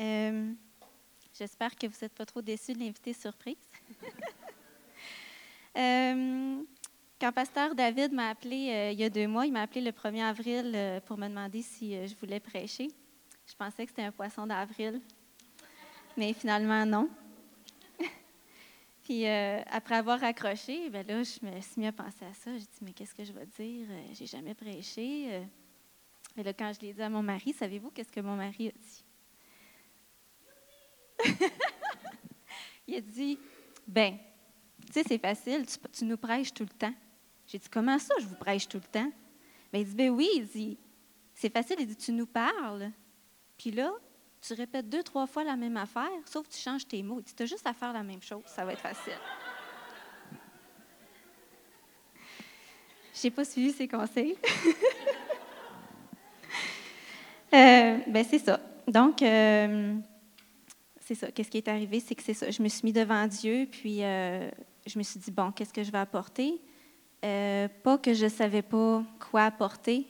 Euh, 0.00 0.52
j'espère 1.32 1.76
que 1.76 1.86
vous 1.86 1.94
n'êtes 2.02 2.14
pas 2.14 2.26
trop 2.26 2.42
déçus 2.42 2.72
de 2.72 2.80
l'invité 2.80 3.12
surprise. 3.12 3.56
Euh, 5.76 6.62
quand 7.20 7.32
Pasteur 7.32 7.74
David 7.74 8.12
m'a 8.12 8.28
appelé 8.28 8.70
euh, 8.70 8.90
il 8.92 9.00
y 9.00 9.02
a 9.02 9.10
deux 9.10 9.26
mois, 9.26 9.44
il 9.44 9.52
m'a 9.52 9.62
appelé 9.62 9.80
le 9.80 9.90
1er 9.90 10.22
avril 10.22 11.02
pour 11.04 11.18
me 11.18 11.26
demander 11.26 11.62
si 11.62 12.06
je 12.06 12.14
voulais 12.14 12.38
prêcher. 12.38 12.86
Je 13.44 13.54
pensais 13.56 13.84
que 13.84 13.90
c'était 13.90 14.04
un 14.04 14.12
poisson 14.12 14.46
d'avril, 14.46 15.00
mais 16.16 16.32
finalement 16.32 16.86
non. 16.86 17.10
Puis 19.02 19.26
après 19.26 19.96
avoir 19.96 20.22
accroché, 20.22 20.88
ben 20.90 21.04
là, 21.04 21.24
je 21.24 21.44
me 21.44 21.60
suis 21.60 21.80
mis 21.80 21.88
à 21.88 21.92
penser 21.92 22.24
à 22.24 22.34
ça. 22.34 22.52
J'ai 22.52 22.60
dit, 22.60 22.80
mais 22.80 22.92
qu'est-ce 22.92 23.16
que 23.16 23.24
je 23.24 23.32
vais 23.32 23.46
dire? 23.46 23.88
J'ai 24.12 24.26
jamais 24.26 24.54
prêché. 24.54 25.42
Et 26.36 26.42
là, 26.44 26.52
quand 26.52 26.72
je 26.72 26.86
l'ai 26.86 26.92
dit 26.92 27.02
à 27.02 27.10
mon 27.10 27.24
mari, 27.24 27.52
savez-vous 27.52 27.90
qu'est-ce 27.90 28.12
que 28.12 28.20
mon 28.20 28.36
mari 28.36 28.68
a 28.68 28.70
dit? 28.70 29.04
il 32.86 32.96
a 32.96 33.00
dit, 33.00 33.38
ben, 33.86 34.16
tu 34.86 34.92
sais, 34.92 35.02
c'est 35.06 35.18
facile, 35.18 35.66
tu, 35.92 36.04
nous 36.04 36.16
prêches 36.16 36.52
tout 36.52 36.64
le 36.64 36.76
temps. 36.76 36.94
J'ai 37.46 37.58
dit, 37.58 37.68
comment 37.68 37.98
ça, 37.98 38.14
je 38.20 38.26
vous 38.26 38.36
prêche 38.36 38.68
tout 38.68 38.78
le 38.78 38.90
temps? 38.90 39.10
Ben, 39.72 39.80
il 39.80 39.86
dit, 39.86 39.94
ben 39.94 40.10
oui, 40.10 40.28
il 40.36 40.46
dit, 40.46 40.78
c'est 41.34 41.52
facile, 41.52 41.76
il 41.80 41.86
dit, 41.86 41.96
tu 41.96 42.12
nous 42.12 42.26
parles. 42.26 42.90
Puis 43.56 43.70
là, 43.70 43.92
tu 44.40 44.54
répètes 44.54 44.88
deux, 44.88 45.02
trois 45.02 45.26
fois 45.26 45.44
la 45.44 45.56
même 45.56 45.76
affaire, 45.76 46.10
sauf 46.26 46.46
que 46.46 46.52
tu 46.52 46.60
changes 46.60 46.86
tes 46.86 47.02
mots. 47.02 47.20
Il 47.20 47.24
dit, 47.24 47.34
tu 47.34 47.42
as 47.42 47.46
juste 47.46 47.66
à 47.66 47.74
faire 47.74 47.92
la 47.92 48.02
même 48.02 48.22
chose, 48.22 48.42
ça 48.46 48.64
va 48.64 48.72
être 48.72 48.80
facile. 48.80 49.18
Je 53.14 53.26
n'ai 53.26 53.30
pas 53.30 53.44
suivi 53.44 53.72
ses 53.72 53.88
conseils. 53.88 54.36
Euh, 57.52 57.98
ben, 58.08 58.24
c'est 58.28 58.40
ça. 58.40 58.58
Donc, 58.88 59.22
euh, 59.22 59.94
c'est 61.04 61.14
ça. 61.14 61.30
Qu'est-ce 61.30 61.50
qui 61.50 61.58
est 61.58 61.68
arrivé? 61.68 62.00
C'est 62.00 62.14
que 62.14 62.22
c'est 62.22 62.34
ça. 62.34 62.50
Je 62.50 62.62
me 62.62 62.68
suis 62.68 62.80
mis 62.84 62.92
devant 62.92 63.26
Dieu, 63.26 63.68
puis 63.70 64.02
euh, 64.02 64.48
je 64.86 64.98
me 64.98 65.02
suis 65.02 65.20
dit, 65.20 65.30
bon, 65.30 65.50
qu'est-ce 65.52 65.72
que 65.72 65.82
je 65.82 65.92
vais 65.92 65.98
apporter? 65.98 66.60
pas 67.82 67.96
que 67.96 68.12
je 68.12 68.24
ne 68.24 68.28
savais 68.28 68.60
pas 68.60 69.02
quoi 69.30 69.44
apporter, 69.44 70.06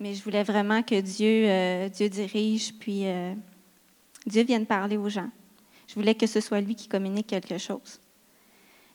mais 0.00 0.14
je 0.14 0.22
voulais 0.24 0.42
vraiment 0.42 0.82
que 0.82 0.98
Dieu, 0.98 1.90
Dieu 1.90 2.08
dirige, 2.08 2.72
puis 2.78 3.04
Dieu 4.24 4.42
vienne 4.42 4.64
parler 4.64 4.96
aux 4.96 5.10
gens. 5.10 5.28
Je 5.86 5.94
voulais 5.96 6.14
que 6.14 6.26
ce 6.26 6.40
soit 6.40 6.62
lui 6.62 6.74
qui 6.74 6.88
communique 6.88 7.26
quelque 7.26 7.58
chose. 7.58 8.00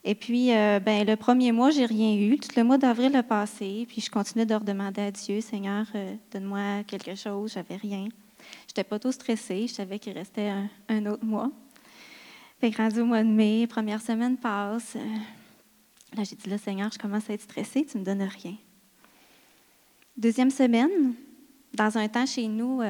Et 0.04 0.16
puis, 0.16 0.48
ben, 0.48 1.06
le 1.06 1.16
premier 1.16 1.52
mois, 1.52 1.70
j'ai 1.70 1.86
rien 1.86 2.16
eu. 2.16 2.40
Tout 2.40 2.50
le 2.58 2.64
mois 2.64 2.80
d'avril 2.80 3.16
a 3.16 3.22
passé, 3.22 3.86
puis 3.88 4.02
je 4.02 4.10
continuais 4.10 4.48
de 4.48 4.58
demander 4.58 5.02
à 5.02 5.12
Dieu, 5.12 5.40
Seigneur, 5.40 5.86
donne-moi 6.32 6.84
quelque 6.88 7.14
chose. 7.14 7.54
J'avais 7.54 7.76
rien. 7.76 8.08
Je 8.68 8.72
n'étais 8.72 8.84
pas 8.84 9.00
trop 9.00 9.12
stressée. 9.12 9.68
Je 9.68 9.74
savais 9.74 10.00
qu'il 10.00 10.14
restait 10.14 10.52
un, 10.90 11.06
autre 11.06 11.26
mois. 11.26 11.52
Fait 12.60 12.72
que 12.72 12.78
rendu 12.78 13.02
au 13.02 13.06
mois 13.06 13.24
de 13.24 13.30
mai, 13.30 13.68
première 13.68 14.02
semaine 14.02 14.38
passe. 14.38 14.96
là, 16.16 16.24
j'ai 16.24 16.36
dit, 16.36 16.50
là, 16.50 16.58
Seigneur, 16.58 16.92
je 16.92 17.00
commence 17.00 17.30
à 17.30 17.34
être 17.34 17.42
stressée, 17.42 17.86
tu 17.86 17.98
ne 17.98 18.02
me 18.02 18.06
donnes 18.06 18.22
rien. 18.22 18.56
Deuxième 20.16 20.52
semaine, 20.52 21.14
dans 21.74 21.98
un 21.98 22.08
temps 22.08 22.26
chez 22.26 22.48
nous 22.48 22.82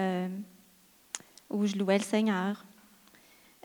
où 1.49 1.66
je 1.66 1.75
louais 1.77 1.97
le 1.97 2.03
Seigneur, 2.03 2.66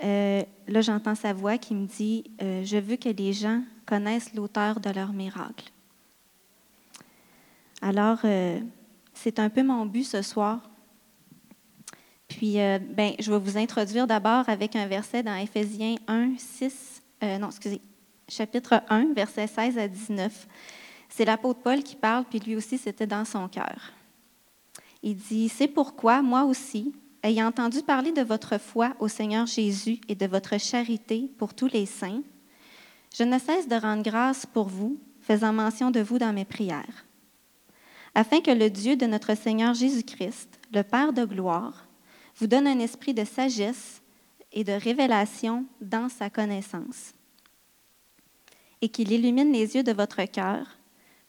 euh, 0.04 0.42
là, 0.68 0.80
j'entends 0.80 1.14
sa 1.14 1.32
voix 1.32 1.58
qui 1.58 1.74
me 1.74 1.86
dit 1.86 2.24
euh, 2.42 2.62
Je 2.64 2.76
veux 2.76 2.96
que 2.96 3.08
les 3.08 3.32
gens 3.32 3.62
connaissent 3.86 4.34
l'auteur 4.34 4.80
de 4.80 4.90
leur 4.90 5.12
miracle. 5.12 5.72
Alors, 7.80 8.18
euh, 8.24 8.60
c'est 9.14 9.38
un 9.38 9.48
peu 9.48 9.62
mon 9.62 9.86
but 9.86 10.04
ce 10.04 10.22
soir. 10.22 10.60
Puis, 12.28 12.54
ben, 12.54 13.12
je 13.18 13.30
vais 13.30 13.38
vous 13.38 13.56
introduire 13.56 14.06
d'abord 14.06 14.48
avec 14.48 14.76
un 14.76 14.86
verset 14.86 15.22
dans 15.22 15.36
Éphésiens 15.36 15.94
1, 16.08 16.32
6, 16.38 17.02
non, 17.22 17.48
excusez, 17.48 17.80
chapitre 18.28 18.82
1, 18.88 19.12
versets 19.14 19.46
16 19.46 19.78
à 19.78 19.88
19. 19.88 20.46
C'est 21.08 21.24
l'apôtre 21.24 21.60
Paul 21.60 21.82
qui 21.82 21.96
parle, 21.96 22.24
puis 22.24 22.40
lui 22.40 22.56
aussi, 22.56 22.78
c'était 22.78 23.06
dans 23.06 23.24
son 23.24 23.48
cœur. 23.48 23.92
Il 25.02 25.16
dit 25.16 25.48
C'est 25.48 25.68
pourquoi, 25.68 26.22
moi 26.22 26.44
aussi, 26.44 26.92
ayant 27.22 27.46
entendu 27.46 27.82
parler 27.82 28.12
de 28.12 28.22
votre 28.22 28.58
foi 28.58 28.94
au 28.98 29.08
Seigneur 29.08 29.46
Jésus 29.46 30.00
et 30.08 30.14
de 30.14 30.26
votre 30.26 30.58
charité 30.58 31.30
pour 31.38 31.54
tous 31.54 31.68
les 31.68 31.86
saints, 31.86 32.22
je 33.16 33.22
ne 33.22 33.38
cesse 33.38 33.68
de 33.68 33.76
rendre 33.76 34.02
grâce 34.02 34.46
pour 34.46 34.68
vous, 34.68 34.98
faisant 35.20 35.52
mention 35.52 35.90
de 35.90 36.00
vous 36.00 36.18
dans 36.18 36.32
mes 36.32 36.44
prières, 36.44 37.06
afin 38.14 38.40
que 38.40 38.50
le 38.50 38.68
Dieu 38.68 38.96
de 38.96 39.06
notre 39.06 39.36
Seigneur 39.36 39.74
Jésus-Christ, 39.74 40.60
le 40.72 40.82
Père 40.82 41.12
de 41.12 41.24
gloire, 41.24 41.85
vous 42.36 42.46
donne 42.46 42.66
un 42.66 42.78
esprit 42.78 43.14
de 43.14 43.24
sagesse 43.24 44.02
et 44.52 44.64
de 44.64 44.72
révélation 44.72 45.66
dans 45.80 46.08
sa 46.08 46.30
connaissance, 46.30 47.12
et 48.80 48.88
qu'il 48.88 49.12
illumine 49.12 49.52
les 49.52 49.74
yeux 49.74 49.82
de 49.82 49.92
votre 49.92 50.24
cœur, 50.24 50.66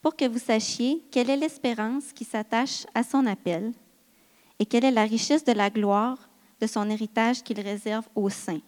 pour 0.02 0.16
que 0.16 0.26
vous 0.26 0.40
sachiez 0.40 1.04
quelle 1.12 1.30
est 1.30 1.38
l'espérance 1.38 2.14
qui 2.14 2.24
s'attache 2.24 2.86
à 2.94 3.04
son 3.04 3.26
appel 3.26 3.74
et 4.60 4.66
quelle 4.66 4.86
est 4.86 4.92
la 4.92 5.04
richesse 5.04 5.44
de 5.44 5.52
la 5.52 5.70
gloire 5.70 6.30
de 6.62 6.68
son 6.68 6.90
héritage 6.90 7.44
qu'il 7.44 7.60
réserve 7.60 8.08
aux 8.16 8.30
saints. 8.30 8.62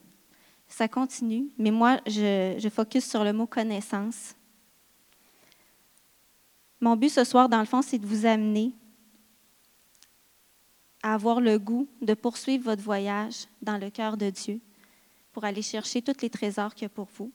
Ça 0.67 0.88
continue, 0.88 1.47
mais 1.57 1.72
moi, 1.72 1.99
je, 2.05 2.55
je 2.57 2.69
focus 2.69 3.05
sur 3.09 3.23
le 3.23 3.33
mot 3.33 3.47
connaissance. 3.47 4.35
Mon 6.79 6.95
but 6.95 7.09
ce 7.09 7.23
soir, 7.23 7.49
dans 7.49 7.59
le 7.59 7.66
fond, 7.66 7.81
c'est 7.81 7.97
de 7.97 8.05
vous 8.05 8.25
amener 8.25 8.73
avoir 11.03 11.39
le 11.41 11.57
goût 11.57 11.87
de 12.01 12.13
poursuivre 12.13 12.65
votre 12.65 12.81
voyage 12.81 13.45
dans 13.61 13.77
le 13.77 13.89
cœur 13.89 14.17
de 14.17 14.29
Dieu 14.29 14.59
pour 15.31 15.45
aller 15.45 15.61
chercher 15.61 16.01
tous 16.01 16.21
les 16.21 16.29
trésors 16.29 16.73
qu'il 16.73 16.83
y 16.83 16.85
a 16.85 16.89
pour 16.89 17.07
vous. 17.15 17.31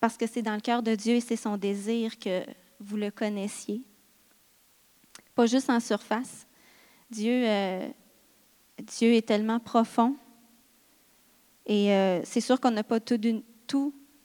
Parce 0.00 0.16
que 0.16 0.26
c'est 0.26 0.42
dans 0.42 0.54
le 0.54 0.60
cœur 0.60 0.82
de 0.82 0.94
Dieu 0.94 1.14
et 1.14 1.20
c'est 1.20 1.36
son 1.36 1.56
désir 1.56 2.18
que 2.18 2.44
vous 2.78 2.96
le 2.96 3.10
connaissiez, 3.10 3.82
pas 5.34 5.46
juste 5.46 5.70
en 5.70 5.80
surface. 5.80 6.46
Dieu, 7.10 7.46
euh, 7.46 7.88
est 8.78 9.26
tellement 9.26 9.60
profond. 9.60 10.16
Et 11.66 11.92
euh, 11.92 12.22
c'est 12.24 12.40
sûr 12.40 12.60
qu'on 12.60 12.70
n'a 12.70 12.84
pas 12.84 13.00
tout 13.00 13.18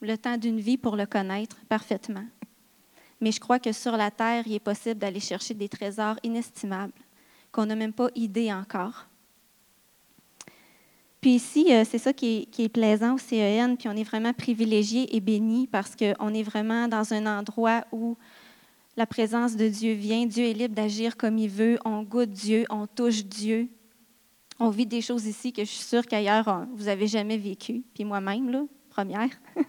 le 0.00 0.18
temps 0.18 0.36
d'une 0.36 0.60
vie 0.60 0.76
pour 0.76 0.96
le 0.96 1.06
connaître 1.06 1.56
parfaitement. 1.68 2.24
Mais 3.20 3.32
je 3.32 3.40
crois 3.40 3.58
que 3.58 3.72
sur 3.72 3.96
la 3.96 4.10
terre, 4.10 4.44
il 4.46 4.54
est 4.54 4.60
possible 4.60 4.98
d'aller 4.98 5.20
chercher 5.20 5.54
des 5.54 5.68
trésors 5.68 6.16
inestimables 6.22 6.92
qu'on 7.52 7.66
n'a 7.66 7.76
même 7.76 7.92
pas 7.92 8.08
idée 8.14 8.52
encore. 8.52 9.06
Puis 11.20 11.34
ici, 11.34 11.66
euh, 11.70 11.84
c'est 11.88 11.98
ça 11.98 12.12
qui 12.12 12.48
est, 12.58 12.68
plaisant 12.68 13.14
au 13.14 13.18
CEN, 13.18 13.76
puis 13.76 13.88
on 13.88 13.92
est 13.92 14.02
vraiment 14.02 14.32
privilégié 14.32 15.14
et 15.14 15.20
béni 15.20 15.68
parce 15.68 15.94
qu'on 15.94 16.34
est 16.34 16.42
vraiment 16.42 16.88
dans 16.88 17.12
un 17.12 17.26
endroit 17.26 17.84
où 17.92 18.16
la 18.96 19.06
présence 19.06 19.56
de 19.56 19.68
Dieu 19.68 19.92
vient, 19.92 20.26
Dieu 20.26 20.44
est 20.44 20.52
libre 20.52 20.74
d'agir 20.74 21.16
comme 21.16 21.38
il 21.38 21.48
veut, 21.48 21.78
on 21.84 22.02
goûte 22.02 22.30
Dieu, 22.30 22.64
on 22.70 22.88
touche 22.88 23.24
Dieu. 23.24 23.68
On 24.58 24.70
vit 24.70 24.84
des 24.84 25.00
choses 25.00 25.24
ici 25.24 25.52
que 25.52 25.64
je 25.64 25.70
suis 25.70 25.84
sûre 25.84 26.06
qu'ailleurs, 26.06 26.66
vous 26.74 26.84
n'avez 26.86 27.06
jamais 27.06 27.38
vécu. 27.38 27.84
Puis 27.94 28.04
moi-même, 28.04 28.50
là, 28.50 28.64
première. 28.90 29.30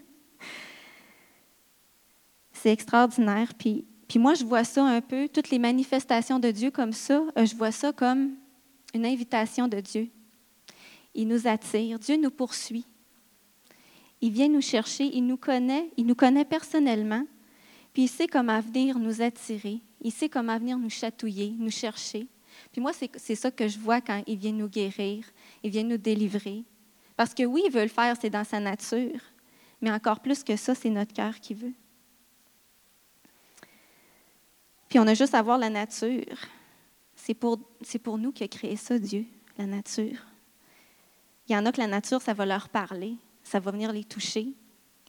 C'est 2.52 2.72
extraordinaire. 2.72 3.52
Puis, 3.56 3.86
puis 4.08 4.18
moi, 4.18 4.34
je 4.34 4.44
vois 4.44 4.64
ça 4.64 4.84
un 4.84 5.00
peu, 5.00 5.28
toutes 5.28 5.50
les 5.50 5.58
manifestations 5.58 6.38
de 6.38 6.50
Dieu 6.50 6.70
comme 6.70 6.92
ça, 6.92 7.24
euh, 7.38 7.46
je 7.46 7.56
vois 7.56 7.72
ça 7.72 7.92
comme 7.92 8.34
une 8.92 9.06
invitation 9.06 9.68
de 9.68 9.80
Dieu. 9.80 10.10
Il 11.14 11.28
nous 11.28 11.46
attire, 11.46 11.98
Dieu 11.98 12.16
nous 12.16 12.30
poursuit. 12.30 12.86
Il 14.20 14.32
vient 14.32 14.48
nous 14.48 14.60
chercher, 14.60 15.04
il 15.04 15.26
nous 15.26 15.36
connaît, 15.36 15.90
il 15.96 16.06
nous 16.06 16.14
connaît 16.14 16.44
personnellement. 16.44 17.26
Puis 17.92 18.04
il 18.04 18.08
sait 18.08 18.26
comment 18.26 18.60
venir 18.60 18.98
nous 18.98 19.22
attirer, 19.22 19.80
il 20.00 20.12
sait 20.12 20.28
comment 20.28 20.58
venir 20.58 20.78
nous 20.78 20.90
chatouiller, 20.90 21.54
nous 21.58 21.70
chercher. 21.70 22.26
Puis 22.72 22.80
moi, 22.80 22.92
c'est 22.92 23.34
ça 23.34 23.50
que 23.50 23.68
je 23.68 23.78
vois 23.78 24.00
quand 24.00 24.22
il 24.26 24.38
vient 24.38 24.52
nous 24.52 24.68
guérir, 24.68 25.24
il 25.62 25.70
vient 25.70 25.84
nous 25.84 25.96
délivrer. 25.96 26.64
Parce 27.16 27.34
que 27.34 27.44
oui, 27.44 27.62
il 27.66 27.72
veut 27.72 27.82
le 27.82 27.88
faire, 27.88 28.16
c'est 28.20 28.30
dans 28.30 28.44
sa 28.44 28.60
nature, 28.60 29.20
mais 29.80 29.92
encore 29.92 30.20
plus 30.20 30.42
que 30.42 30.56
ça, 30.56 30.74
c'est 30.74 30.90
notre 30.90 31.12
cœur 31.12 31.38
qui 31.40 31.54
veut. 31.54 31.74
On 34.98 35.06
a 35.06 35.14
juste 35.14 35.34
à 35.34 35.42
voir 35.42 35.58
la 35.58 35.70
nature. 35.70 36.36
C'est 37.14 37.34
pour, 37.34 37.58
pour 38.02 38.18
nous 38.18 38.32
qu'il 38.32 38.44
a 38.44 38.48
créé 38.48 38.76
ça, 38.76 38.98
Dieu, 38.98 39.24
la 39.58 39.66
nature. 39.66 40.18
Il 41.48 41.52
y 41.52 41.56
en 41.56 41.66
a 41.66 41.72
que 41.72 41.80
la 41.80 41.86
nature, 41.86 42.22
ça 42.22 42.32
va 42.32 42.46
leur 42.46 42.68
parler, 42.68 43.16
ça 43.42 43.60
va 43.60 43.70
venir 43.70 43.92
les 43.92 44.04
toucher, 44.04 44.54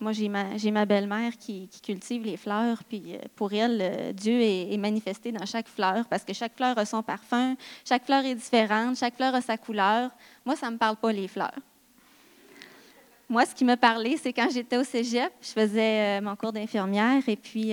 moi, 0.02 0.12
j'ai 0.12 0.28
ma, 0.28 0.58
j'ai 0.58 0.72
ma 0.72 0.86
belle-mère 0.86 1.38
qui, 1.38 1.70
cultive 1.82 2.26
les 2.26 2.36
fleurs, 2.36 2.84
puis 2.84 3.16
euh, 3.16 3.20
pour 3.36 3.54
elle, 3.54 3.80
euh, 3.82 4.12
Dieu 4.12 4.42
est, 4.42 4.78
manifesté 4.78 5.32
dans 5.32 5.46
chaque 5.46 5.70
fleur 5.70 6.06
parce 6.10 6.26
que 6.26 6.34
chaque 6.34 6.54
fleur 6.56 6.78
a 6.78 6.86
son 6.86 7.02
parfum, 7.02 7.56
chaque 7.88 8.06
fleur 8.06 8.26
est 8.26 8.36
différente, 8.36 8.98
chaque 8.98 9.16
fleur 9.16 9.34
a 9.34 9.40
sa 9.40 9.58
couleur. 9.58 10.12
Moi, 10.46 10.58
ça 10.58 10.68
ne 10.68 10.74
me 10.74 10.78
parle 10.78 10.98
pas 10.98 11.14
les 11.14 11.30
fleurs. 11.30 11.58
Moi, 13.30 13.46
ce 13.46 13.56
qui 13.56 13.64
me 13.64 13.76
parlait, 13.76 14.18
c'est 14.18 14.34
quand 14.34 14.50
j'étais 14.52 14.78
au 14.78 14.84
cégep, 14.84 15.32
je 15.42 15.48
faisais 15.48 16.20
euh, 16.20 16.22
mon 16.22 16.36
cours 16.36 16.52
d'infirmière 16.52 17.24
et 17.28 17.38
puis 17.38 17.72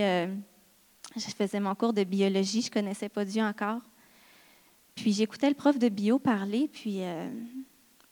je 1.17 1.31
faisais 1.35 1.61
mon 1.61 1.75
cours 1.75 1.93
de 1.93 2.05
biologie, 2.05 2.63
je 2.63 2.69
ne 2.69 2.73
connaissais 2.73 3.09
pas 3.09 3.25
Dieu 3.25 3.43
encore. 3.43 3.81
Puis 4.95 5.13
j'écoutais 5.13 5.49
le 5.49 5.55
prof 5.55 5.79
de 5.79 5.89
bio 5.89 6.19
parler, 6.19 6.69
puis 6.69 7.03
euh, 7.03 7.29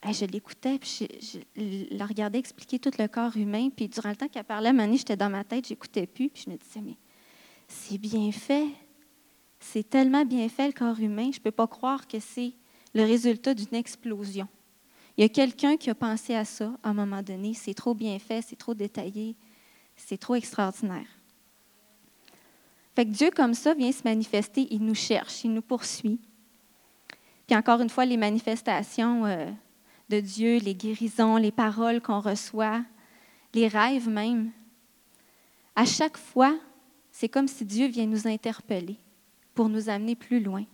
je 0.05 0.25
l'écoutais, 0.25 0.79
puis 0.79 1.07
je, 1.21 1.97
la 1.97 2.07
regardais 2.07 2.39
expliquer 2.39 2.79
tout 2.79 2.91
le 2.99 3.07
corps 3.07 3.37
humain. 3.37 3.69
Puis 3.75 3.89
durant 3.89 4.11
le 4.11 4.17
temps 4.17 4.29
qu'elle 4.29 4.45
parlait, 4.45 4.71
à 4.71 4.93
j'étais 4.93 5.17
dans 5.17 5.31
ma 5.31 5.45
tête, 5.45 5.69
j'écoutais 5.69 6.07
plus, 6.07 6.31
puis 6.31 6.45
je 6.47 6.51
me 6.51 6.57
disais, 6.57 6.81
mais 6.81 6.97
c'est 7.69 7.99
bien 7.99 8.33
fait. 8.33 8.69
C'est 9.59 9.89
tellement 9.89 10.25
bien 10.25 10.49
fait 10.49 10.67
le 10.67 10.73
corps 10.73 10.99
humain, 10.99 11.31
je 11.33 11.39
ne 11.39 11.43
peux 11.43 11.51
pas 11.51 11.67
croire 11.67 12.07
que 12.09 12.19
c'est 12.19 12.55
le 12.95 13.05
résultat 13.05 13.53
d'une 13.53 13.75
explosion. 13.75 14.49
Il 15.17 15.23
y 15.23 15.25
a 15.25 15.29
quelqu'un 15.29 15.77
qui 15.77 15.91
a 15.91 15.95
pensé 15.95 16.35
à 16.35 16.47
ça 16.47 16.73
à 16.83 16.89
un 16.89 16.95
moment 16.95 17.23
donné. 17.23 17.53
C'est 17.53 17.75
trop 17.75 17.95
bien 17.95 18.19
fait, 18.19 18.41
c'est 18.43 18.57
trop 18.57 18.73
détaillé, 18.73 19.37
c'est 19.95 20.17
trop 20.17 20.35
extraordinaire. 20.35 21.20
Fait 22.95 23.07
que 23.07 23.11
Dieu, 23.11 23.31
comme 23.31 23.55
ça, 23.55 23.75
vient 23.75 23.93
se 23.93 24.03
manifester, 24.05 24.67
il 24.71 24.85
nous 24.85 24.95
cherche, 24.95 25.45
il 25.45 25.53
nous 25.53 25.63
poursuit. 25.63 26.19
Puis 27.47 27.57
encore 27.57 27.81
une 27.81 27.91
fois, 27.91 28.05
les 28.05 28.17
manifestations 28.17 29.27
euh, 29.27 29.51
de 30.09 30.21
Dieu, 30.21 30.59
les 30.59 30.75
guérisons, 30.75 31.37
les 31.37 31.53
paroles 31.53 32.01
qu'on 32.01 32.21
reçoit, 32.21 32.85
les 33.55 33.69
rêves 33.69 34.09
même, 34.09 34.51
à 35.75 35.85
chaque 35.85 36.17
fois, 36.17 36.57
c'est 37.11 37.29
comme 37.29 37.49
si 37.49 37.65
Dieu 37.65 37.87
vient 37.89 38.07
nous 38.07 38.27
interpeller 38.27 38.99
pour 39.55 39.69
nous 39.69 39.89
amener 39.89 40.15
plus 40.15 40.41
loin. 40.41 40.65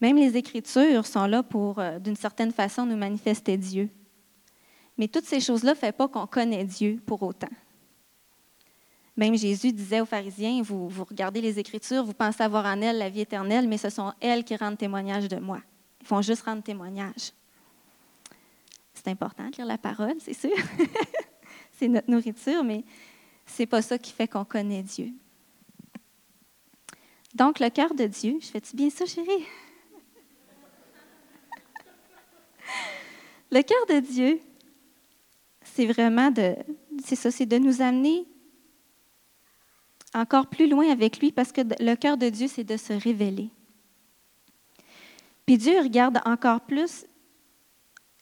Même 0.00 0.16
les 0.16 0.36
Écritures 0.36 1.06
sont 1.06 1.26
là 1.26 1.42
pour, 1.42 1.78
euh, 1.78 1.98
d'une 1.98 2.16
certaine 2.16 2.52
façon, 2.52 2.84
nous 2.84 2.96
manifester 2.96 3.56
Dieu. 3.56 3.88
Mais 4.98 5.08
toutes 5.08 5.24
ces 5.24 5.40
choses-là 5.40 5.72
ne 5.72 5.76
font 5.76 5.92
pas 5.92 6.08
qu'on 6.08 6.26
connaît 6.26 6.64
Dieu 6.64 7.00
pour 7.06 7.22
autant. 7.22 7.48
Même 9.16 9.36
Jésus 9.36 9.72
disait 9.72 10.00
aux 10.00 10.06
pharisiens, 10.06 10.60
vous, 10.62 10.88
vous 10.88 11.04
regardez 11.04 11.40
les 11.40 11.58
Écritures, 11.58 12.04
vous 12.04 12.14
pensez 12.14 12.42
avoir 12.42 12.64
en 12.66 12.80
elles 12.80 12.98
la 12.98 13.08
vie 13.08 13.20
éternelle, 13.20 13.68
mais 13.68 13.78
ce 13.78 13.88
sont 13.90 14.12
elles 14.20 14.42
qui 14.42 14.56
rendent 14.56 14.78
témoignage 14.78 15.28
de 15.28 15.36
moi. 15.36 15.60
Ils 16.00 16.06
font 16.06 16.20
juste 16.20 16.42
rendre 16.42 16.62
témoignage. 16.62 17.32
C'est 18.92 19.08
important 19.08 19.48
de 19.48 19.56
lire 19.56 19.66
la 19.66 19.78
parole, 19.78 20.14
c'est 20.18 20.34
sûr. 20.34 20.50
c'est 21.78 21.88
notre 21.88 22.10
nourriture, 22.10 22.64
mais 22.64 22.84
ce 23.46 23.62
n'est 23.62 23.66
pas 23.66 23.82
ça 23.82 23.98
qui 23.98 24.12
fait 24.12 24.26
qu'on 24.26 24.44
connaît 24.44 24.82
Dieu. 24.82 25.12
Donc, 27.34 27.60
le 27.60 27.68
cœur 27.68 27.94
de 27.94 28.06
Dieu, 28.06 28.38
je 28.40 28.46
fais-tu 28.46 28.74
bien 28.76 28.90
ça, 28.90 29.06
chérie? 29.06 29.28
Le 33.50 33.62
cœur 33.62 33.86
de 33.88 34.00
Dieu, 34.00 34.40
c'est 35.62 35.86
vraiment 35.86 36.30
de, 36.30 36.54
c'est 37.04 37.16
ça, 37.16 37.30
c'est 37.30 37.46
de 37.46 37.58
nous 37.58 37.82
amener 37.82 38.24
encore 40.14 40.46
plus 40.46 40.68
loin 40.68 40.90
avec 40.90 41.18
lui 41.18 41.32
parce 41.32 41.52
que 41.52 41.60
le 41.80 41.94
cœur 41.96 42.16
de 42.16 42.28
Dieu, 42.28 42.48
c'est 42.48 42.64
de 42.64 42.76
se 42.76 42.92
révéler. 42.92 43.50
Puis 45.44 45.58
Dieu 45.58 45.78
regarde 45.80 46.20
encore 46.24 46.60
plus 46.62 47.04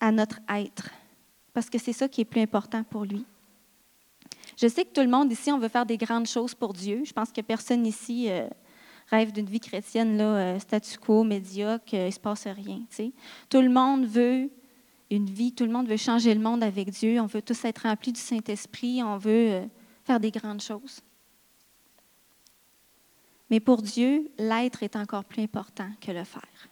à 0.00 0.10
notre 0.10 0.40
être 0.48 0.90
parce 1.52 1.68
que 1.70 1.78
c'est 1.78 1.92
ça 1.92 2.08
qui 2.08 2.22
est 2.22 2.24
plus 2.26 2.40
important 2.40 2.82
pour 2.82 3.04
lui. 3.04 3.24
Je 4.56 4.66
sais 4.66 4.84
que 4.84 4.92
tout 4.92 5.00
le 5.00 5.08
monde 5.08 5.30
ici, 5.30 5.50
on 5.52 5.58
veut 5.58 5.68
faire 5.68 5.86
des 5.86 5.96
grandes 5.96 6.26
choses 6.26 6.54
pour 6.54 6.72
Dieu. 6.72 7.02
Je 7.04 7.12
pense 7.12 7.32
que 7.32 7.40
personne 7.40 7.86
ici 7.86 8.30
euh, 8.30 8.48
rêve 9.08 9.32
d'une 9.32 9.46
vie 9.46 9.60
chrétienne 9.60 10.16
là, 10.16 10.24
euh, 10.24 10.58
statu 10.58 10.98
quo, 10.98 11.24
médiocre, 11.24 11.94
il 11.94 12.06
ne 12.06 12.10
se 12.10 12.20
passe 12.20 12.46
rien. 12.46 12.80
Tout 13.48 13.60
le 13.60 13.70
monde 13.70 14.06
veut 14.06 14.50
une 15.10 15.26
vie. 15.26 15.52
Tout 15.52 15.64
le 15.64 15.72
monde 15.72 15.88
veut 15.88 15.96
changer 15.96 16.34
le 16.34 16.40
monde 16.40 16.62
avec 16.62 16.90
Dieu. 16.90 17.20
On 17.20 17.26
veut 17.26 17.42
tous 17.42 17.64
être 17.64 17.82
remplis 17.82 18.12
du 18.12 18.20
Saint-Esprit. 18.20 19.02
On 19.02 19.16
veut 19.18 19.50
euh, 19.52 19.66
faire 20.04 20.18
des 20.18 20.30
grandes 20.30 20.62
choses. 20.62 21.00
Mais 23.52 23.60
pour 23.60 23.82
Dieu, 23.82 24.30
l'être 24.38 24.82
est 24.82 24.96
encore 24.96 25.26
plus 25.26 25.42
important 25.42 25.90
que 26.00 26.10
le 26.10 26.24
faire. 26.24 26.70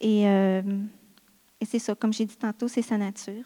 Et, 0.00 0.26
euh, 0.26 0.62
c'est 1.60 1.78
ça, 1.78 1.94
comme 1.94 2.10
j'ai 2.10 2.24
dit 2.24 2.38
tantôt, 2.38 2.68
c'est 2.68 2.80
sa 2.80 2.96
nature. 2.96 3.44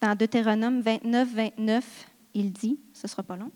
Dans 0.00 0.14
Deutéronome 0.14 0.80
29, 0.80 1.28
29, 1.34 2.08
il 2.34 2.52
dit, 2.52 2.78
ce 2.92 3.08
ne 3.08 3.08
sera 3.08 3.24
pas 3.24 3.34
long, 3.34 3.50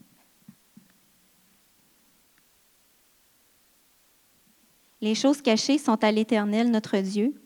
Les 5.00 5.14
choses 5.14 5.40
cachées 5.40 5.78
sont 5.78 6.02
à 6.02 6.11
l'Éternel, 6.11 6.72
notre 6.72 6.99
Dieu, 6.99 7.40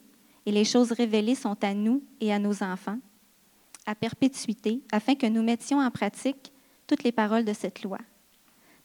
et 0.47 0.51
les 0.51 0.65
choses 0.65 0.93
révélées 0.93 1.35
sont 1.35 1.63
à 1.63 1.75
nous 1.75 2.03
et 2.23 2.33
à 2.33 2.39
nos 2.39 2.63
enfants, 2.63 2.99
à 3.85 3.95
perpétuité, 3.95 4.83
afin 4.93 5.15
que 5.15 5.27
nous 5.27 5.43
mettions 5.43 5.79
en 5.79 5.91
pratique 5.91 6.55
toutes 6.87 7.03
les 7.03 7.13
paroles 7.13 7.45
de 7.45 7.53
cette 7.53 7.83
loi. 7.83 7.99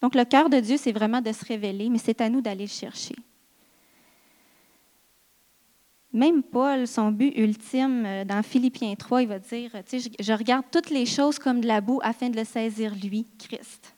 Donc 0.02 0.16
le 0.16 0.24
cœur 0.26 0.50
de 0.50 0.60
Dieu, 0.60 0.78
c'est 0.78 0.92
vraiment 0.92 1.22
de 1.22 1.32
se 1.32 1.46
révéler, 1.46 1.90
mais 1.90 1.98
c'est 1.98 2.22
à 2.22 2.30
nous 2.30 2.42
d'aller 2.42 2.66
le 2.66 2.70
chercher. 2.70 3.16
Même 6.12 6.42
Paul, 6.42 6.88
son 6.88 7.12
but 7.12 7.38
ultime 7.38 8.04
euh, 8.06 8.26
dans 8.26 8.42
Philippiens 8.42 8.96
3, 8.96 9.22
il 9.22 9.28
va 9.28 9.38
dire, 9.38 9.72
je 10.20 10.34
regarde 10.34 10.66
toutes 10.72 10.90
les 10.90 11.06
choses 11.06 11.38
comme 11.38 11.62
de 11.62 11.68
la 11.68 11.82
boue 11.82 12.00
afin 12.02 12.30
de 12.30 12.36
le 12.36 12.46
saisir, 12.46 12.96
lui, 12.96 13.28
Christ. 13.38 13.94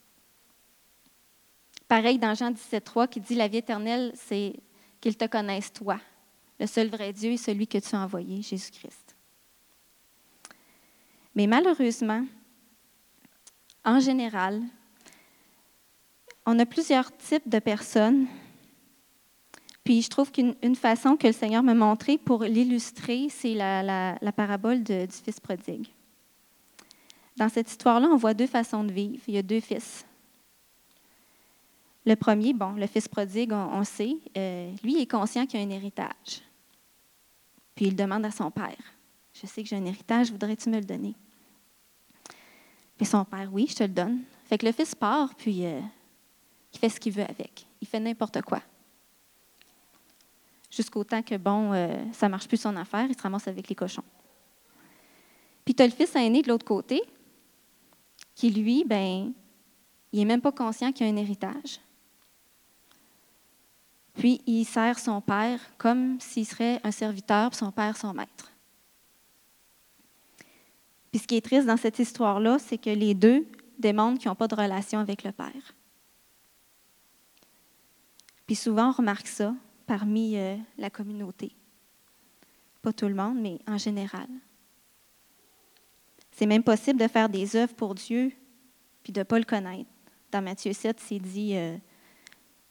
Pareil 1.87 2.19
dans 2.19 2.33
Jean 2.33 2.51
17,3 2.51 3.07
qui 3.07 3.21
dit 3.21 3.35
La 3.35 3.47
vie 3.47 3.57
éternelle, 3.57 4.11
c'est 4.15 4.53
qu'ils 4.99 5.15
te 5.15 5.25
connaissent 5.25 5.71
toi, 5.71 5.99
le 6.59 6.67
seul 6.67 6.89
vrai 6.89 7.13
Dieu 7.13 7.31
et 7.31 7.37
celui 7.37 7.67
que 7.67 7.77
tu 7.77 7.95
as 7.95 7.99
envoyé, 7.99 8.41
Jésus-Christ. 8.41 9.15
Mais 11.33 11.47
malheureusement, 11.47 12.25
en 13.85 13.99
général, 13.99 14.61
on 16.51 16.59
a 16.59 16.65
plusieurs 16.65 17.15
types 17.15 17.47
de 17.47 17.59
personnes. 17.59 18.27
Puis 19.85 20.01
je 20.01 20.09
trouve 20.09 20.31
qu'une 20.31 20.75
façon 20.75 21.15
que 21.15 21.27
le 21.27 21.33
Seigneur 21.33 21.63
m'a 21.63 21.73
montré 21.73 22.17
pour 22.17 22.43
l'illustrer, 22.43 23.27
c'est 23.29 23.53
la, 23.53 24.31
parabole 24.35 24.83
du 24.83 25.07
fils 25.23 25.39
prodigue. 25.39 25.87
Dans 27.37 27.47
cette 27.47 27.69
histoire-là, 27.69 28.07
on 28.11 28.17
voit 28.17 28.33
deux 28.33 28.47
façons 28.47 28.83
de 28.83 28.91
vivre. 28.91 29.23
Il 29.27 29.35
y 29.35 29.37
a 29.37 29.41
deux 29.41 29.61
fils. 29.61 30.05
Le 32.05 32.15
premier, 32.15 32.53
bon, 32.53 32.73
le 32.73 32.85
fils 32.85 33.07
prodigue, 33.07 33.53
on, 33.53 33.83
sait, 33.85 34.17
euh, 34.37 34.71
lui 34.83 35.01
est 35.01 35.09
conscient 35.09 35.45
qu'il 35.45 35.59
a 35.59 35.63
un 35.63 35.69
héritage. 35.69 36.41
Puis 37.75 37.85
il 37.85 37.95
demande 37.95 38.25
à 38.25 38.31
son 38.31 38.51
père, 38.51 38.77
je 39.33 39.47
sais 39.47 39.63
que 39.63 39.69
j'ai 39.69 39.77
un 39.77 39.85
héritage, 39.85 40.31
voudrais-tu 40.31 40.69
me 40.69 40.79
le 40.79 40.85
donner? 40.85 41.15
Puis 42.97 43.05
son 43.05 43.23
père, 43.23 43.49
oui, 43.53 43.67
je 43.69 43.75
te 43.75 43.83
le 43.83 43.89
donne. 43.89 44.19
Fait 44.45 44.57
que 44.57 44.65
le 44.65 44.71
fils 44.71 44.93
part, 44.93 45.33
puis 45.35 45.65
euh, 45.65 45.79
il 46.73 46.79
fait 46.79 46.89
ce 46.89 46.99
qu'il 46.99 47.13
veut 47.13 47.23
avec. 47.23 47.65
Il 47.81 47.87
fait 47.87 47.99
n'importe 47.99 48.41
quoi. 48.41 48.61
Jusqu'au 50.69 51.03
temps 51.03 51.21
que, 51.21 51.35
bon, 51.35 51.73
euh, 51.73 52.03
ça 52.13 52.27
ne 52.27 52.31
marche 52.31 52.47
plus 52.47 52.61
son 52.61 52.75
affaire, 52.77 53.05
il 53.09 53.15
se 53.15 53.21
ramasse 53.21 53.47
avec 53.47 53.67
les 53.67 53.75
cochons. 53.75 54.03
Puis 55.65 55.75
tu 55.75 55.83
as 55.83 55.87
le 55.87 55.91
fils 55.91 56.15
aîné 56.15 56.41
de 56.41 56.47
l'autre 56.47 56.65
côté, 56.65 57.01
qui, 58.35 58.49
lui, 58.49 58.83
ben, 58.85 59.33
il 60.11 60.19
n'est 60.19 60.25
même 60.25 60.41
pas 60.41 60.51
conscient 60.51 60.91
qu'il 60.91 61.05
a 61.05 61.09
un 61.09 61.15
héritage. 61.15 61.79
Puis 64.13 64.41
il 64.45 64.65
sert 64.65 64.99
son 64.99 65.21
père 65.21 65.59
comme 65.77 66.19
s'il 66.19 66.45
serait 66.45 66.79
un 66.83 66.91
serviteur, 66.91 67.53
son 67.53 67.71
père 67.71 67.97
son 67.97 68.13
maître. 68.13 68.51
Puis 71.11 71.19
ce 71.19 71.27
qui 71.27 71.35
est 71.35 71.41
triste 71.41 71.67
dans 71.67 71.77
cette 71.77 71.99
histoire-là, 71.99 72.57
c'est 72.59 72.77
que 72.77 72.89
les 72.89 73.13
deux 73.13 73.45
démontrent 73.77 74.19
qu'ils 74.19 74.29
n'ont 74.29 74.35
pas 74.35 74.47
de 74.47 74.55
relation 74.55 74.99
avec 74.99 75.23
le 75.23 75.31
père. 75.31 75.75
Puis 78.51 78.57
souvent, 78.57 78.89
on 78.89 78.91
remarque 78.91 79.27
ça 79.27 79.55
parmi 79.87 80.35
euh, 80.35 80.57
la 80.77 80.89
communauté. 80.89 81.55
Pas 82.81 82.91
tout 82.91 83.07
le 83.07 83.15
monde, 83.15 83.39
mais 83.39 83.59
en 83.65 83.77
général. 83.77 84.27
C'est 86.33 86.47
même 86.47 86.61
possible 86.61 86.99
de 86.99 87.07
faire 87.07 87.29
des 87.29 87.55
œuvres 87.55 87.73
pour 87.73 87.95
Dieu 87.95 88.33
puis 89.03 89.13
de 89.13 89.19
ne 89.19 89.23
pas 89.23 89.39
le 89.39 89.45
connaître. 89.45 89.89
Dans 90.33 90.41
Matthieu 90.41 90.73
7, 90.73 90.99
c'est 90.99 91.19
dit 91.19 91.55
euh, 91.55 91.77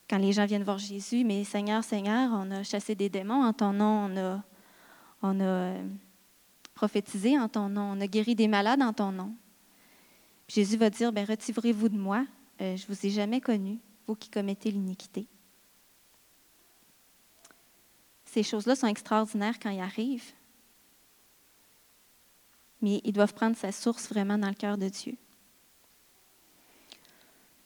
quand 0.07 0.19
les 0.19 0.33
gens 0.33 0.45
viennent 0.45 0.61
voir 0.61 0.77
Jésus, 0.77 1.23
mais 1.23 1.43
Seigneur, 1.45 1.83
Seigneur, 1.83 2.29
on 2.31 2.51
a 2.51 2.61
chassé 2.61 2.93
des 2.93 3.09
démons 3.09 3.43
en 3.43 3.51
ton 3.51 3.73
nom, 3.73 4.07
on 5.23 5.39
a, 5.39 5.43
euh, 5.43 5.83
prophétisé 6.75 7.39
en 7.39 7.49
ton 7.49 7.69
nom, 7.69 7.93
on 7.97 8.01
a 8.01 8.05
guéri 8.05 8.35
des 8.35 8.47
malades 8.47 8.83
en 8.83 8.93
ton 8.93 9.11
nom. 9.11 9.33
Jésus 10.47 10.77
va 10.77 10.91
dire, 10.91 11.11
ben, 11.11 11.25
retirez-vous 11.25 11.89
de 11.89 11.97
moi, 11.97 12.27
je 12.59 12.65
ne 12.65 12.87
vous 12.87 13.03
ai 13.03 13.09
jamais 13.09 13.41
connu, 13.41 13.79
vous 14.05 14.13
qui 14.13 14.29
commettez 14.29 14.69
l'iniquité. 14.69 15.27
Ces 18.31 18.43
choses-là 18.43 18.77
sont 18.77 18.87
extraordinaires 18.87 19.59
quand 19.61 19.71
ils 19.71 19.81
arrivent, 19.81 20.31
mais 22.81 23.01
ils 23.03 23.11
doivent 23.11 23.33
prendre 23.33 23.57
sa 23.57 23.73
source 23.73 24.07
vraiment 24.07 24.37
dans 24.37 24.47
le 24.47 24.53
cœur 24.53 24.77
de 24.77 24.87
Dieu. 24.87 25.17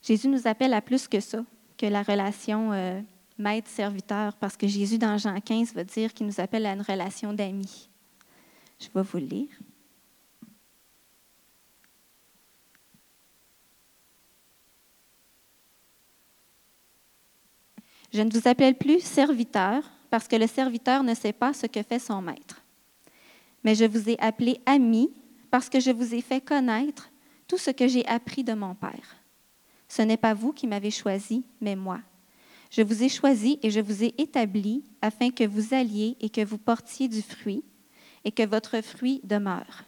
Jésus 0.01 0.27
nous 0.27 0.48
appelle 0.48 0.74
à 0.74 0.81
plus 0.81 1.07
que 1.07 1.19
ça 1.19 1.45
que 1.77 1.86
la 1.86 2.01
relation 2.01 2.74
euh, 2.74 3.00
maître-serviteur, 3.38 4.36
parce 4.38 4.57
que 4.57 4.65
Jésus, 4.65 4.98
dans 4.98 5.19
Jean 5.19 5.39
15, 5.39 5.75
va 5.75 5.84
dire 5.84 6.12
qu'il 6.12 6.25
nous 6.25 6.39
appelle 6.39 6.65
à 6.65 6.74
une 6.74 6.81
relation 6.81 7.31
d'amis. 7.31 7.88
Je 8.79 8.88
vais 8.91 9.03
vous 9.03 9.17
le 9.19 9.25
lire. 9.25 9.50
Je 18.12 18.22
ne 18.22 18.31
vous 18.31 18.48
appelle 18.48 18.75
plus 18.75 19.01
serviteur, 19.01 19.84
parce 20.15 20.29
que 20.29 20.38
le 20.38 20.48
serviteur 20.48 21.03
ne 21.03 21.13
sait 21.13 21.34
pas 21.34 21.51
ce 21.51 21.67
que 21.67 21.84
fait 21.84 22.00
son 22.00 22.22
maître. 22.22 22.63
Mais 23.65 23.75
je 23.75 23.84
vous 23.84 24.10
ai 24.10 24.17
appelé 24.22 24.62
ami, 24.65 25.10
parce 25.51 25.67
que 25.67 25.81
je 25.81 25.91
vous 25.91 26.15
ai 26.15 26.22
fait 26.22 26.39
connaître 26.39 27.12
tout 27.50 27.57
ce 27.57 27.69
que 27.69 27.86
j'ai 27.89 28.07
appris 28.07 28.41
de 28.41 28.53
mon 28.53 28.75
Père. 28.75 29.17
Ce 29.89 30.01
n'est 30.01 30.15
pas 30.15 30.34
vous 30.34 30.53
qui 30.53 30.67
m'avez 30.67 30.89
choisi, 30.89 31.43
mais 31.60 31.75
moi. 31.75 32.00
Je 32.72 32.81
vous 32.81 33.03
ai 33.03 33.10
choisi 33.10 33.60
et 33.62 33.69
je 33.69 33.81
vous 33.81 34.05
ai 34.05 34.15
établi 34.17 34.86
afin 35.01 35.31
que 35.31 35.43
vous 35.43 35.74
alliez 35.74 36.15
et 36.22 36.29
que 36.29 36.45
vous 36.45 36.60
portiez 36.60 37.10
du 37.10 37.22
fruit 37.22 37.65
et 38.24 38.31
que 38.31 38.48
votre 38.48 38.79
fruit 38.79 39.19
demeure, 39.25 39.84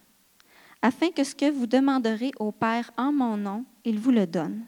afin 0.81 1.09
que 1.11 1.23
ce 1.23 1.35
que 1.35 1.49
vous 1.49 1.67
demanderez 1.67 2.31
au 2.37 2.51
Père 2.51 2.91
en 2.97 3.13
mon 3.13 3.37
nom, 3.37 3.63
il 3.85 3.97
vous 3.97 4.11
le 4.11 4.27
donne. 4.27 4.65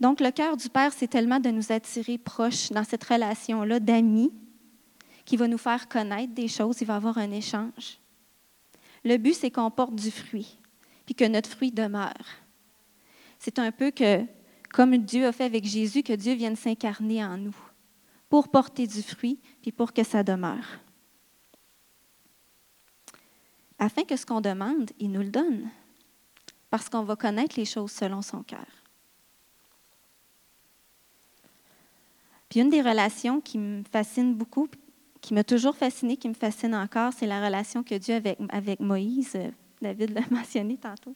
Donc 0.00 0.20
le 0.20 0.30
cœur 0.30 0.56
du 0.56 0.68
Père, 0.70 0.92
c'est 0.92 1.08
tellement 1.08 1.40
de 1.40 1.50
nous 1.50 1.72
attirer 1.72 2.16
proches 2.16 2.70
dans 2.70 2.84
cette 2.84 3.04
relation-là 3.04 3.80
d'amis 3.80 4.32
qui 5.26 5.36
va 5.36 5.46
nous 5.46 5.58
faire 5.58 5.88
connaître 5.88 6.32
des 6.32 6.48
choses, 6.48 6.80
il 6.80 6.86
va 6.86 6.96
avoir 6.96 7.18
un 7.18 7.30
échange. 7.30 8.00
Le 9.04 9.16
but, 9.18 9.34
c'est 9.34 9.50
qu'on 9.50 9.70
porte 9.70 9.94
du 9.94 10.10
fruit, 10.10 10.58
puis 11.04 11.14
que 11.14 11.24
notre 11.24 11.48
fruit 11.48 11.70
demeure. 11.70 12.24
C'est 13.38 13.58
un 13.58 13.70
peu 13.70 13.90
que, 13.90 14.24
comme 14.72 14.96
Dieu 14.96 15.26
a 15.26 15.32
fait 15.32 15.44
avec 15.44 15.64
Jésus, 15.64 16.02
que 16.02 16.14
Dieu 16.14 16.34
vienne 16.34 16.56
s'incarner 16.56 17.24
en 17.24 17.36
nous 17.36 17.56
pour 18.28 18.48
porter 18.48 18.86
du 18.86 19.02
fruit, 19.02 19.38
puis 19.60 19.72
pour 19.72 19.92
que 19.92 20.02
ça 20.02 20.22
demeure. 20.22 20.80
Afin 23.78 24.04
que 24.04 24.16
ce 24.16 24.24
qu'on 24.24 24.40
demande, 24.40 24.90
il 24.98 25.10
nous 25.10 25.22
le 25.22 25.30
donne, 25.30 25.68
parce 26.70 26.88
qu'on 26.88 27.02
va 27.02 27.16
connaître 27.16 27.58
les 27.58 27.64
choses 27.64 27.90
selon 27.90 28.22
son 28.22 28.42
cœur. 28.42 28.79
Puis 32.50 32.60
une 32.60 32.68
des 32.68 32.82
relations 32.82 33.40
qui 33.40 33.56
me 33.58 33.84
fascine 33.90 34.34
beaucoup, 34.34 34.68
qui 35.20 35.32
m'a 35.32 35.44
toujours 35.44 35.76
fascinée, 35.76 36.16
qui 36.16 36.28
me 36.28 36.34
fascine 36.34 36.74
encore, 36.74 37.12
c'est 37.12 37.26
la 37.26 37.42
relation 37.42 37.82
que 37.84 37.94
Dieu 37.94 38.14
a 38.14 38.16
avec, 38.18 38.38
avec 38.50 38.80
Moïse. 38.80 39.38
David 39.80 40.10
l'a 40.10 40.22
mentionné 40.30 40.76
tantôt. 40.76 41.14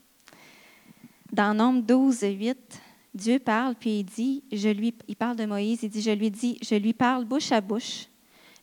Dans 1.32 1.52
Nombre 1.52 1.82
12, 1.82 2.20
8, 2.22 2.80
Dieu 3.14 3.40
parle, 3.40 3.74
puis 3.74 3.98
il 3.98 4.04
dit, 4.04 4.44
je 4.52 4.68
lui, 4.68 4.94
il 5.08 5.16
parle 5.16 5.36
de 5.36 5.44
Moïse, 5.44 5.82
il 5.82 5.90
dit, 5.90 6.00
je 6.00 6.12
lui 6.12 6.30
dis, 6.30 6.56
je 6.62 6.76
lui 6.76 6.92
parle 6.92 7.24
bouche 7.24 7.50
à 7.50 7.60
bouche, 7.60 8.06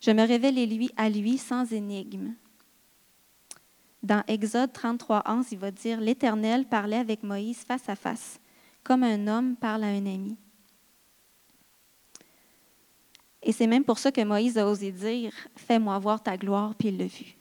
je 0.00 0.10
me 0.10 0.26
révèle 0.26 0.54
lui, 0.54 0.90
à 0.96 1.10
lui 1.10 1.36
sans 1.36 1.70
énigme. 1.70 2.34
Dans 4.02 4.24
Exode 4.26 4.72
33, 4.72 5.24
11, 5.26 5.46
il 5.52 5.58
va 5.58 5.70
dire, 5.70 6.00
l'Éternel 6.00 6.64
parlait 6.64 6.96
avec 6.96 7.22
Moïse 7.22 7.58
face 7.58 7.88
à 7.88 7.94
face, 7.94 8.40
comme 8.82 9.02
un 9.02 9.26
homme 9.26 9.56
parle 9.56 9.84
à 9.84 9.88
un 9.88 10.06
ami. 10.06 10.36
Et 13.42 13.52
c'est 13.52 13.66
même 13.66 13.84
pour 13.84 13.98
ça 13.98 14.12
que 14.12 14.22
Moïse 14.22 14.56
a 14.56 14.66
osé 14.66 14.92
dire 14.92 15.32
Fais-moi 15.56 15.98
voir 15.98 16.22
ta 16.22 16.36
gloire, 16.36 16.74
puis 16.74 16.88
il 16.88 16.98
l'a 16.98 17.06
vu. 17.06 17.36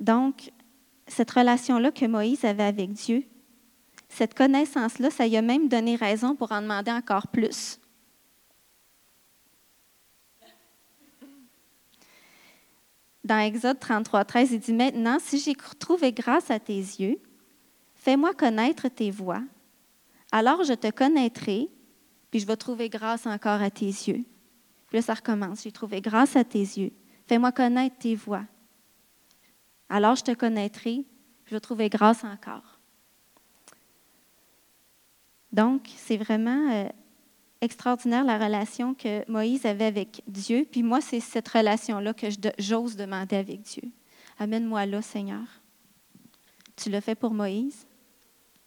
Donc, 0.00 0.50
cette 1.06 1.30
relation-là 1.30 1.92
que 1.92 2.06
Moïse 2.06 2.44
avait 2.44 2.64
avec 2.64 2.92
Dieu, 2.92 3.24
cette 4.08 4.34
connaissance-là, 4.34 5.10
ça 5.10 5.26
lui 5.26 5.36
a 5.36 5.42
même 5.42 5.68
donné 5.68 5.96
raison 5.96 6.34
pour 6.34 6.52
en 6.52 6.62
demander 6.62 6.90
encore 6.90 7.28
plus. 7.28 7.78
Dans 13.24 13.38
Exode 13.38 13.80
33, 13.80 14.24
13, 14.24 14.52
il 14.52 14.58
dit 14.58 14.72
Maintenant, 14.72 15.18
si 15.18 15.38
j'ai 15.38 15.54
trouvé 15.54 16.12
grâce 16.12 16.50
à 16.50 16.58
tes 16.58 16.76
yeux, 16.76 17.18
fais-moi 17.94 18.34
connaître 18.34 18.88
tes 18.88 19.10
voies. 19.10 19.42
Alors 20.30 20.64
je 20.64 20.74
te 20.74 20.90
connaîtrai 20.90 21.70
puis 22.34 22.40
je 22.40 22.48
vais 22.48 22.56
trouver 22.56 22.88
grâce 22.88 23.26
encore 23.26 23.62
à 23.62 23.70
tes 23.70 23.86
yeux. 23.86 24.24
Puis 24.88 24.96
là, 24.96 25.02
ça 25.02 25.14
recommence. 25.14 25.62
J'ai 25.62 25.70
trouvé 25.70 26.00
grâce 26.00 26.34
à 26.34 26.42
tes 26.42 26.58
yeux. 26.58 26.90
Fais-moi 27.28 27.52
connaître 27.52 27.96
tes 27.96 28.16
voies. 28.16 28.42
Alors 29.88 30.16
je 30.16 30.24
te 30.24 30.34
connaîtrai, 30.34 31.04
je 31.46 31.54
vais 31.54 31.60
trouver 31.60 31.88
grâce 31.88 32.24
encore. 32.24 32.80
Donc, 35.52 35.88
c'est 35.94 36.16
vraiment 36.16 36.72
euh, 36.72 36.88
extraordinaire 37.60 38.24
la 38.24 38.36
relation 38.36 38.94
que 38.94 39.30
Moïse 39.30 39.64
avait 39.64 39.84
avec 39.84 40.20
Dieu. 40.26 40.66
Puis 40.68 40.82
moi, 40.82 41.00
c'est 41.00 41.20
cette 41.20 41.46
relation-là 41.46 42.14
que 42.14 42.26
j'ose 42.58 42.96
demander 42.96 43.36
avec 43.36 43.62
Dieu. 43.62 43.84
Amène-moi 44.40 44.86
là, 44.86 45.02
Seigneur. 45.02 45.46
Tu 46.74 46.90
l'as 46.90 47.00
fait 47.00 47.14
pour 47.14 47.32
Moïse? 47.32 47.86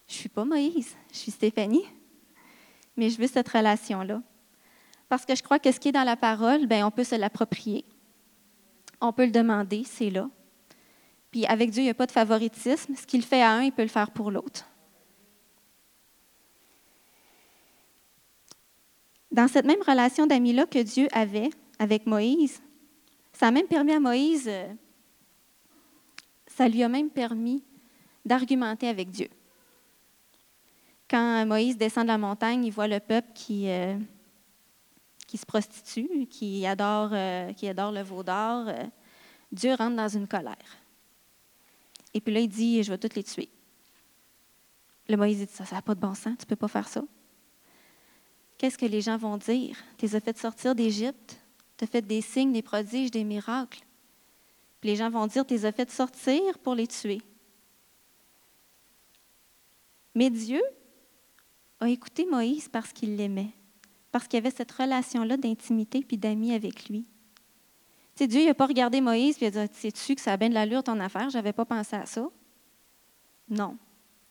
Je 0.08 0.14
ne 0.14 0.20
suis 0.20 0.30
pas 0.30 0.46
Moïse, 0.46 0.96
je 1.12 1.18
suis 1.18 1.32
Stéphanie 1.32 1.84
mais 2.98 3.10
je 3.10 3.18
veux 3.20 3.28
cette 3.28 3.48
relation-là. 3.48 4.22
Parce 5.10 5.26
que 5.26 5.36
je 5.36 5.44
crois 5.44 5.60
que 5.60 5.72
ce 5.72 5.80
qui 5.80 5.90
est 5.90 5.94
dans 5.94 6.04
la 6.04 6.18
parole, 6.18 6.66
bien, 6.66 6.86
on 6.86 6.92
peut 6.92 7.04
se 7.04 7.16
l'approprier. 7.16 7.86
On 9.00 9.14
peut 9.14 9.26
le 9.26 9.32
demander, 9.32 9.84
c'est 9.86 10.10
là. 10.10 10.30
Puis 11.32 11.46
avec 11.46 11.70
Dieu, 11.70 11.82
il 11.82 11.86
n'y 11.86 11.92
a 11.92 11.94
pas 11.94 12.08
de 12.08 12.12
favoritisme. 12.12 12.96
Ce 12.96 13.06
qu'il 13.06 13.24
fait 13.24 13.42
à 13.42 13.52
un, 13.52 13.64
il 13.64 13.72
peut 13.72 13.84
le 13.84 13.88
faire 13.88 14.12
pour 14.12 14.32
l'autre. 14.32 14.66
Dans 19.32 19.48
cette 19.48 19.66
même 19.66 19.82
relation 19.86 20.26
d'amis-là 20.26 20.66
que 20.66 20.82
Dieu 20.82 21.08
avait 21.12 21.52
avec 21.80 22.08
Moïse, 22.08 22.62
ça 23.34 23.48
a 23.48 23.52
même 23.52 23.68
permis 23.68 23.92
à 23.92 24.00
Moïse, 24.00 24.48
euh, 24.48 24.74
ça 26.48 26.68
lui 26.68 26.82
a 26.82 26.90
même 26.90 27.12
permis 27.12 27.64
d'argumenter 28.26 28.88
avec 28.88 29.12
Dieu. 29.12 29.28
Quand 31.10 31.46
Moïse 31.46 31.78
descend 31.78 32.04
de 32.04 32.10
la 32.10 32.18
montagne, 32.18 32.66
il 32.66 32.72
voit 32.72 32.88
le 32.88 33.00
peuple 33.00 33.30
qui, 33.34 33.70
euh, 33.70 33.98
qui 35.26 35.38
se 35.38 35.46
prostitue, 35.46 36.28
qui 36.30 36.66
adore, 36.66 37.10
euh, 37.14 37.54
qui 37.54 37.68
adore 37.68 37.92
le 37.92 38.02
veau 38.02 38.24
d'or. 38.24 38.68
Euh, 38.68 38.84
Dieu 39.52 39.74
rentre 39.74 39.96
dans 39.96 40.10
une 40.10 40.28
colère. 40.28 40.78
Et 42.14 42.20
puis 42.20 42.34
là, 42.34 42.42
il 42.42 42.50
dit, 42.50 42.84
je 42.84 42.92
vais 42.92 42.98
tous 42.98 43.16
les 43.16 43.24
tuer. 43.24 43.50
Le 45.08 45.16
Moïse 45.16 45.40
dit, 45.40 45.48
ça 45.48 45.64
n'a 45.76 45.82
pas 45.82 45.96
de 45.96 46.00
bon 46.00 46.14
sens, 46.14 46.36
tu 46.38 46.44
ne 46.44 46.50
peux 46.50 46.56
pas 46.56 46.68
faire 46.68 46.88
ça. 46.88 47.04
Qu'est-ce 48.58 48.78
que 48.78 48.86
les 48.86 49.02
gens 49.02 49.18
vont 49.18 49.38
dire? 49.38 49.78
Tu 49.98 50.06
les 50.06 50.16
as 50.16 50.20
fait 50.20 50.38
sortir 50.38 50.76
d'Égypte, 50.76 51.40
tu 51.78 51.84
as 51.84 51.88
fait 51.88 52.02
des 52.02 52.22
signes, 52.22 52.52
des 52.52 52.62
prodiges, 52.64 53.12
des 53.12 53.24
miracles. 53.24 53.82
Puis 54.82 54.90
les 54.90 54.96
gens 54.96 55.10
vont 55.10 55.28
dire, 55.28 55.46
tu 55.46 55.54
les 55.54 55.66
as 55.66 55.72
fait 55.72 55.90
sortir 55.90 56.42
pour 56.60 56.76
les 56.76 56.88
tuer. 56.88 57.22
Mais 60.16 60.30
Dieu, 60.30 60.62
a 61.80 61.90
écouté 61.90 62.26
Moïse 62.26 62.70
parce 62.70 62.92
qu'il 62.92 63.16
l'aimait, 63.16 63.52
parce 64.12 64.28
qu'il 64.28 64.38
avait 64.38 64.52
cette 64.52 64.72
relation-là 64.72 65.38
d'intimité 65.38 66.02
puis 66.02 66.18
d'amis 66.18 66.54
avec 66.54 66.90
lui. 66.90 67.04
Tu 68.16 68.24
sais, 68.24 68.28
Dieu 68.28 68.46
n'a 68.46 68.54
pas 68.54 68.66
regardé 68.66 69.00
Moïse 69.00 69.38
et 69.42 69.48
a 69.48 69.68
dit 69.68 69.74
Sais-tu 69.74 70.16
que 70.16 70.22
ça 70.22 70.34
a 70.34 70.38
bien 70.38 70.50
de 70.50 70.56
l'allure 70.56 70.84
ton 70.84 71.00
affaire? 71.00 71.30
Je 71.30 71.38
n'avais 71.38 71.54
pas 71.54 71.66
pensé 71.66 71.96
à 71.96 72.06
ça. 72.06 72.28
Non, 73.50 73.78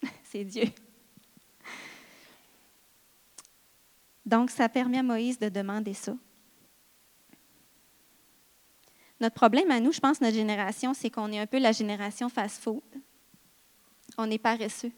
c'est 0.25 0.45
Dieu. 0.45 0.65
Donc, 4.25 4.50
ça 4.50 4.69
permet 4.69 4.99
à 4.99 5.03
Moïse 5.05 5.38
de 5.38 5.49
demander 5.49 5.95
ça. 5.95 6.17
Notre 9.21 9.37
problème 9.37 9.71
à 9.71 9.79
nous, 9.79 9.93
je 9.93 10.00
pense, 10.00 10.21
notre 10.21 10.35
génération, 10.35 10.93
c'est 10.93 11.11
qu'on 11.11 11.31
est 11.33 11.38
un 11.38 11.47
peu 11.47 11.59
la 11.59 11.73
génération 11.73 12.29
fast-food. 12.29 12.83
On 14.19 14.31
est 14.31 14.38
paresseux. 14.38 14.93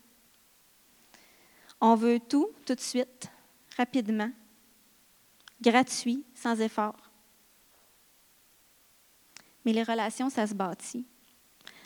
On 1.81 1.95
veut 1.95 2.19
tout, 2.19 2.51
tout 2.67 2.75
de 2.75 2.81
suite, 2.81 3.31
rapidement, 3.77 4.31
gratuit, 5.61 6.25
sans 6.35 6.61
effort. 6.61 6.97
Mais 9.65 9.73
les 9.73 9.83
relations, 9.83 10.31
ça 10.31 10.47
se 10.47 10.55
bâtit. 10.55 11.07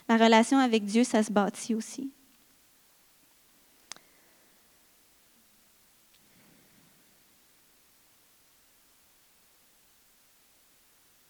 La 0.09 0.17
relation 0.17 0.59
avec 0.59 0.85
Dieu, 0.85 1.05
ça 1.05 1.23
se 1.23 1.31
bâtit 1.31 1.75
aussi. 1.75 2.11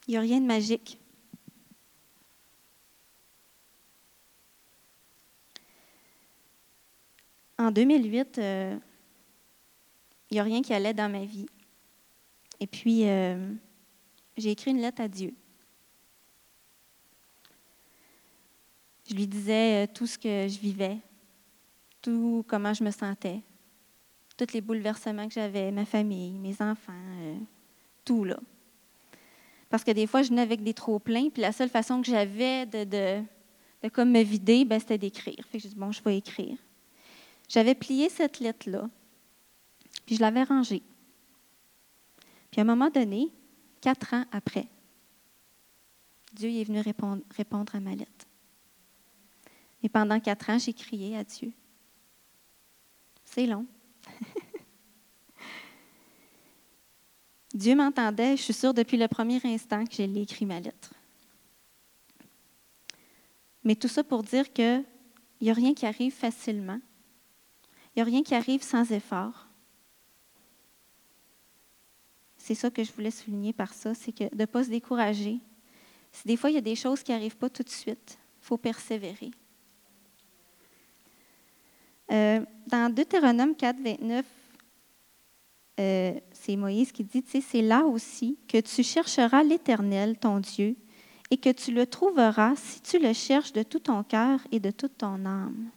Il 0.06 0.12
n'y 0.12 0.16
a 0.16 0.20
rien 0.20 0.40
de 0.40 0.46
magique. 0.46 1.01
En 7.62 7.70
2008, 7.70 8.38
euh, 8.38 8.76
il 10.30 10.34
n'y 10.34 10.40
a 10.40 10.42
rien 10.42 10.62
qui 10.62 10.74
allait 10.74 10.92
dans 10.92 11.08
ma 11.08 11.24
vie. 11.24 11.46
Et 12.58 12.66
puis, 12.66 13.08
euh, 13.08 13.52
j'ai 14.36 14.50
écrit 14.50 14.72
une 14.72 14.80
lettre 14.80 15.00
à 15.00 15.06
Dieu. 15.06 15.32
Je 19.08 19.14
lui 19.14 19.28
disais 19.28 19.84
euh, 19.84 19.86
tout 19.94 20.08
ce 20.08 20.18
que 20.18 20.48
je 20.48 20.58
vivais, 20.58 20.98
tout 22.00 22.44
comment 22.48 22.74
je 22.74 22.82
me 22.82 22.90
sentais, 22.90 23.40
tous 24.36 24.52
les 24.54 24.60
bouleversements 24.60 25.28
que 25.28 25.34
j'avais, 25.34 25.70
ma 25.70 25.84
famille, 25.84 26.32
mes 26.38 26.60
enfants, 26.60 26.92
tout 28.04 28.24
là. 28.24 28.40
Parce 29.70 29.84
que 29.84 29.92
des 29.92 30.08
fois, 30.08 30.22
je 30.22 30.30
venais 30.30 30.42
avec 30.42 30.64
des 30.64 30.74
trop-pleins, 30.74 31.30
puis 31.30 31.42
la 31.42 31.52
seule 31.52 31.68
façon 31.68 32.02
que 32.02 32.08
j'avais 32.08 32.66
de, 32.66 32.82
de, 32.82 33.88
comme 33.90 34.10
me 34.10 34.22
vider, 34.22 34.64
ben, 34.64 34.80
c'était 34.80 34.98
d'écrire. 34.98 35.44
Fait 35.48 35.58
que 35.58 35.62
je 35.62 35.68
dis, 35.68 35.76
bon, 35.76 35.92
je 35.92 36.02
vais 36.02 36.18
écrire. 36.18 36.58
J'avais 37.48 37.74
plié 37.74 38.08
cette 38.08 38.40
lettre-là, 38.40 38.88
Puis 40.06 40.16
je 40.16 40.20
l'avais 40.20 40.42
rangé. 40.42 40.82
Puis 42.50 42.60
à 42.60 42.62
un 42.62 42.66
moment 42.66 42.90
donné, 42.90 43.30
quatre 43.80 44.14
ans 44.14 44.24
après, 44.32 44.68
Dieu 46.32 46.50
est 46.50 46.64
venu 46.64 46.80
répondre, 46.80 47.22
répondre 47.36 47.74
à 47.74 47.80
ma 47.80 47.94
lettre. 47.94 48.26
Et 49.82 49.88
pendant 49.88 50.20
quatre 50.20 50.50
ans, 50.50 50.58
j'ai 50.58 50.72
crié 50.72 51.16
à 51.16 51.24
Dieu. 51.24 51.52
C'est 53.24 53.46
long. 53.46 53.66
Dieu 57.54 57.74
m'entendait, 57.74 58.36
je 58.36 58.42
suis 58.42 58.54
sûre, 58.54 58.72
depuis 58.72 58.96
le 58.96 59.08
premier 59.08 59.40
instant 59.44 59.84
que 59.84 59.94
j'ai 59.94 60.04
écrit 60.20 60.46
ma 60.46 60.60
lettre. 60.60 60.94
Mais 63.64 63.76
tout 63.76 63.88
ça 63.88 64.02
pour 64.02 64.22
dire 64.22 64.52
qu'il 64.52 64.84
n'y 65.40 65.50
a 65.50 65.54
rien 65.54 65.74
qui 65.74 65.86
arrive 65.86 66.12
facilement. 66.12 66.80
Il 67.94 67.98
n'y 67.98 68.02
a 68.02 68.04
rien 68.04 68.22
qui 68.22 68.34
arrive 68.34 68.62
sans 68.62 68.90
effort. 68.90 69.46
C'est 72.36 72.54
ça 72.54 72.70
que 72.70 72.82
je 72.82 72.92
voulais 72.92 73.10
souligner 73.10 73.52
par 73.52 73.72
ça, 73.72 73.94
c'est 73.94 74.12
que 74.12 74.24
de 74.24 74.40
ne 74.40 74.46
pas 74.46 74.64
se 74.64 74.70
décourager. 74.70 75.38
Si 76.10 76.26
des 76.26 76.36
fois, 76.36 76.50
il 76.50 76.54
y 76.54 76.58
a 76.58 76.62
des 76.62 76.74
choses 76.74 77.02
qui 77.02 77.12
n'arrivent 77.12 77.36
pas 77.36 77.48
tout 77.48 77.62
de 77.62 77.68
suite, 77.68 78.18
il 78.40 78.44
faut 78.44 78.58
persévérer. 78.58 79.30
Euh, 82.10 82.44
dans 82.66 82.92
Deutéronome 82.92 83.54
4, 83.54 83.80
29, 83.80 84.26
euh, 85.80 86.12
c'est 86.32 86.56
Moïse 86.56 86.92
qui 86.92 87.04
dit, 87.04 87.24
c'est 87.26 87.62
là 87.62 87.84
aussi 87.84 88.38
que 88.48 88.58
tu 88.60 88.82
chercheras 88.82 89.42
l'Éternel, 89.42 90.18
ton 90.18 90.40
Dieu, 90.40 90.76
et 91.30 91.38
que 91.38 91.50
tu 91.50 91.72
le 91.72 91.86
trouveras 91.86 92.56
si 92.56 92.80
tu 92.82 92.98
le 92.98 93.12
cherches 93.12 93.52
de 93.52 93.62
tout 93.62 93.78
ton 93.78 94.02
cœur 94.02 94.40
et 94.50 94.60
de 94.60 94.70
toute 94.70 94.98
ton 94.98 95.24
âme. 95.24 95.70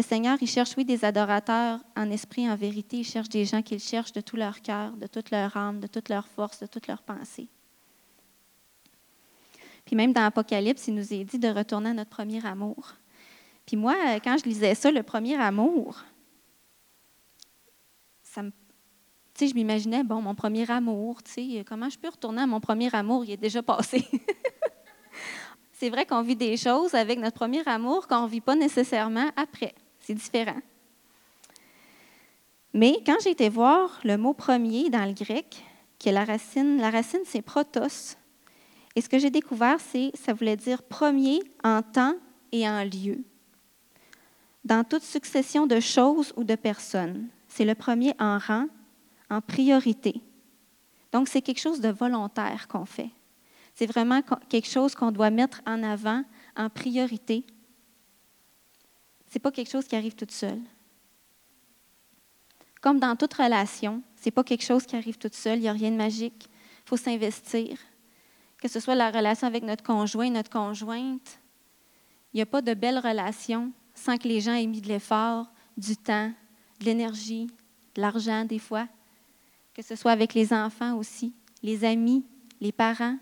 Le 0.00 0.04
Seigneur, 0.04 0.38
il 0.40 0.46
cherche, 0.46 0.78
oui, 0.78 0.86
des 0.86 1.04
adorateurs 1.04 1.78
en 1.94 2.10
esprit, 2.10 2.48
en 2.48 2.56
vérité. 2.56 2.96
Il 2.96 3.04
cherche 3.04 3.28
des 3.28 3.44
gens 3.44 3.60
qu'il 3.60 3.78
cherche 3.78 4.12
de 4.12 4.22
tout 4.22 4.36
leur 4.36 4.62
cœur, 4.62 4.92
de 4.92 5.06
toute 5.06 5.30
leur 5.30 5.54
âme, 5.58 5.78
de 5.78 5.86
toute 5.86 6.08
leur 6.08 6.26
force, 6.26 6.60
de 6.60 6.66
toute 6.66 6.86
leur 6.86 7.02
pensée. 7.02 7.48
Puis 9.84 9.94
même 9.94 10.14
dans 10.14 10.22
l'Apocalypse, 10.22 10.88
il 10.88 10.94
nous 10.94 11.12
est 11.12 11.24
dit 11.24 11.38
de 11.38 11.48
retourner 11.48 11.90
à 11.90 11.92
notre 11.92 12.08
premier 12.08 12.42
amour. 12.46 12.94
Puis 13.66 13.76
moi, 13.76 13.94
quand 14.24 14.38
je 14.38 14.44
lisais 14.44 14.74
ça, 14.74 14.90
le 14.90 15.02
premier 15.02 15.36
amour, 15.38 16.02
ça 18.22 18.42
me 18.42 18.52
je 19.38 19.52
m'imaginais, 19.52 20.02
bon, 20.02 20.22
mon 20.22 20.34
premier 20.34 20.70
amour, 20.70 21.22
tu 21.22 21.30
sais, 21.30 21.64
comment 21.68 21.90
je 21.90 21.98
peux 21.98 22.08
retourner 22.08 22.40
à 22.40 22.46
mon 22.46 22.60
premier 22.60 22.88
amour? 22.94 23.26
Il 23.26 23.32
est 23.32 23.36
déjà 23.36 23.62
passé. 23.62 24.08
c'est 25.72 25.90
vrai 25.90 26.06
qu'on 26.06 26.22
vit 26.22 26.36
des 26.36 26.56
choses 26.56 26.94
avec 26.94 27.18
notre 27.18 27.36
premier 27.36 27.62
amour 27.68 28.08
qu'on 28.08 28.22
ne 28.22 28.28
vit 28.28 28.40
pas 28.40 28.56
nécessairement 28.56 29.28
après. 29.36 29.74
Différent. 30.14 30.60
Mais 32.72 33.02
quand 33.04 33.16
j'ai 33.22 33.30
été 33.30 33.48
voir 33.48 34.00
le 34.04 34.16
mot 34.16 34.32
premier 34.32 34.90
dans 34.90 35.04
le 35.04 35.12
grec, 35.12 35.64
qui 35.98 36.08
est 36.08 36.12
la 36.12 36.24
racine, 36.24 36.78
la 36.78 36.90
racine, 36.90 37.20
c'est 37.24 37.42
protos. 37.42 38.16
Et 38.96 39.00
ce 39.00 39.08
que 39.08 39.18
j'ai 39.18 39.30
découvert, 39.30 39.78
c'est 39.80 40.10
ça 40.14 40.32
voulait 40.32 40.56
dire 40.56 40.82
premier 40.82 41.40
en 41.62 41.82
temps 41.82 42.14
et 42.52 42.68
en 42.68 42.84
lieu. 42.84 43.24
Dans 44.64 44.84
toute 44.84 45.02
succession 45.02 45.66
de 45.66 45.80
choses 45.80 46.32
ou 46.36 46.44
de 46.44 46.54
personnes. 46.54 47.28
C'est 47.48 47.64
le 47.64 47.74
premier 47.74 48.14
en 48.18 48.38
rang, 48.38 48.66
en 49.30 49.40
priorité. 49.40 50.20
Donc, 51.12 51.28
c'est 51.28 51.42
quelque 51.42 51.60
chose 51.60 51.80
de 51.80 51.88
volontaire 51.88 52.68
qu'on 52.68 52.84
fait. 52.84 53.10
C'est 53.74 53.86
vraiment 53.86 54.20
quelque 54.48 54.68
chose 54.68 54.94
qu'on 54.94 55.10
doit 55.10 55.30
mettre 55.30 55.60
en 55.66 55.82
avant, 55.82 56.22
en 56.56 56.68
priorité. 56.68 57.44
N'est 59.34 59.40
pas 59.40 59.52
quelque 59.52 59.70
chose 59.70 59.86
qui 59.86 59.96
arrive 59.96 60.14
toute 60.14 60.32
seule. 60.32 60.60
Comme 62.80 62.98
dans 62.98 63.14
toute 63.16 63.34
relation, 63.34 64.02
ce 64.16 64.26
n'est 64.26 64.32
pas 64.32 64.44
quelque 64.44 64.64
chose 64.64 64.86
qui 64.86 64.96
arrive 64.96 65.18
toute 65.18 65.34
seule, 65.34 65.58
il 65.58 65.62
n'y 65.62 65.68
a 65.68 65.72
rien 65.72 65.90
de 65.90 65.96
magique. 65.96 66.48
Il 66.84 66.88
faut 66.88 66.96
s'investir. 66.96 67.78
Que 68.58 68.68
ce 68.68 68.80
soit 68.80 68.94
la 68.94 69.10
relation 69.10 69.46
avec 69.46 69.62
notre 69.62 69.84
conjoint, 69.84 70.30
notre 70.30 70.50
conjointe, 70.50 71.40
il 72.32 72.36
n'y 72.36 72.42
a 72.42 72.46
pas 72.46 72.62
de 72.62 72.74
belle 72.74 72.98
relation 72.98 73.72
sans 73.94 74.16
que 74.16 74.28
les 74.28 74.40
gens 74.40 74.54
aient 74.54 74.66
mis 74.66 74.80
de 74.80 74.88
l'effort, 74.88 75.46
du 75.76 75.96
temps, 75.96 76.32
de 76.80 76.84
l'énergie, 76.84 77.46
de 77.94 78.00
l'argent 78.00 78.44
des 78.44 78.58
fois 78.58 78.86
que 79.74 79.82
ce 79.82 79.96
soit 79.96 80.12
avec 80.12 80.34
les 80.34 80.52
enfants 80.52 80.96
aussi, 80.96 81.32
les 81.62 81.84
amis, 81.84 82.24
les 82.60 82.72
parents. 82.72 83.16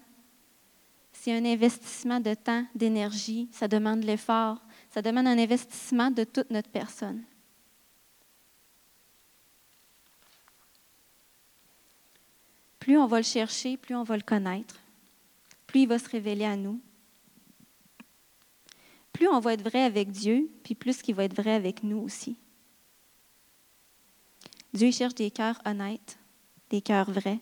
C'est 1.12 1.32
un 1.32 1.44
investissement 1.44 2.20
de 2.20 2.34
temps, 2.34 2.64
d'énergie, 2.74 3.48
ça 3.52 3.68
demande 3.68 4.04
l'effort, 4.04 4.58
ça 4.98 5.02
demande 5.02 5.28
un 5.28 5.38
investissement 5.38 6.10
de 6.10 6.24
toute 6.24 6.50
notre 6.50 6.70
personne. 6.70 7.22
Plus 12.80 12.98
on 12.98 13.06
va 13.06 13.18
le 13.18 13.22
chercher, 13.22 13.76
plus 13.76 13.94
on 13.94 14.02
va 14.02 14.16
le 14.16 14.24
connaître, 14.24 14.74
plus 15.68 15.82
il 15.82 15.86
va 15.86 16.00
se 16.00 16.08
révéler 16.08 16.46
à 16.46 16.56
nous. 16.56 16.80
Plus 19.12 19.28
on 19.28 19.38
va 19.38 19.52
être 19.52 19.62
vrai 19.62 19.84
avec 19.84 20.10
Dieu, 20.10 20.50
puis 20.64 20.74
plus 20.74 20.98
il 21.06 21.14
va 21.14 21.22
être 21.22 21.40
vrai 21.40 21.52
avec 21.52 21.84
nous 21.84 21.98
aussi. 21.98 22.36
Dieu 24.72 24.90
cherche 24.90 25.14
des 25.14 25.30
cœurs 25.30 25.62
honnêtes, 25.64 26.18
des 26.70 26.82
cœurs 26.82 27.12
vrais. 27.12 27.38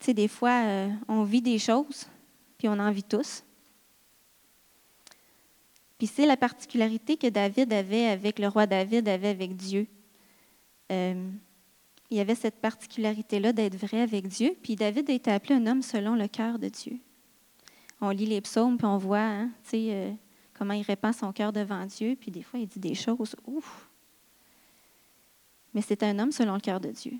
Tu 0.00 0.04
sais, 0.04 0.12
des 0.12 0.28
fois, 0.28 0.66
euh, 0.66 0.90
on 1.08 1.22
vit 1.22 1.40
des 1.40 1.58
choses, 1.58 2.06
puis 2.58 2.68
on 2.68 2.78
en 2.78 2.90
vit 2.90 3.04
tous. 3.04 3.44
Puis 5.96 6.06
c'est 6.06 6.26
la 6.26 6.36
particularité 6.36 7.16
que 7.16 7.28
David 7.28 7.72
avait 7.72 8.06
avec 8.06 8.38
le 8.38 8.48
roi 8.48 8.66
David, 8.66 9.08
avait 9.08 9.28
avec 9.28 9.56
Dieu. 9.56 9.86
Euh, 10.92 11.30
il 12.10 12.16
y 12.16 12.20
avait 12.20 12.34
cette 12.34 12.60
particularité-là 12.60 13.52
d'être 13.52 13.76
vrai 13.76 14.00
avec 14.00 14.28
Dieu. 14.28 14.56
Puis 14.62 14.76
David 14.76 15.10
a 15.10 15.12
été 15.12 15.30
appelé 15.30 15.54
un 15.54 15.66
homme 15.66 15.82
selon 15.82 16.14
le 16.14 16.28
cœur 16.28 16.58
de 16.58 16.68
Dieu. 16.68 16.98
On 18.00 18.10
lit 18.10 18.26
les 18.26 18.40
psaumes, 18.40 18.78
puis 18.78 18.86
on 18.86 18.96
voit 18.96 19.18
hein, 19.18 19.50
euh, 19.74 20.12
comment 20.54 20.72
il 20.72 20.82
répand 20.82 21.12
son 21.12 21.32
cœur 21.32 21.52
devant 21.52 21.84
Dieu. 21.86 22.16
Puis 22.18 22.30
des 22.30 22.42
fois, 22.42 22.60
il 22.60 22.68
dit 22.68 22.78
des 22.78 22.94
choses, 22.94 23.34
ouf, 23.44 23.88
mais 25.74 25.82
c'est 25.82 26.02
un 26.02 26.18
homme 26.18 26.32
selon 26.32 26.54
le 26.54 26.60
cœur 26.60 26.80
de 26.80 26.90
Dieu. 26.90 27.12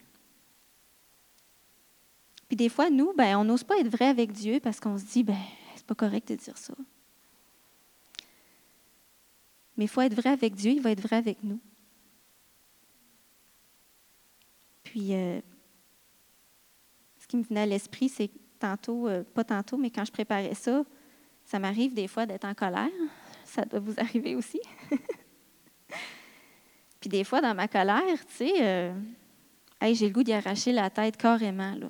Puis 2.49 2.57
des 2.57 2.71
fois, 2.71 2.89
nous, 2.91 3.13
ben, 3.15 3.37
on 3.37 3.45
n'ose 3.45 3.63
pas 3.63 3.79
être 3.79 3.89
vrai 3.89 4.07
avec 4.07 4.33
Dieu 4.33 4.59
parce 4.61 4.81
qu'on 4.81 4.97
se 4.97 5.05
dit, 5.05 5.23
ben, 5.23 5.37
c'est 5.77 5.87
pas 5.87 5.95
correct 5.95 6.29
de 6.29 6.35
dire 6.35 6.57
ça. 6.57 6.75
Mais 9.77 9.85
il 9.85 9.89
faut 9.89 10.01
être 10.01 10.15
vrai 10.15 10.31
avec 10.31 10.55
Dieu, 10.55 10.73
il 10.73 10.81
va 10.81 10.91
être 10.91 11.03
vrai 11.03 11.17
avec 11.17 11.45
nous. 11.45 11.61
Puis, 14.83 15.15
euh, 15.15 15.41
ce 17.19 17.27
qui 17.27 17.37
me 17.37 17.43
venait 17.43 17.61
à 17.61 17.67
l'esprit, 17.67 18.09
c'est 18.09 18.31
tantôt, 18.59 19.07
euh, 19.07 19.23
pas 19.23 19.45
tantôt, 19.45 19.77
mais 19.77 19.91
quand 19.91 20.05
je 20.05 20.11
préparais 20.11 20.55
ça, 20.55 20.83
ça 21.45 21.59
m'arrive 21.59 21.95
des 21.95 22.09
fois 22.09 22.25
d'être 22.27 22.47
en 22.47 22.55
colère. 22.55 22.89
Ça 23.45 23.65
doit 23.65 23.81
vous 23.81 23.95
arriver 23.99 24.35
aussi. 24.35 24.61
Puis 27.01 27.09
des 27.09 27.25
fois, 27.25 27.41
dans 27.41 27.55
ma 27.55 27.69
colère, 27.69 28.27
tu 28.27 28.35
sais, 28.37 28.53
euh, 28.61 28.93
j'ai 29.83 30.09
le 30.09 30.13
goût 30.13 30.23
d'y 30.23 30.33
arracher 30.33 30.73
la 30.73 30.91
tête 30.91 31.17
carrément. 31.17 31.75
Là. 31.75 31.89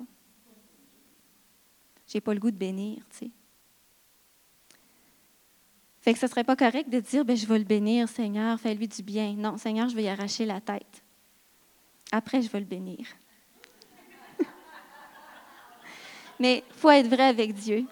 J'ai 2.09 2.21
pas 2.21 2.33
le 2.33 2.39
goût 2.39 2.49
de 2.49 2.57
bénir, 2.57 2.97
tu 3.11 3.17
sais. 3.17 3.31
Fait 6.01 6.13
que 6.13 6.19
ce 6.19 6.25
serait 6.25 6.43
pas 6.43 6.55
correct 6.55 6.89
de 6.89 6.99
dire, 6.99 7.23
ben, 7.23 7.37
je 7.37 7.45
vais 7.45 7.59
le 7.59 7.65
bénir, 7.65 8.09
Seigneur, 8.09 8.59
fais-lui 8.59 8.87
du 8.87 9.03
bien. 9.03 9.33
Non, 9.33 9.57
Seigneur, 9.57 9.89
je 9.89 9.95
vais 9.95 10.03
y 10.03 10.07
arracher 10.07 10.45
la 10.45 10.59
tête. 10.59 11.03
Après, 12.11 12.41
je 12.41 12.49
vais 12.49 12.61
le 12.61 12.65
bénir. 12.65 13.05
Mais 16.39 16.63
il 16.67 16.73
faut 16.73 16.89
être 16.89 17.07
vrai 17.07 17.25
avec 17.25 17.53
Dieu. 17.53 17.85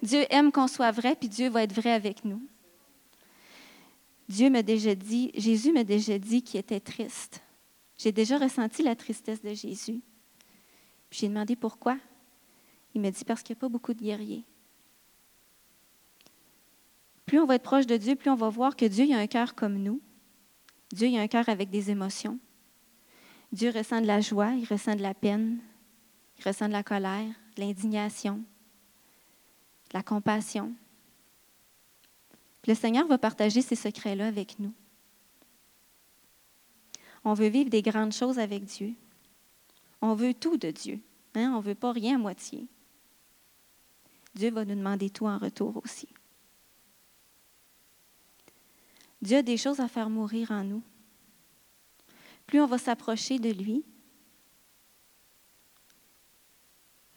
Dieu 0.00 0.24
aime 0.30 0.50
qu'on 0.50 0.68
soit 0.68 0.92
vrai, 0.92 1.14
puis 1.14 1.28
Dieu 1.28 1.50
va 1.50 1.64
être 1.64 1.74
vrai 1.74 1.92
avec 1.92 2.24
nous. 2.24 2.40
Dieu 4.26 4.48
m'a 4.48 4.62
déjà 4.62 4.94
dit, 4.94 5.32
Jésus 5.34 5.72
m'a 5.72 5.84
déjà 5.84 6.18
dit 6.18 6.42
qu'il 6.42 6.60
était 6.60 6.80
triste. 6.80 7.42
J'ai 7.98 8.12
déjà 8.12 8.38
ressenti 8.38 8.82
la 8.82 8.96
tristesse 8.96 9.42
de 9.42 9.52
Jésus. 9.52 10.00
J'ai 11.10 11.28
demandé 11.28 11.56
pourquoi. 11.56 11.98
Il 12.94 13.00
m'a 13.00 13.10
dit 13.10 13.24
parce 13.24 13.42
qu'il 13.42 13.54
n'y 13.54 13.58
a 13.58 13.60
pas 13.60 13.68
beaucoup 13.68 13.92
de 13.92 14.02
guerriers. 14.02 14.44
Plus 17.26 17.40
on 17.40 17.46
va 17.46 17.56
être 17.56 17.62
proche 17.62 17.86
de 17.86 17.96
Dieu, 17.96 18.14
plus 18.14 18.30
on 18.30 18.36
va 18.36 18.48
voir 18.48 18.76
que 18.76 18.84
Dieu 18.84 19.12
a 19.12 19.18
un 19.18 19.26
cœur 19.26 19.54
comme 19.54 19.78
nous. 19.78 20.00
Dieu 20.92 21.08
a 21.16 21.20
un 21.20 21.28
cœur 21.28 21.48
avec 21.48 21.70
des 21.70 21.90
émotions. 21.90 22.38
Dieu 23.52 23.70
ressent 23.70 24.00
de 24.00 24.06
la 24.06 24.20
joie, 24.20 24.52
il 24.52 24.66
ressent 24.66 24.94
de 24.94 25.02
la 25.02 25.14
peine, 25.14 25.58
il 26.38 26.44
ressent 26.44 26.68
de 26.68 26.72
la 26.72 26.82
colère, 26.82 27.32
de 27.56 27.60
l'indignation, 27.60 28.36
de 28.36 29.94
la 29.94 30.02
compassion 30.02 30.74
le 32.66 32.74
Seigneur 32.74 33.06
va 33.06 33.18
partager 33.18 33.62
ces 33.62 33.76
secrets-là 33.76 34.26
avec 34.26 34.58
nous. 34.58 34.72
On 37.24 37.34
veut 37.34 37.48
vivre 37.48 37.70
des 37.70 37.82
grandes 37.82 38.12
choses 38.12 38.38
avec 38.38 38.64
Dieu. 38.64 38.94
On 40.00 40.14
veut 40.14 40.34
tout 40.34 40.56
de 40.56 40.70
Dieu. 40.70 41.00
Hein? 41.34 41.52
On 41.54 41.58
ne 41.58 41.62
veut 41.62 41.74
pas 41.74 41.92
rien 41.92 42.16
à 42.16 42.18
moitié. 42.18 42.66
Dieu 44.34 44.50
va 44.50 44.64
nous 44.64 44.74
demander 44.74 45.10
tout 45.10 45.26
en 45.26 45.38
retour 45.38 45.80
aussi. 45.84 46.08
Dieu 49.22 49.38
a 49.38 49.42
des 49.42 49.56
choses 49.56 49.80
à 49.80 49.88
faire 49.88 50.10
mourir 50.10 50.50
en 50.50 50.64
nous. 50.64 50.82
Plus 52.46 52.60
on 52.60 52.66
va 52.66 52.78
s'approcher 52.78 53.38
de 53.38 53.50
lui, 53.50 53.84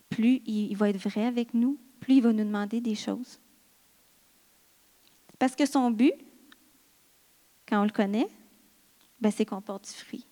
plus 0.10 0.42
il 0.46 0.76
va 0.76 0.90
être 0.90 0.98
vrai 0.98 1.26
avec 1.26 1.54
nous, 1.54 1.78
plus 2.00 2.16
il 2.16 2.22
va 2.22 2.32
nous 2.32 2.46
demander 2.46 2.80
des 2.80 2.96
choses. 2.96 3.40
Parce 5.38 5.56
que 5.56 5.66
son 5.66 5.92
but, 5.92 6.14
quand 7.68 7.82
on 7.82 7.84
le 7.84 7.92
connaît, 7.92 8.28
ben 9.20 9.32
c'est 9.32 9.46
qu'on 9.46 9.62
porte 9.62 9.86
du 9.86 9.94
fruit. 9.94 10.26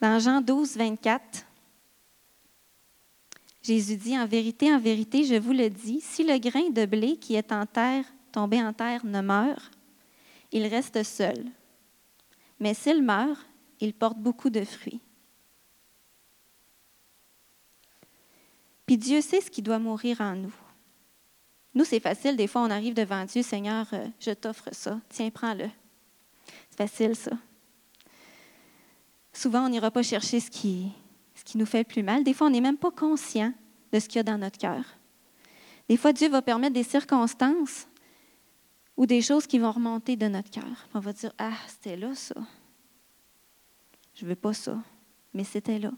Dans 0.00 0.18
Jean 0.18 0.40
12, 0.42 0.76
24, 0.76 1.45
Jésus 3.66 3.96
dit, 3.96 4.16
En 4.16 4.26
vérité, 4.26 4.72
en 4.72 4.78
vérité, 4.78 5.24
je 5.24 5.34
vous 5.34 5.52
le 5.52 5.68
dis, 5.68 6.00
si 6.00 6.22
le 6.22 6.38
grain 6.38 6.70
de 6.70 6.86
blé 6.86 7.16
qui 7.16 7.34
est 7.34 7.50
en 7.50 7.66
terre, 7.66 8.04
tombé 8.30 8.62
en 8.62 8.72
terre, 8.72 9.04
ne 9.04 9.20
meurt, 9.20 9.72
il 10.52 10.66
reste 10.68 11.02
seul. 11.02 11.44
Mais 12.60 12.74
s'il 12.74 13.02
meurt, 13.02 13.44
il 13.80 13.92
porte 13.92 14.18
beaucoup 14.18 14.50
de 14.50 14.64
fruits. 14.64 15.00
Puis 18.86 18.96
Dieu 18.96 19.20
sait 19.20 19.40
ce 19.40 19.50
qui 19.50 19.62
doit 19.62 19.80
mourir 19.80 20.20
en 20.20 20.36
nous. 20.36 20.54
Nous, 21.74 21.84
c'est 21.84 21.98
facile, 21.98 22.36
des 22.36 22.46
fois, 22.46 22.62
on 22.62 22.70
arrive 22.70 22.94
devant 22.94 23.24
Dieu, 23.24 23.42
Seigneur, 23.42 23.88
euh, 23.92 24.06
je 24.20 24.30
t'offre 24.30 24.68
ça, 24.70 25.00
tiens, 25.08 25.28
prends-le. 25.30 25.68
C'est 26.70 26.76
facile, 26.76 27.16
ça. 27.16 27.32
Souvent, 29.32 29.66
on 29.66 29.68
n'ira 29.68 29.90
pas 29.90 30.04
chercher 30.04 30.38
ce 30.38 30.50
qui, 30.50 30.92
qui 31.46 31.56
nous 31.56 31.64
fait 31.64 31.84
plus 31.84 32.02
mal. 32.02 32.24
Des 32.24 32.34
fois, 32.34 32.48
on 32.48 32.50
n'est 32.50 32.60
même 32.60 32.76
pas 32.76 32.90
conscient 32.90 33.54
de 33.92 34.00
ce 34.00 34.08
qu'il 34.08 34.16
y 34.16 34.18
a 34.18 34.24
dans 34.24 34.36
notre 34.36 34.58
cœur. 34.58 34.84
Des 35.88 35.96
fois, 35.96 36.12
Dieu 36.12 36.28
va 36.28 36.42
permettre 36.42 36.74
des 36.74 36.82
circonstances 36.82 37.86
ou 38.96 39.06
des 39.06 39.22
choses 39.22 39.46
qui 39.46 39.58
vont 39.58 39.70
remonter 39.70 40.16
de 40.16 40.26
notre 40.26 40.50
cœur. 40.50 40.88
On 40.92 40.98
va 40.98 41.12
dire, 41.12 41.32
ah, 41.38 41.56
c'était 41.68 41.96
là, 41.96 42.14
ça. 42.14 42.34
Je 44.14 44.24
ne 44.24 44.30
veux 44.30 44.36
pas 44.36 44.52
ça, 44.52 44.76
mais 45.32 45.44
c'était 45.44 45.78
là. 45.78 45.92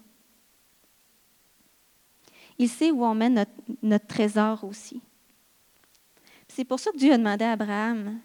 Il 2.58 2.68
sait 2.68 2.90
où 2.90 3.02
on 3.02 3.14
met 3.14 3.30
notre, 3.30 3.52
notre 3.82 4.06
trésor 4.06 4.64
aussi. 4.64 5.00
C'est 6.48 6.64
pour 6.64 6.78
ça 6.78 6.90
que 6.90 6.98
Dieu 6.98 7.12
a 7.12 7.18
demandé 7.18 7.44
à 7.44 7.52
Abraham, 7.52 8.20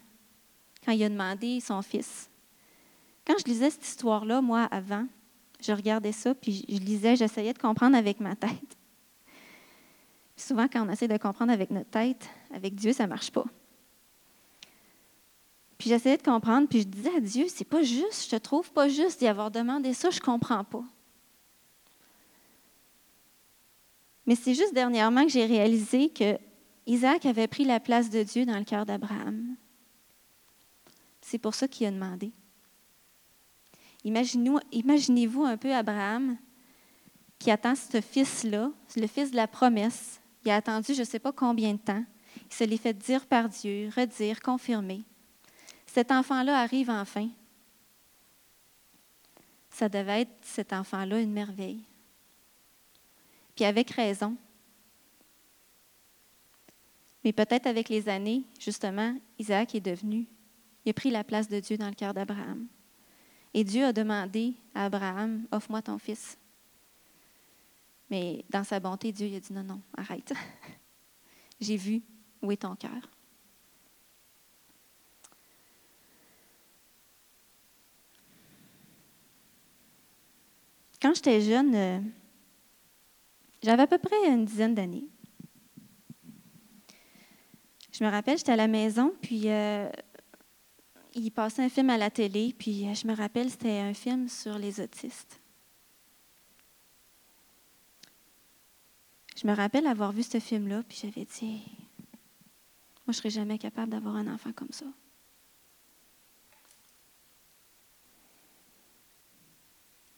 quand 0.84 0.92
il 0.92 1.04
a 1.04 1.10
demandé 1.10 1.62
son 1.62 1.82
fils. 1.82 2.30
Quand 3.26 3.36
je 3.40 3.46
lisais 3.46 3.70
cette 3.70 3.88
histoire-là, 3.88 4.42
moi, 4.42 4.64
avant, 4.64 5.06
je 5.66 5.72
regardais 5.72 6.12
ça, 6.12 6.36
puis 6.36 6.66
je 6.68 6.78
lisais, 6.78 7.16
j'essayais 7.16 7.54
de 7.54 7.60
comprendre 7.60 7.96
avec 7.96 8.20
ma 8.20 8.36
tête. 8.36 8.78
souvent, 10.36 10.68
quand 10.68 10.88
on 10.88 10.92
essaie 10.92 11.08
de 11.08 11.18
comprendre 11.18 11.52
avec 11.52 11.72
notre 11.72 11.90
tête, 11.90 12.30
avec 12.54 12.76
Dieu, 12.76 12.94
ça 12.94 13.04
ne 13.04 13.10
marche 13.10 13.32
pas. 13.32 13.46
Puis 15.78 15.90
j'essayais 15.90 16.18
de 16.18 16.24
comprendre, 16.24 16.68
puis 16.68 16.82
je 16.82 16.88
disais 16.88 17.16
à 17.16 17.20
Dieu, 17.20 17.46
c'est 17.50 17.66
pas 17.66 17.84
juste, 17.84 18.26
je 18.26 18.30
te 18.30 18.36
trouve 18.38 18.72
pas 18.72 18.88
juste 18.88 19.20
d'y 19.20 19.28
avoir 19.28 19.52
demandé 19.52 19.94
ça, 19.94 20.10
je 20.10 20.20
ne 20.20 20.24
comprends 20.24 20.64
pas. 20.64 20.84
Mais 24.26 24.36
c'est 24.36 24.54
juste 24.54 24.74
dernièrement 24.74 25.26
que 25.26 25.32
j'ai 25.32 25.46
réalisé 25.46 26.10
que 26.10 26.38
Isaac 26.86 27.26
avait 27.26 27.48
pris 27.48 27.66
la 27.66 27.80
place 27.80 28.10
de 28.10 28.24
Dieu 28.24 28.46
dans 28.46 28.58
le 28.58 28.64
cœur 28.64 28.86
d'Abraham. 28.86 29.56
C'est 31.22 31.38
pour 31.38 31.56
ça 31.56 31.68
qu'il 31.68 31.88
a 31.88 31.92
demandé. 31.92 32.32
Imaginez-vous 34.04 35.44
un 35.44 35.58
peu 35.58 35.74
Abraham 35.74 36.38
qui 37.40 37.52
attend 37.52 37.76
ce 37.76 38.02
fils-là, 38.02 38.72
le 38.96 39.08
fils 39.08 39.32
de 39.32 39.36
la 39.36 39.48
promesse. 39.48 40.20
Il 40.46 40.52
a 40.52 40.56
attendu 40.56 40.94
je 40.94 41.02
ne 41.02 41.06
sais 41.06 41.20
pas 41.20 41.32
combien 41.32 41.74
de 41.74 41.80
temps. 41.80 42.04
Il 42.50 42.54
se 42.54 42.64
l'est 42.64 42.78
fait 42.78 42.94
dire 42.94 43.26
par 43.26 43.50
Dieu, 43.50 43.90
redire, 43.96 44.42
confirmer. 44.42 45.04
Cet 45.86 46.12
enfant-là 46.12 46.60
arrive 46.60 46.90
enfin. 46.90 47.30
Ça 49.70 49.90
devait 49.90 50.22
être 50.22 50.38
cet 50.42 50.74
enfant-là 50.74 51.20
une 51.20 51.34
merveille. 51.34 51.84
Puis 53.56 53.66
avec 53.66 53.92
raison. 53.92 54.36
Mais 57.24 57.34
peut-être 57.34 57.68
avec 57.68 57.90
les 57.90 58.10
années, 58.10 58.44
justement, 58.60 59.16
Isaac 59.40 59.76
est 59.76 59.82
devenu, 59.82 60.28
il 60.86 60.90
a 60.90 60.94
pris 60.94 61.12
la 61.12 61.24
place 61.24 61.48
de 61.48 61.60
Dieu 61.60 61.78
dans 61.78 61.88
le 61.88 61.96
cœur 61.96 62.14
d'Abraham. 62.14 62.68
Et 63.54 63.64
Dieu 63.64 63.86
a 63.86 63.94
demandé 63.94 64.56
à 64.74 64.86
Abraham, 64.86 65.46
offre-moi 65.52 65.82
ton 65.82 66.00
fils. 66.00 66.38
Mais 68.10 68.44
dans 68.50 68.64
sa 68.64 68.80
bonté, 68.80 69.12
Dieu 69.12 69.28
a 69.36 69.40
dit, 69.40 69.54
non, 69.54 69.64
non, 69.64 69.82
arrête. 69.96 70.34
J'ai 71.62 71.78
vu 71.78 72.02
où 72.42 72.52
est 72.52 72.58
ton 72.58 72.76
cœur. 72.76 73.10
Quand 81.02 81.14
j'étais 81.14 81.42
jeune, 81.42 81.76
euh, 81.76 82.00
j'avais 83.62 83.84
à 83.84 83.88
peu 83.88 83.98
près 83.98 84.16
une 84.28 84.46
dizaine 84.46 84.74
d'années. 84.74 85.06
Je 87.92 88.04
me 88.04 88.10
rappelle, 88.10 88.38
j'étais 88.38 88.54
à 88.54 88.56
la 88.56 88.68
maison, 88.68 89.14
puis 89.22 89.50
euh, 89.50 89.90
il 91.16 91.32
passait 91.32 91.64
un 91.64 91.70
film 91.70 91.90
à 91.90 91.98
la 91.98 92.10
télé, 92.10 92.56
puis 92.58 92.88
euh, 92.88 92.94
je 92.94 93.08
me 93.08 93.16
rappelle, 93.16 93.50
c'était 93.50 93.80
un 93.80 93.94
film 93.94 94.28
sur 94.28 94.58
les 94.58 94.80
autistes. 94.80 95.40
Je 99.36 99.48
me 99.48 99.54
rappelle 99.56 99.88
avoir 99.88 100.12
vu 100.12 100.24
ce 100.24 100.40
film-là, 100.40 100.84
puis 100.84 101.00
j'avais 101.02 101.26
dit, 101.26 101.64
moi, 103.06 103.08
je 103.08 103.12
ne 103.12 103.14
serais 103.14 103.30
jamais 103.30 103.58
capable 103.58 103.92
d'avoir 103.92 104.16
un 104.16 104.34
enfant 104.34 104.54
comme 104.54 104.72
ça. 104.72 104.86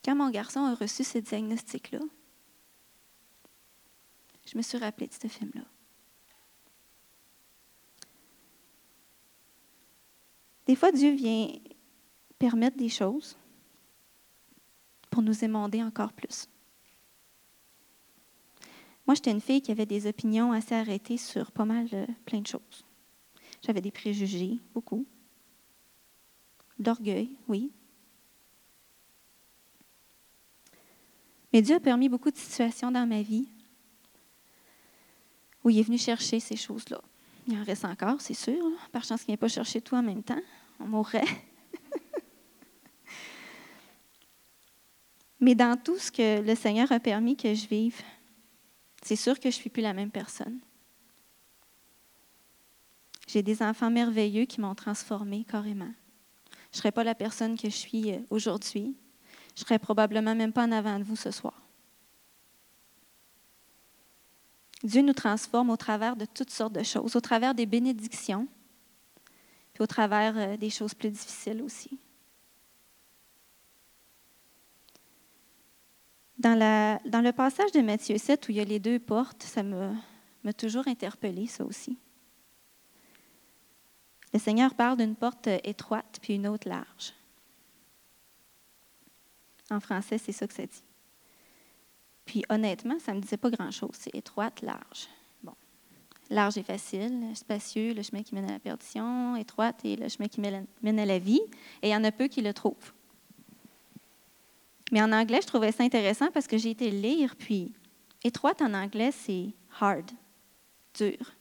Quand 0.04 0.14
mon 0.14 0.30
garçon 0.30 0.60
a 0.60 0.74
reçu 0.74 1.02
ce 1.02 1.18
diagnostic-là, 1.18 1.98
je 4.46 4.56
me 4.56 4.62
suis 4.62 4.78
rappelé 4.78 5.08
de 5.08 5.14
ce 5.14 5.26
film-là. 5.26 5.64
Des 10.66 10.74
fois, 10.74 10.92
Dieu 10.92 11.12
vient 11.12 11.48
permettre 12.38 12.76
des 12.76 12.88
choses 12.88 13.36
pour 15.10 15.22
nous 15.22 15.44
émonder 15.44 15.82
encore 15.82 16.12
plus. 16.12 16.48
Moi, 19.06 19.14
j'étais 19.14 19.30
une 19.30 19.40
fille 19.40 19.62
qui 19.62 19.70
avait 19.70 19.86
des 19.86 20.06
opinions 20.06 20.52
assez 20.52 20.74
arrêtées 20.74 21.16
sur 21.16 21.52
pas 21.52 21.64
mal 21.64 21.88
de 21.88 22.06
plein 22.24 22.40
de 22.40 22.46
choses. 22.46 22.84
J'avais 23.62 23.80
des 23.80 23.92
préjugés, 23.92 24.58
beaucoup. 24.74 25.06
D'orgueil, 26.78 27.30
oui. 27.48 27.70
Mais 31.52 31.62
Dieu 31.62 31.76
a 31.76 31.80
permis 31.80 32.08
beaucoup 32.08 32.30
de 32.30 32.36
situations 32.36 32.90
dans 32.90 33.06
ma 33.06 33.22
vie 33.22 33.48
où 35.64 35.70
il 35.70 35.78
est 35.78 35.82
venu 35.82 35.98
chercher 35.98 36.38
ces 36.38 36.56
choses-là. 36.56 37.00
Il 37.46 37.56
en 37.58 37.64
reste 37.64 37.84
encore, 37.84 38.20
c'est 38.20 38.34
sûr. 38.34 38.62
Par 38.90 39.04
chance 39.04 39.20
qu'il 39.20 39.32
ne 39.32 39.36
vient 39.36 39.40
pas 39.40 39.48
chercher 39.48 39.80
tout 39.80 39.94
en 39.94 40.02
même 40.02 40.22
temps. 40.22 40.42
On 40.80 40.86
mourrait. 40.86 41.24
Mais 45.40 45.54
dans 45.54 45.80
tout 45.80 45.98
ce 45.98 46.10
que 46.10 46.40
le 46.40 46.54
Seigneur 46.54 46.90
a 46.90 46.98
permis 46.98 47.36
que 47.36 47.54
je 47.54 47.68
vive, 47.68 48.00
c'est 49.02 49.16
sûr 49.16 49.34
que 49.36 49.42
je 49.42 49.48
ne 49.48 49.60
suis 49.60 49.70
plus 49.70 49.82
la 49.82 49.92
même 49.92 50.10
personne. 50.10 50.58
J'ai 53.28 53.42
des 53.42 53.62
enfants 53.62 53.90
merveilleux 53.90 54.46
qui 54.46 54.60
m'ont 54.60 54.74
transformée 54.74 55.44
carrément. 55.44 55.92
Je 56.72 56.78
ne 56.78 56.82
serais 56.82 56.92
pas 56.92 57.04
la 57.04 57.14
personne 57.14 57.56
que 57.56 57.68
je 57.68 57.76
suis 57.76 58.12
euh, 58.12 58.18
aujourd'hui. 58.30 58.96
Je 59.54 59.62
ne 59.62 59.66
serais 59.66 59.78
probablement 59.78 60.34
même 60.34 60.52
pas 60.52 60.64
en 60.64 60.72
avant 60.72 60.98
de 60.98 61.04
vous 61.04 61.16
ce 61.16 61.30
soir. 61.30 61.65
Dieu 64.86 65.02
nous 65.02 65.12
transforme 65.12 65.70
au 65.70 65.76
travers 65.76 66.16
de 66.16 66.24
toutes 66.24 66.50
sortes 66.50 66.72
de 66.72 66.82
choses, 66.82 67.16
au 67.16 67.20
travers 67.20 67.54
des 67.54 67.66
bénédictions, 67.66 68.46
puis 69.74 69.82
au 69.82 69.86
travers 69.86 70.36
euh, 70.36 70.56
des 70.56 70.70
choses 70.70 70.94
plus 70.94 71.10
difficiles 71.10 71.60
aussi. 71.62 71.98
Dans, 76.38 76.54
le 76.54 77.30
passage 77.32 77.72
de 77.72 77.80
Matthieu 77.80 78.18
7 78.18 78.46
où 78.46 78.52
il 78.52 78.58
y 78.58 78.60
a 78.60 78.64
les 78.64 78.78
deux 78.78 79.00
portes, 79.00 79.42
ça 79.42 79.62
m'a 79.62 80.52
toujours 80.56 80.86
interpellé, 80.86 81.46
ça 81.46 81.64
aussi. 81.64 81.98
Le 84.32 84.38
Seigneur 84.38 84.74
parle 84.74 84.98
d'une 84.98 85.16
porte 85.16 85.48
étroite 85.64 86.18
puis 86.22 86.34
une 86.34 86.46
autre 86.46 86.68
large. 86.68 87.14
En 89.70 89.80
français, 89.80 90.18
c'est 90.18 90.32
ça 90.32 90.46
que 90.46 90.54
ça 90.54 90.66
dit. 90.66 90.85
Puis 92.26 92.44
honnêtement, 92.50 92.98
ça 92.98 93.12
ne 93.12 93.18
me 93.18 93.22
disait 93.22 93.36
pas 93.36 93.50
grand-chose. 93.50 93.94
C'est 93.94 94.14
étroite, 94.14 94.60
large. 94.60 95.08
Bon. 95.42 95.54
Large 96.28 96.58
et 96.58 96.62
facile, 96.62 97.30
spacieux, 97.34 97.94
le 97.94 98.02
chemin 98.02 98.22
qui 98.22 98.34
mène 98.34 98.50
à 98.50 98.52
la 98.52 98.58
perdition, 98.58 99.36
étroite 99.36 99.84
et 99.84 99.96
le 99.96 100.08
chemin 100.08 100.28
qui 100.28 100.40
mène 100.40 100.98
à 100.98 101.06
la 101.06 101.18
vie. 101.18 101.40
Et 101.82 101.88
il 101.88 101.92
y 101.92 101.96
en 101.96 102.04
a 102.04 102.12
peu 102.12 102.26
qui 102.26 102.42
le 102.42 102.52
trouvent. 102.52 102.92
Mais 104.92 105.02
en 105.02 105.12
anglais, 105.12 105.40
je 105.40 105.46
trouvais 105.46 105.72
ça 105.72 105.82
intéressant 105.82 106.30
parce 106.32 106.46
que 106.46 106.58
j'ai 106.58 106.70
été 106.70 106.90
lire, 106.90 107.34
puis 107.36 107.72
étroite 108.22 108.60
en 108.62 108.74
anglais, 108.74 109.12
c'est 109.12 109.52
hard, 109.80 110.10
dur. 110.94 111.32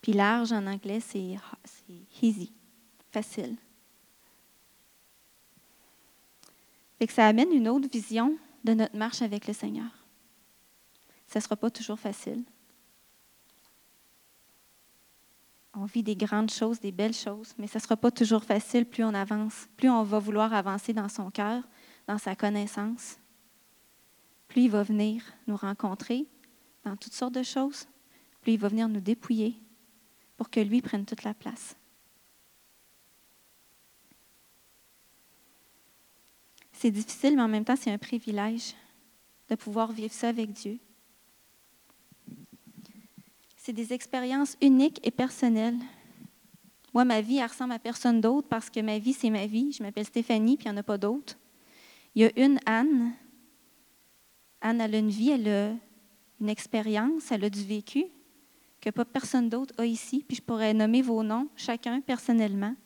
Puis 0.00 0.12
large 0.12 0.52
en 0.52 0.66
anglais, 0.66 1.00
c'est 1.00 1.36
easy, 2.22 2.52
facile. 3.10 3.56
Fait 6.98 7.06
que 7.06 7.12
ça 7.12 7.26
amène 7.26 7.52
une 7.52 7.68
autre 7.68 7.88
vision 7.88 8.36
de 8.64 8.74
notre 8.74 8.96
marche 8.96 9.22
avec 9.22 9.46
le 9.46 9.52
Seigneur. 9.52 9.90
Ça 11.26 11.38
ne 11.38 11.42
sera 11.42 11.56
pas 11.56 11.70
toujours 11.70 11.98
facile. 11.98 12.44
On 15.74 15.84
vit 15.84 16.02
des 16.02 16.16
grandes 16.16 16.50
choses, 16.50 16.80
des 16.80 16.90
belles 16.90 17.14
choses, 17.14 17.54
mais 17.58 17.68
ça 17.68 17.78
ne 17.78 17.82
sera 17.82 17.96
pas 17.96 18.10
toujours 18.10 18.42
facile 18.42 18.84
plus 18.84 19.04
on 19.04 19.14
avance, 19.14 19.68
plus 19.76 19.88
on 19.88 20.02
va 20.02 20.18
vouloir 20.18 20.52
avancer 20.52 20.92
dans 20.92 21.08
son 21.08 21.30
cœur, 21.30 21.62
dans 22.08 22.18
sa 22.18 22.34
connaissance. 22.34 23.18
Plus 24.48 24.62
il 24.62 24.70
va 24.70 24.82
venir 24.82 25.22
nous 25.46 25.56
rencontrer 25.56 26.26
dans 26.84 26.96
toutes 26.96 27.12
sortes 27.12 27.34
de 27.34 27.42
choses, 27.42 27.86
plus 28.40 28.54
il 28.54 28.58
va 28.58 28.68
venir 28.68 28.88
nous 28.88 29.00
dépouiller 29.00 29.60
pour 30.36 30.50
que 30.50 30.58
lui 30.58 30.82
prenne 30.82 31.04
toute 31.04 31.22
la 31.22 31.34
place. 31.34 31.76
C'est 36.80 36.92
difficile, 36.92 37.34
mais 37.34 37.42
en 37.42 37.48
même 37.48 37.64
temps, 37.64 37.74
c'est 37.74 37.90
un 37.90 37.98
privilège 37.98 38.72
de 39.48 39.56
pouvoir 39.56 39.90
vivre 39.90 40.12
ça 40.12 40.28
avec 40.28 40.52
Dieu. 40.52 40.78
C'est 43.56 43.72
des 43.72 43.92
expériences 43.92 44.56
uniques 44.62 45.00
et 45.02 45.10
personnelles. 45.10 45.76
Moi, 46.94 47.04
ma 47.04 47.20
vie, 47.20 47.38
elle 47.38 47.48
ressemble 47.48 47.72
à 47.72 47.80
personne 47.80 48.20
d'autre 48.20 48.46
parce 48.46 48.70
que 48.70 48.78
ma 48.78 49.00
vie, 49.00 49.12
c'est 49.12 49.28
ma 49.28 49.46
vie. 49.46 49.72
Je 49.72 49.82
m'appelle 49.82 50.04
Stéphanie, 50.04 50.56
puis 50.56 50.66
il 50.66 50.70
n'y 50.70 50.76
en 50.76 50.80
a 50.80 50.84
pas 50.84 50.98
d'autre. 50.98 51.36
Il 52.14 52.22
y 52.22 52.26
a 52.26 52.30
une 52.40 52.60
Anne. 52.64 53.12
Anne, 54.60 54.80
elle 54.80 54.94
a 54.94 54.98
une 54.98 55.10
vie, 55.10 55.30
elle 55.30 55.48
a 55.48 55.74
une 56.40 56.48
expérience, 56.48 57.32
elle 57.32 57.44
a 57.44 57.50
du 57.50 57.64
vécu 57.64 58.04
que 58.80 58.90
pas 58.90 59.04
personne 59.04 59.48
d'autre 59.48 59.74
a 59.78 59.84
ici. 59.84 60.24
Puis 60.28 60.36
je 60.36 60.42
pourrais 60.42 60.74
nommer 60.74 61.02
vos 61.02 61.24
noms, 61.24 61.48
chacun 61.56 62.00
personnellement. 62.00 62.76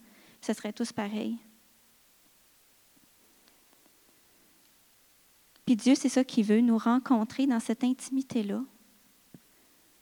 Ce 0.41 0.55
serait 0.55 0.73
tous 0.73 0.95
pareils. 0.95 1.37
Puis 5.65 5.77
Dieu, 5.77 5.95
c'est 5.95 6.09
ça 6.09 6.25
qu'il 6.25 6.45
veut, 6.45 6.61
nous 6.61 6.79
rencontrer 6.79 7.47
dans 7.47 7.61
cette 7.61 7.85
intimité-là 7.85 8.65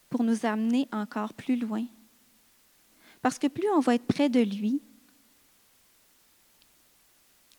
pour 0.09 0.25
nous 0.25 0.47
amener 0.47 0.89
encore 0.93 1.35
plus 1.35 1.57
loin. 1.57 1.87
Parce 3.23 3.39
que 3.39 3.47
plus 3.47 3.69
on 3.75 3.81
va 3.81 3.95
être 3.95 4.07
près 4.07 4.29
de 4.29 4.41
lui, 4.41 4.81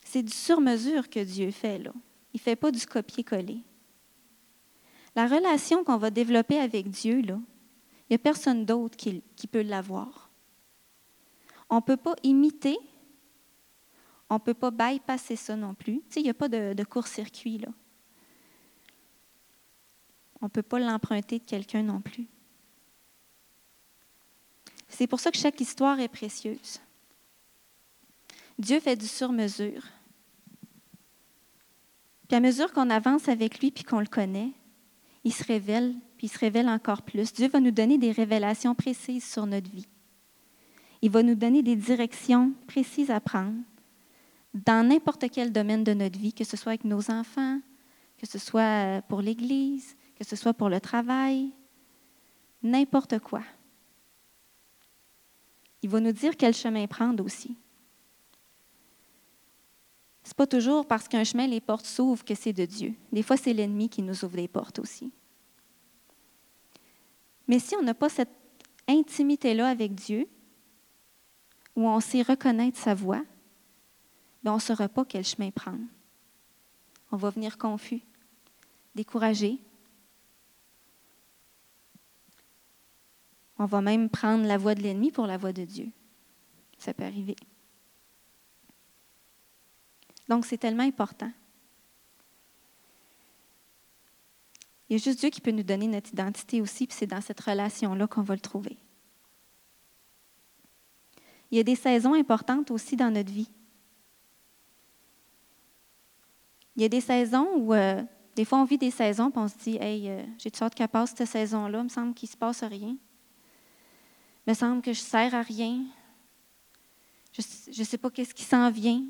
c'est 0.04 0.24
du 0.24 0.34
sur-mesure 0.34 1.10
que 1.10 1.24
Dieu 1.24 1.52
fait 1.52 1.78
là. 1.78 1.94
Il 2.34 2.38
ne 2.38 2.42
fait 2.42 2.56
pas 2.56 2.72
du 2.72 2.86
copier-coller. 2.86 3.60
La 5.16 5.28
relation 5.28 5.84
qu'on 5.84 5.98
va 5.98 6.10
développer 6.10 6.58
avec 6.58 6.90
Dieu, 6.90 7.22
là, 7.22 7.40
il 8.10 8.14
n'y 8.14 8.16
a 8.16 8.20
personne 8.20 8.66
d'autre 8.66 8.98
qui, 8.98 9.22
peut 9.50 9.62
l'avoir. 9.62 10.30
On 11.70 11.78
ne 11.78 11.82
peut 11.82 11.98
pas 11.98 12.16
imiter, 12.24 12.78
on 14.30 14.36
ne 14.36 14.40
peut 14.40 14.54
pas 14.54 14.72
bypasser 14.72 15.36
ça 15.36 15.56
non 15.56 15.74
plus. 15.74 16.02
il 16.16 16.24
n'y 16.24 16.30
a 16.30 16.34
pas 16.34 16.50
de, 16.50 16.74
de 16.74 16.84
court-circuit 16.84 17.60
là. 17.60 17.70
On 20.42 20.46
ne 20.46 20.50
peut 20.50 20.64
pas 20.64 20.80
l'emprunter 20.80 21.40
de 21.40 21.44
quelqu'un 21.44 21.84
non 21.84 22.02
plus. 22.02 22.28
C'est 24.90 25.08
pour 25.08 25.20
ça 25.20 25.32
que 25.32 25.38
chaque 25.38 25.60
histoire 25.62 26.00
est 26.00 26.08
précieuse. 26.08 26.80
Dieu 28.60 28.80
fait 28.80 28.96
du 28.96 29.08
sur-mesure. 29.08 29.84
Puis 32.28 32.38
à 32.38 32.40
mesure 32.40 32.72
qu'on 32.72 32.90
avance 32.90 33.28
avec 33.28 33.60
lui 33.60 33.72
puis 33.72 33.84
qu'on 33.84 34.00
le 34.00 34.06
connaît, 34.06 34.52
il 35.24 35.34
se 35.34 35.44
révèle, 35.44 35.96
puis 36.18 36.28
il 36.28 36.30
se 36.30 36.40
révèle 36.40 36.70
encore 36.70 37.02
plus. 37.04 37.34
Dieu 37.34 37.48
va 37.48 37.60
nous 37.60 37.72
donner 37.72 37.98
des 37.98 38.12
révélations 38.12 38.76
précises 38.76 39.30
sur 39.30 39.46
notre 39.46 39.70
vie. 39.70 39.88
Il 41.02 41.12
va 41.12 41.24
nous 41.24 41.36
donner 41.36 41.64
des 41.64 41.76
directions 41.76 42.54
précises 42.68 43.12
à 43.12 43.20
prendre 43.20 43.58
dans 44.54 44.88
n'importe 44.88 45.30
quel 45.32 45.52
domaine 45.52 45.84
de 45.84 45.94
notre 45.94 46.20
vie, 46.20 46.34
que 46.34 46.44
ce 46.44 46.58
soit 46.58 46.74
avec 46.74 46.84
nos 46.84 47.10
enfants, 47.10 47.60
que 48.18 48.28
ce 48.28 48.38
soit 48.38 49.02
pour 49.08 49.22
l'Église, 49.22 49.96
que 50.22 50.28
ce 50.28 50.36
soit 50.36 50.54
pour 50.54 50.70
le 50.70 50.80
travail, 50.80 51.50
n'importe 52.62 53.18
quoi. 53.18 53.42
Il 55.82 55.90
va 55.90 56.00
nous 56.00 56.12
dire 56.12 56.38
quel 56.38 56.54
chemin 56.54 56.86
prendre 56.86 57.26
aussi. 57.26 57.58
Ce 60.24 60.30
n'est 60.30 60.36
pas 60.36 60.46
toujours 60.46 60.88
parce 60.88 61.08
qu'un 61.08 61.24
chemin, 61.24 61.48
les 61.48 61.60
portes 61.60 61.88
s'ouvrent 61.88 62.24
que 62.24 62.36
c'est 62.36 62.54
de 62.54 62.66
Dieu. 62.66 62.94
Des 63.12 63.24
fois, 63.24 63.36
c'est 63.36 63.52
l'ennemi 63.52 63.90
qui 63.90 64.04
nous 64.04 64.24
ouvre 64.24 64.36
les 64.36 64.48
portes 64.48 64.78
aussi. 64.78 65.12
Mais 67.48 67.58
si 67.58 67.76
on 67.76 67.82
n'a 67.82 67.96
pas 67.96 68.10
cette 68.10 68.30
intimité-là 68.88 69.70
avec 69.70 69.96
Dieu, 69.96 70.28
où 71.76 71.88
on 71.88 72.00
sait 72.00 72.22
reconnaître 72.22 72.78
sa 72.78 72.94
voix, 72.94 73.24
ben, 74.44 74.52
on 74.52 74.56
ne 74.58 74.62
saura 74.62 74.88
pas 74.88 75.04
quel 75.04 75.24
chemin 75.24 75.50
prendre. 75.50 75.88
On 77.12 77.18
va 77.18 77.32
venir 77.32 77.58
confus, 77.58 78.04
découragé, 78.94 79.60
On 83.62 83.66
va 83.66 83.80
même 83.80 84.10
prendre 84.10 84.44
la 84.48 84.58
voix 84.58 84.74
de 84.74 84.82
l'ennemi 84.82 85.12
pour 85.12 85.28
la 85.28 85.38
voix 85.38 85.54
de 85.54 85.64
Dieu. 85.64 85.92
Ça 86.80 86.96
peut 86.96 87.04
arriver. 87.04 87.36
Donc, 90.28 90.48
c'est 90.48 90.58
tellement 90.58 90.82
important. 90.82 91.32
Il 94.90 94.94
y 94.94 94.96
a 94.96 94.98
juste 94.98 95.20
Dieu 95.20 95.30
qui 95.30 95.42
peut 95.42 95.52
nous 95.52 95.62
donner 95.62 95.86
notre 95.86 96.12
identité 96.12 96.60
aussi, 96.60 96.88
puis 96.88 96.98
c'est 96.98 97.06
dans 97.06 97.22
cette 97.22 97.40
relation-là 97.40 98.08
qu'on 98.08 98.24
va 98.24 98.34
le 98.34 98.42
trouver. 98.42 98.80
Il 101.52 101.58
y 101.58 101.60
a 101.60 101.64
des 101.64 101.76
saisons 101.76 102.16
importantes 102.16 102.72
aussi 102.72 102.96
dans 102.96 103.12
notre 103.12 103.32
vie. 103.32 103.52
Il 106.76 106.82
y 106.82 106.86
a 106.86 106.90
des 106.90 107.02
saisons 107.02 107.48
où, 107.58 107.76
euh, 107.76 108.02
des 108.36 108.44
fois, 108.44 108.58
on 108.58 108.66
vit 108.66 108.80
des 108.80 108.90
saisons, 108.90 109.30
puis 109.30 109.40
on 109.40 109.48
se 109.48 109.58
dit 109.60 109.78
Hey, 109.80 110.10
euh, 110.10 110.26
j'ai 110.40 110.50
de 110.50 110.56
sorte 110.56 110.74
qu'à 110.74 110.88
passe 110.88 111.14
cette 111.16 111.28
saison-là, 111.28 111.78
il 111.78 111.84
me 111.84 111.90
semble 111.90 112.16
qu'il 112.16 112.28
ne 112.28 112.32
se 112.32 112.38
passe 112.38 112.64
rien. 112.64 112.98
Il 114.46 114.52
me 114.52 114.54
semble 114.54 114.82
que 114.82 114.94
je 114.94 115.02
ne 115.02 115.06
sers 115.06 115.36
à 115.36 115.42
rien. 115.42 115.86
Je 117.34 117.80
ne 117.80 117.86
sais 117.86 117.98
pas 117.98 118.10
qu'est-ce 118.10 118.34
qui 118.34 118.44
s'en 118.44 118.70
vient. 118.72 119.04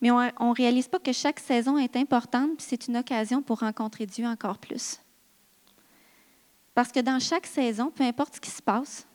Mais 0.00 0.10
on 0.10 0.20
ne 0.20 0.54
réalise 0.54 0.88
pas 0.88 0.98
que 0.98 1.12
chaque 1.12 1.40
saison 1.40 1.78
est 1.78 1.96
importante, 1.96 2.58
puis 2.58 2.66
c'est 2.68 2.86
une 2.88 2.98
occasion 2.98 3.42
pour 3.42 3.60
rencontrer 3.60 4.06
Dieu 4.06 4.26
encore 4.26 4.58
plus. 4.58 5.00
Parce 6.74 6.92
que 6.92 7.00
dans 7.00 7.18
chaque 7.18 7.46
saison, 7.46 7.90
peu 7.90 8.04
importe 8.04 8.34
ce 8.34 8.40
qui 8.40 8.50
se 8.50 8.60
passe, 8.60 9.06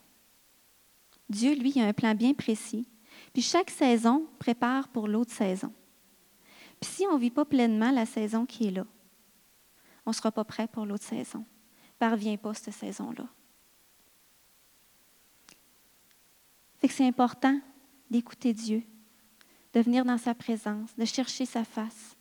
Dieu, 1.29 1.53
lui, 1.53 1.79
a 1.79 1.85
un 1.85 1.93
plan 1.93 2.15
bien 2.15 2.33
précis. 2.33 2.87
Puis 3.33 3.43
chaque 3.43 3.69
saison 3.69 4.27
prépare 4.39 4.87
pour 4.87 5.07
l'autre 5.07 5.31
saison. 5.31 5.71
Puis 6.79 6.89
si 6.89 7.05
on 7.07 7.13
ne 7.13 7.19
vit 7.19 7.29
pas 7.29 7.45
pleinement 7.45 7.91
la 7.91 8.07
saison 8.07 8.45
qui 8.45 8.67
est 8.67 8.71
là, 8.71 8.85
on 10.05 10.09
ne 10.09 10.15
sera 10.15 10.31
pas 10.31 10.43
prêt 10.43 10.67
pour 10.67 10.85
l'autre 10.85 11.03
saison. 11.03 11.45
Parvient 11.99 12.37
pas 12.37 12.55
cette 12.55 12.73
saison-là. 12.73 13.27
C'est 16.89 17.05
important 17.05 17.59
d'écouter 18.09 18.53
Dieu, 18.53 18.83
de 19.73 19.81
venir 19.81 20.03
dans 20.03 20.17
sa 20.17 20.33
présence, 20.33 20.95
de 20.97 21.05
chercher 21.05 21.45
sa 21.45 21.63
face, 21.63 22.15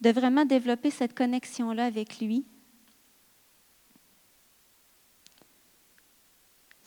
de 0.00 0.10
vraiment 0.10 0.44
développer 0.44 0.90
cette 0.90 1.14
connexion-là 1.14 1.86
avec 1.86 2.20
lui. 2.20 2.44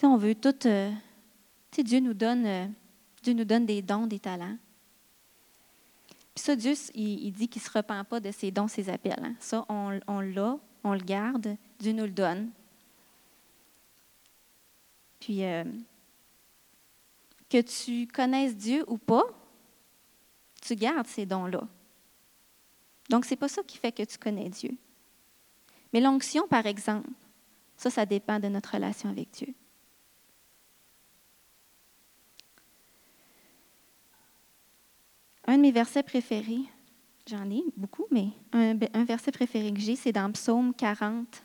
on 0.08 0.18
veut 0.18 0.36
tout. 0.36 0.56
Euh, 0.66 0.92
Dieu 1.78 2.00
nous 2.00 2.14
donne, 2.14 2.46
euh, 2.46 2.68
Dieu 3.22 3.34
nous 3.34 3.44
donne 3.44 3.66
des 3.66 3.82
dons, 3.82 4.08
des 4.08 4.20
talents. 4.20 4.58
Puis 6.34 6.44
ça, 6.44 6.56
Dieu, 6.56 6.74
il, 6.94 7.32
dit 7.32 7.48
qu'il 7.48 7.62
ne 7.62 7.68
se 7.68 7.72
repent 7.72 8.06
pas 8.08 8.20
de 8.20 8.32
ses 8.32 8.52
dons, 8.52 8.68
ses 8.68 8.90
appels. 8.90 9.20
Hein. 9.22 9.36
Ça, 9.40 9.66
on 9.68 10.22
l'a, 10.22 10.58
on 10.84 10.94
le 10.94 11.00
garde, 11.00 11.58
Dieu 11.80 11.92
nous 11.92 12.06
le 12.06 12.12
donne. 12.12 12.50
Puis, 15.20 15.44
euh, 15.44 15.64
que 17.50 17.62
tu 17.62 18.08
connaisses 18.08 18.56
Dieu 18.56 18.84
ou 18.88 18.98
pas, 18.98 19.24
tu 20.62 20.76
gardes 20.76 21.08
ces 21.08 21.26
dons-là. 21.26 21.68
Donc, 23.10 23.26
ce 23.26 23.32
n'est 23.32 23.38
pas 23.38 23.48
ça 23.48 23.64
qui 23.64 23.78
fait 23.78 23.92
que 23.92 24.04
tu 24.04 24.18
connais 24.18 24.50
Dieu. 24.50 24.78
Mais 25.92 26.00
l'onction, 26.00 26.48
par 26.48 26.66
exemple, 26.68 27.10
ça, 27.76 27.90
ça 27.90 28.06
dépend 28.06 28.40
de 28.40 28.48
notre 28.48 28.74
relation 28.74 29.10
avec 29.10 29.32
Dieu. 29.32 29.54
Un 35.46 35.58
de 35.58 35.62
mes 35.62 35.72
versets 35.72 36.04
préférés, 36.04 36.62
j'en 37.26 37.50
ai 37.50 37.64
beaucoup, 37.76 38.06
mais 38.12 38.28
un, 38.54 38.78
un 38.94 39.04
verset 39.04 39.32
préféré 39.32 39.74
que 39.74 39.80
j'ai, 39.80 39.96
c'est 39.96 40.12
dans 40.12 40.32
Psaume 40.32 40.76
40, 40.76 41.44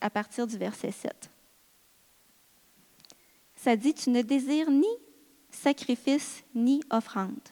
à 0.00 0.10
partir 0.10 0.46
du 0.46 0.56
verset 0.56 0.92
7 0.92 1.30
ça 3.56 3.76
dit, 3.76 3.94
tu 3.94 4.10
ne 4.10 4.22
désires 4.22 4.70
ni 4.70 4.86
sacrifice 5.50 6.44
ni 6.54 6.82
offrande. 6.90 7.48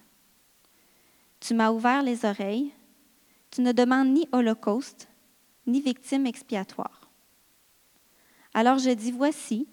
Tu 1.41 1.55
m'as 1.55 1.73
ouvert 1.73 2.03
les 2.03 2.25
oreilles, 2.25 2.73
tu 3.51 3.63
ne 3.63 3.73
demandes 3.73 4.09
ni 4.09 4.29
holocauste, 4.33 5.09
ni 5.67 5.81
victime 5.81 6.27
expiatoire. 6.27 7.11
Alors 8.53 8.79
je 8.79 8.91
dis, 8.91 9.11
voici, 9.11 9.67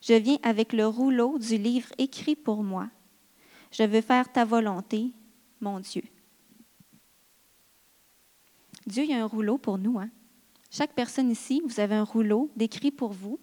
je 0.00 0.14
viens 0.14 0.38
avec 0.42 0.72
le 0.72 0.86
rouleau 0.86 1.38
du 1.38 1.56
livre 1.56 1.88
écrit 1.98 2.36
pour 2.36 2.62
moi. 2.62 2.88
Je 3.70 3.84
veux 3.84 4.00
faire 4.00 4.30
ta 4.30 4.44
volonté, 4.44 5.12
mon 5.60 5.80
Dieu. 5.80 6.02
Dieu, 8.86 9.04
a 9.12 9.22
un 9.22 9.26
rouleau 9.26 9.58
pour 9.58 9.78
nous. 9.78 9.98
Hein? 9.98 10.10
Chaque 10.70 10.92
personne 10.92 11.30
ici, 11.30 11.62
vous 11.64 11.80
avez 11.80 11.94
un 11.94 12.04
rouleau 12.04 12.50
décrit 12.56 12.90
pour 12.90 13.12
vous, 13.12 13.38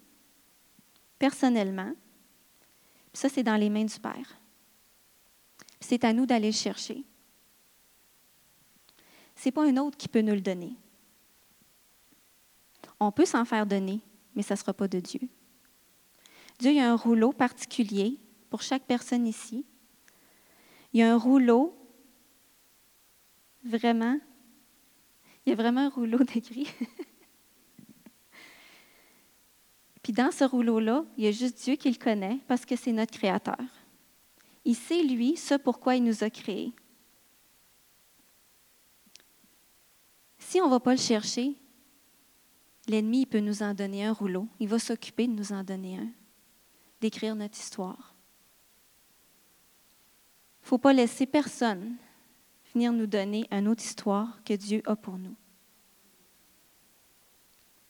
personnellement. 1.18 1.94
Ça, 3.14 3.30
c'est 3.30 3.44
dans 3.44 3.56
les 3.56 3.70
mains 3.70 3.86
du 3.86 4.00
Père. 4.00 4.40
C'est 5.80 6.04
à 6.04 6.14
nous 6.14 6.26
d'aller 6.26 6.52
le 6.52 6.54
chercher. 6.54 7.04
Ce 9.36 9.46
n'est 9.46 9.52
pas 9.52 9.66
un 9.66 9.78
autre 9.78 9.98
qui 9.98 10.08
peut 10.08 10.22
nous 10.22 10.34
le 10.34 10.42
donner. 10.42 10.76
On 13.00 13.12
peut 13.12 13.26
s'en 13.26 13.46
faire 13.46 13.66
donner, 13.66 14.02
mais 14.36 14.44
ça 14.44 14.56
ne 14.56 14.60
sera 14.60 14.74
pas 14.74 14.88
de 14.88 15.00
Dieu. 15.00 15.22
Dieu, 16.60 16.78
a 16.78 16.92
un 16.92 16.96
rouleau 16.96 17.32
particulier 17.32 18.18
pour 18.50 18.62
chaque 18.62 18.84
personne 18.84 19.26
ici. 19.26 19.66
Il 20.92 21.00
y 21.00 21.04
a 21.04 21.14
un 21.14 21.18
rouleau, 21.18 21.74
vraiment, 23.64 24.20
il 25.46 25.52
y 25.52 25.54
a 25.54 25.56
vraiment 25.56 25.82
un 25.82 25.90
rouleau 25.90 26.18
d'écrit. 26.24 26.68
Puis 30.10 30.16
dans 30.16 30.32
ce 30.32 30.44
rouleau-là, 30.44 31.06
il 31.18 31.26
y 31.26 31.28
a 31.28 31.32
juste 31.32 31.64
Dieu 31.64 31.76
qui 31.76 31.88
le 31.92 32.04
connaît 32.04 32.40
parce 32.48 32.66
que 32.66 32.76
c'est 32.76 32.92
notre 32.92 33.12
Créateur. 33.12 33.62
Il 34.66 34.74
sait, 34.74 35.04
lui, 35.04 35.38
ce 35.38 35.54
pourquoi 35.54 35.98
il 35.98 36.04
nous 36.04 36.24
a 36.24 36.32
créés. 36.32 36.74
Si 40.40 40.60
on 40.60 40.66
ne 40.66 40.72
va 40.72 40.80
pas 40.80 40.94
le 40.94 41.00
chercher, 41.00 41.54
l'ennemi 42.88 43.28
peut 43.28 43.40
nous 43.40 43.62
en 43.62 43.76
donner 43.76 44.04
un 44.04 44.12
rouleau. 44.12 44.48
Il 44.60 44.68
va 44.68 44.80
s'occuper 44.80 45.28
de 45.28 45.34
nous 45.34 45.52
en 45.52 45.64
donner 45.64 46.00
un, 46.00 46.10
d'écrire 47.02 47.36
notre 47.36 47.60
histoire. 47.60 48.16
Il 50.62 50.64
ne 50.64 50.68
faut 50.70 50.80
pas 50.80 50.94
laisser 50.94 51.28
personne 51.28 51.98
venir 52.74 52.92
nous 52.94 53.06
donner 53.06 53.46
une 53.52 53.68
autre 53.68 53.84
histoire 53.84 54.44
que 54.44 54.56
Dieu 54.56 54.82
a 54.88 54.96
pour 54.96 55.20
nous. 55.20 55.36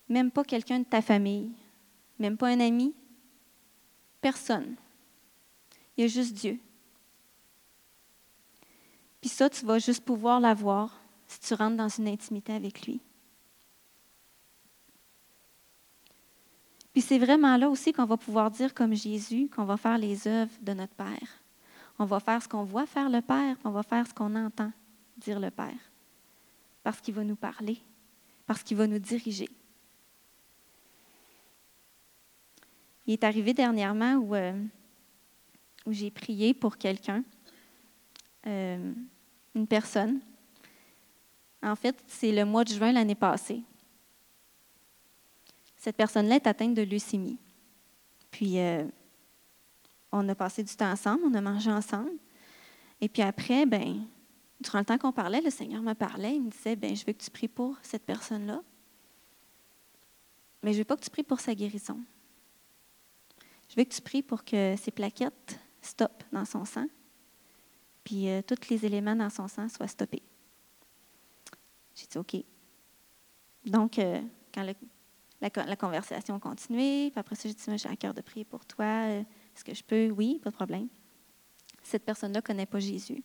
Même 0.10 0.32
pas 0.32 0.44
quelqu'un 0.44 0.80
de 0.80 0.84
ta 0.86 1.02
famille, 1.02 1.54
même 2.20 2.38
pas 2.38 2.50
un 2.50 2.60
ami, 2.60 2.94
personne. 4.22 4.76
Il 5.98 6.02
y 6.02 6.04
a 6.06 6.08
juste 6.08 6.34
Dieu. 6.34 6.60
Puis 9.22 9.30
ça, 9.30 9.50
tu 9.50 9.66
vas 9.66 9.80
juste 9.80 10.04
pouvoir 10.04 10.40
l'avoir 10.40 11.00
si 11.28 11.40
tu 11.40 11.54
rentres 11.54 11.78
dans 11.78 11.90
une 11.90 12.08
intimité 12.08 12.54
avec 12.54 12.86
lui. 12.86 13.02
Puis 16.92 17.02
c'est 17.02 17.20
vraiment 17.20 17.56
là 17.58 17.70
aussi 17.70 17.94
qu'on 17.94 18.06
va 18.06 18.18
pouvoir 18.18 18.50
dire 18.50 18.74
comme 18.74 18.94
Jésus 18.94 19.50
qu'on 19.54 19.66
va 19.66 19.78
faire 19.78 19.98
les 19.98 20.28
œuvres 20.28 20.52
de 20.62 20.74
notre 20.74 20.94
Père. 20.96 21.44
On 22.00 22.06
va 22.06 22.20
faire 22.20 22.42
ce 22.42 22.48
qu'on 22.48 22.64
voit 22.64 22.86
faire 22.86 23.10
le 23.10 23.22
Père, 23.22 23.58
on 23.64 23.70
va 23.70 23.84
faire 23.84 24.08
ce 24.08 24.14
qu'on 24.14 24.34
entend 24.36 24.72
dire 25.18 25.40
le 25.40 25.52
Père. 25.52 25.92
Parce 26.82 27.00
qu'il 27.02 27.14
va 27.14 27.24
nous 27.24 27.36
parler, 27.36 27.78
parce 28.46 28.64
qu'il 28.64 28.78
va 28.78 28.88
nous 28.88 29.00
diriger. 29.00 29.50
Il 33.10 33.14
est 33.14 33.24
arrivé 33.24 33.56
dernièrement 33.56 34.18
où, 34.18 34.36
euh, 34.36 34.54
j'ai 35.88 36.12
prié 36.12 36.54
pour 36.54 36.78
quelqu'un, 36.78 37.24
euh, 38.46 38.94
une 39.56 39.66
personne. 39.66 40.20
En 41.64 41.76
fait, 41.76 41.96
c'est 42.08 42.32
le 42.32 42.46
mois 42.46 42.64
de 42.64 42.70
juin 42.70 42.92
l'année 42.92 43.16
passée. 43.16 43.64
Cette 45.76 45.96
personne-là 45.96 46.36
est 46.36 46.46
atteinte 46.46 46.76
de 46.76 46.84
leucémie. 46.84 47.40
Puis, 48.30 48.60
euh, 48.60 48.86
on 50.12 50.30
a 50.30 50.36
passé 50.36 50.62
du 50.62 50.76
temps 50.76 50.92
ensemble, 50.92 51.24
on 51.26 51.34
a 51.34 51.42
mangé 51.42 51.72
ensemble. 51.72 52.12
Et 53.02 53.10
puis 53.10 53.24
après, 53.24 53.66
ben, 53.66 54.06
durant 54.62 54.78
le 54.78 54.86
temps 54.86 55.00
qu'on 55.00 55.12
parlait, 55.12 55.42
le 55.42 55.50
Seigneur 55.50 55.82
me 55.82 55.94
parlait, 55.94 56.36
il 56.36 56.44
me 56.44 56.52
disait, 56.52 56.76
ben, 56.76 56.96
je 56.96 57.04
veux 57.08 57.14
que 57.14 57.24
tu 57.24 57.32
pries 57.32 57.48
pour 57.48 57.76
cette 57.82 58.06
personne-là, 58.06 58.62
mais 60.62 60.74
je 60.74 60.78
ne 60.78 60.82
veux 60.82 60.86
pas 60.86 60.96
que 60.96 61.04
tu 61.04 61.10
pries 61.10 61.24
pour 61.24 61.40
sa 61.40 61.56
guérison. 61.56 62.00
Je 63.70 63.76
veux 63.76 63.84
que 63.84 63.94
tu 63.94 64.02
pries 64.02 64.24
pour 64.24 64.44
que 64.44 64.76
ses 64.76 64.92
plaquettes 64.92 65.60
stoppent 65.82 66.24
dans 66.32 66.46
son 66.46 66.66
sang, 66.66 66.88
puis 68.04 68.28
euh, 68.28 68.42
tous 68.42 68.70
les 68.70 68.86
éléments 68.86 69.16
dans 69.16 69.30
son 69.30 69.48
sang 69.48 69.70
soient 69.70 69.88
stoppés. 69.88 70.24
J'ai 71.96 72.08
dit 72.08 72.18
OK. 72.18 72.36
Donc, 73.66 74.00
euh, 74.00 74.22
quand 74.54 74.66
la, 75.42 75.76
conversation 75.76 76.36
a 76.36 76.40
continué, 76.40 77.12
puis 77.12 77.20
après 77.20 77.36
ça, 77.36 77.48
j'ai 77.48 77.54
dit 77.54 77.78
J'ai 77.78 77.90
à 77.90 77.96
cœur 77.96 78.14
de 78.14 78.22
prier 78.22 78.46
pour 78.46 78.66
toi. 78.66 78.86
Euh, 78.86 79.22
est-ce 79.56 79.64
que 79.64 79.74
je 79.74 79.84
peux? 79.84 80.10
Oui, 80.10 80.40
pas 80.44 80.50
de 80.50 80.56
problème. 80.56 80.88
Cette 81.84 82.04
personne-là 82.04 82.40
ne 82.40 82.46
connaît 82.46 82.66
pas 82.66 82.80
Jésus. 82.80 83.24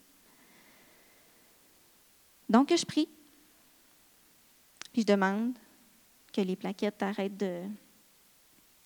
Donc, 2.49 2.75
je 2.77 2.85
prie. 2.85 3.09
Puis 4.93 5.03
je 5.03 5.07
demande 5.07 5.57
que 6.33 6.41
les 6.41 6.57
plaquettes 6.57 7.03
arrêtent 7.03 7.43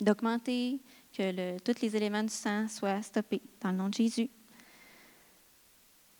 d'augmenter, 0.00 0.80
que 1.18 1.58
tous 1.58 1.82
les 1.82 1.96
éléments 1.96 2.22
du 2.22 2.32
sang 2.32 2.68
soient 2.68 3.02
stoppés 3.02 3.42
dans 3.60 3.72
le 3.72 3.76
nom 3.76 3.88
de 3.88 3.94
Jésus. 3.94 4.30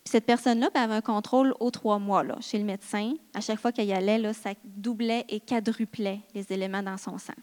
cette 0.05 0.27
personne-là 0.27 0.71
ben, 0.75 0.83
avait 0.83 0.95
un 0.95 1.01
contrôle 1.01 1.55
aux 1.61 1.71
trois 1.71 1.99
mois 1.99 2.25
là, 2.25 2.37
chez 2.41 2.59
le 2.59 2.65
médecin. 2.65 3.15
À 3.33 3.41
chaque 3.41 3.61
fois 3.61 3.71
qu'elle 3.71 3.87
y 3.87 3.93
allait, 3.93 4.33
ça 4.33 4.55
doublait 4.65 5.25
et 5.29 5.39
quadruplait 5.39 6.21
les 6.35 6.53
éléments 6.53 6.83
dans 6.83 6.97
son 6.97 7.17
sang. 7.19 7.35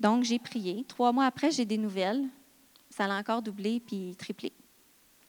Donc, 0.00 0.24
j'ai 0.24 0.38
prié. 0.38 0.84
Trois 0.88 1.12
mois 1.12 1.26
après, 1.26 1.50
j'ai 1.50 1.66
des 1.66 1.76
nouvelles. 1.76 2.24
Ça 2.88 3.06
l'a 3.06 3.18
encore 3.18 3.42
doublé 3.42 3.80
puis 3.80 4.16
triplé. 4.16 4.52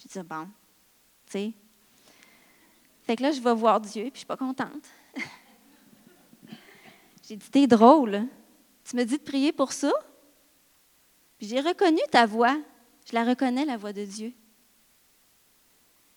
J'ai 0.02 0.22
dit, 0.22 0.28
bon, 0.28 0.46
tu 1.26 1.32
sais. 1.34 1.54
Fait 3.04 3.16
que 3.18 3.24
là, 3.24 3.32
je 3.32 3.42
vais 3.42 3.54
voir 3.54 3.82
Dieu, 3.82 4.04
puis 4.04 4.06
je 4.06 4.12
ne 4.14 4.18
suis 4.18 4.26
pas 4.26 4.38
contente. 4.38 4.88
j'ai 7.28 7.36
dit, 7.36 7.50
t'es 7.52 7.68
drôle. 7.68 8.28
Tu 8.84 8.96
me 8.96 9.04
dis 9.04 9.18
de 9.18 9.24
prier 9.24 9.52
pour 9.52 9.72
ça? 9.72 9.92
Puis 11.38 11.48
j'ai 11.48 11.60
reconnu 11.60 12.00
ta 12.12 12.26
voix. 12.26 12.58
Je 13.10 13.14
la 13.14 13.24
reconnais, 13.24 13.66
la 13.66 13.78
voix 13.78 13.94
de 13.94 14.06
Dieu. 14.06 14.34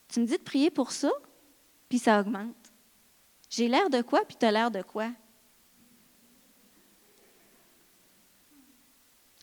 Tu 0.08 0.20
me 0.20 0.26
dis 0.26 0.36
de 0.36 0.42
prier 0.42 0.70
pour 0.70 0.92
ça, 0.92 1.10
puis 1.88 1.98
ça 1.98 2.20
augmente. 2.20 2.54
J'ai 3.48 3.68
l'air 3.68 3.90
de 3.90 4.02
quoi, 4.02 4.24
puis 4.24 4.36
tu 4.38 4.46
as 4.46 4.52
l'air 4.52 4.70
de 4.70 4.82
quoi? 4.82 5.10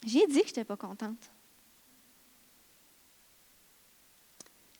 J'ai 0.05 0.25
dit 0.27 0.41
que 0.41 0.47
je 0.47 0.51
n'étais 0.51 0.63
pas 0.63 0.77
contente. 0.77 1.31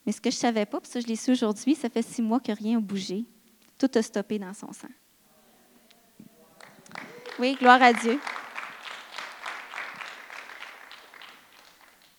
Mais 0.06 0.12
ce 0.12 0.22
que 0.22 0.32
je 0.32 0.36
ne 0.36 0.40
savais 0.40 0.66
pas, 0.66 0.82
puis 0.82 0.90
ça 0.90 1.00
je 1.00 1.08
l'ai 1.08 1.16
su 1.16 1.32
aujourd'hui, 1.32 1.76
ça 1.76 1.90
fait 1.90 2.02
six 2.02 2.22
mois 2.22 2.40
que 2.40 2.52
rien 2.52 2.76
n'a 2.76 2.80
bougé. 2.80 3.26
Tout 3.78 3.90
a 3.96 4.02
stoppé 4.02 4.40
dans 4.40 4.54
son 4.54 4.72
sang. 4.74 4.90
Oui, 7.40 7.56
gloire 7.60 7.82
à 7.82 7.94
Dieu. 7.94 8.20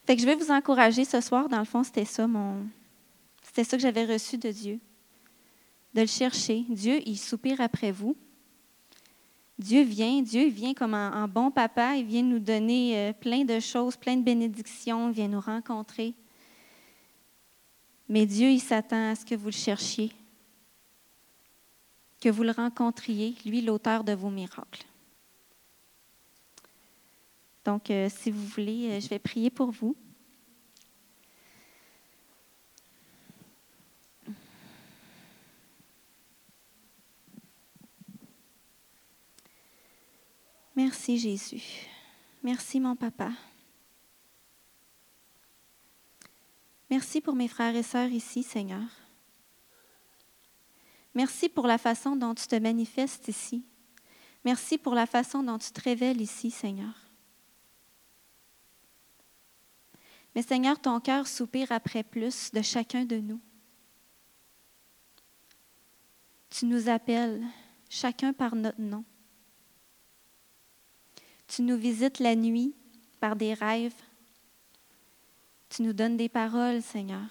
Fait 0.06 0.16
que 0.16 0.22
je 0.22 0.26
vais 0.26 0.34
vous 0.34 0.50
encourager 0.50 1.04
ce 1.04 1.20
soir. 1.20 1.48
Dans 1.48 1.58
le 1.58 1.64
fond, 1.64 1.82
c'était 1.82 2.04
ça 2.04 2.26
mon, 2.26 2.66
c'était 3.42 3.64
ça 3.64 3.76
que 3.76 3.82
j'avais 3.82 4.06
reçu 4.06 4.38
de 4.38 4.50
Dieu, 4.50 4.80
de 5.94 6.00
le 6.00 6.06
chercher. 6.06 6.64
Dieu, 6.70 7.00
il 7.06 7.18
soupire 7.18 7.60
après 7.60 7.92
vous. 7.92 8.16
Dieu 9.58 9.82
vient, 9.82 10.22
Dieu 10.22 10.48
vient 10.48 10.74
comme 10.74 10.94
un, 10.94 11.28
bon 11.28 11.50
papa, 11.50 11.96
il 11.96 12.06
vient 12.06 12.22
nous 12.22 12.38
donner 12.38 12.96
euh, 12.96 13.12
plein 13.12 13.44
de 13.44 13.60
choses, 13.60 13.96
plein 13.96 14.16
de 14.16 14.22
bénédictions, 14.22 15.10
il 15.10 15.14
vient 15.14 15.28
nous 15.28 15.40
rencontrer. 15.40 16.14
Mais 18.08 18.26
Dieu, 18.26 18.48
il 18.48 18.60
s'attend 18.60 19.10
à 19.10 19.14
ce 19.14 19.24
que 19.24 19.34
vous 19.34 19.48
le 19.48 19.52
cherchiez, 19.52 20.10
que 22.20 22.28
vous 22.30 22.42
le 22.42 22.50
rencontriez, 22.50 23.36
lui, 23.44 23.60
l'auteur 23.60 24.02
de 24.02 24.14
vos 24.14 24.30
miracles. 24.30 24.86
Donc, 27.64 27.90
euh, 27.90 28.08
si 28.08 28.30
vous 28.30 28.44
voulez, 28.46 28.90
euh, 28.90 29.00
je 29.00 29.08
vais 29.08 29.18
prier 29.18 29.50
pour 29.50 29.70
vous. 29.70 29.96
Merci 40.74 41.18
Jésus. 41.18 41.86
Merci 42.42 42.80
mon 42.80 42.96
papa. 42.96 43.30
Merci 46.90 47.20
pour 47.20 47.34
mes 47.34 47.48
frères 47.48 47.76
et 47.76 47.82
sœurs 47.82 48.10
ici, 48.10 48.42
Seigneur. 48.42 48.82
Merci 51.14 51.48
pour 51.48 51.66
la 51.66 51.78
façon 51.78 52.16
dont 52.16 52.34
tu 52.34 52.46
te 52.46 52.56
manifestes 52.56 53.28
ici. 53.28 53.64
Merci 54.44 54.78
pour 54.78 54.94
la 54.94 55.06
façon 55.06 55.42
dont 55.42 55.58
tu 55.58 55.70
te 55.70 55.80
révèles 55.80 56.20
ici, 56.20 56.50
Seigneur. 56.50 57.11
Mais 60.34 60.42
Seigneur, 60.42 60.78
ton 60.78 61.00
cœur 61.00 61.26
soupire 61.26 61.72
après 61.72 62.02
plus 62.02 62.52
de 62.52 62.62
chacun 62.62 63.04
de 63.04 63.16
nous. 63.16 63.40
Tu 66.50 66.66
nous 66.66 66.88
appelles, 66.88 67.42
chacun 67.88 68.32
par 68.32 68.54
notre 68.54 68.80
nom. 68.80 69.04
Tu 71.46 71.62
nous 71.62 71.76
visites 71.76 72.18
la 72.18 72.34
nuit 72.34 72.74
par 73.20 73.36
des 73.36 73.54
rêves. 73.54 73.94
Tu 75.68 75.82
nous 75.82 75.92
donnes 75.92 76.16
des 76.16 76.28
paroles, 76.28 76.82
Seigneur. 76.82 77.28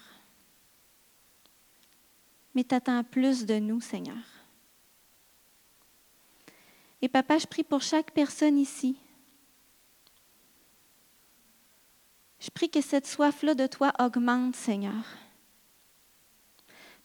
Mais 2.54 2.64
tu 2.64 2.74
attends 2.74 3.02
plus 3.02 3.46
de 3.46 3.58
nous, 3.58 3.80
Seigneur. 3.80 4.22
Et 7.00 7.08
papa, 7.08 7.38
je 7.38 7.46
prie 7.46 7.64
pour 7.64 7.82
chaque 7.82 8.12
personne 8.12 8.58
ici. 8.58 8.96
Je 12.42 12.50
prie 12.50 12.68
que 12.68 12.80
cette 12.80 13.06
soif-là 13.06 13.54
de 13.54 13.68
toi 13.68 13.92
augmente, 14.00 14.56
Seigneur. 14.56 15.04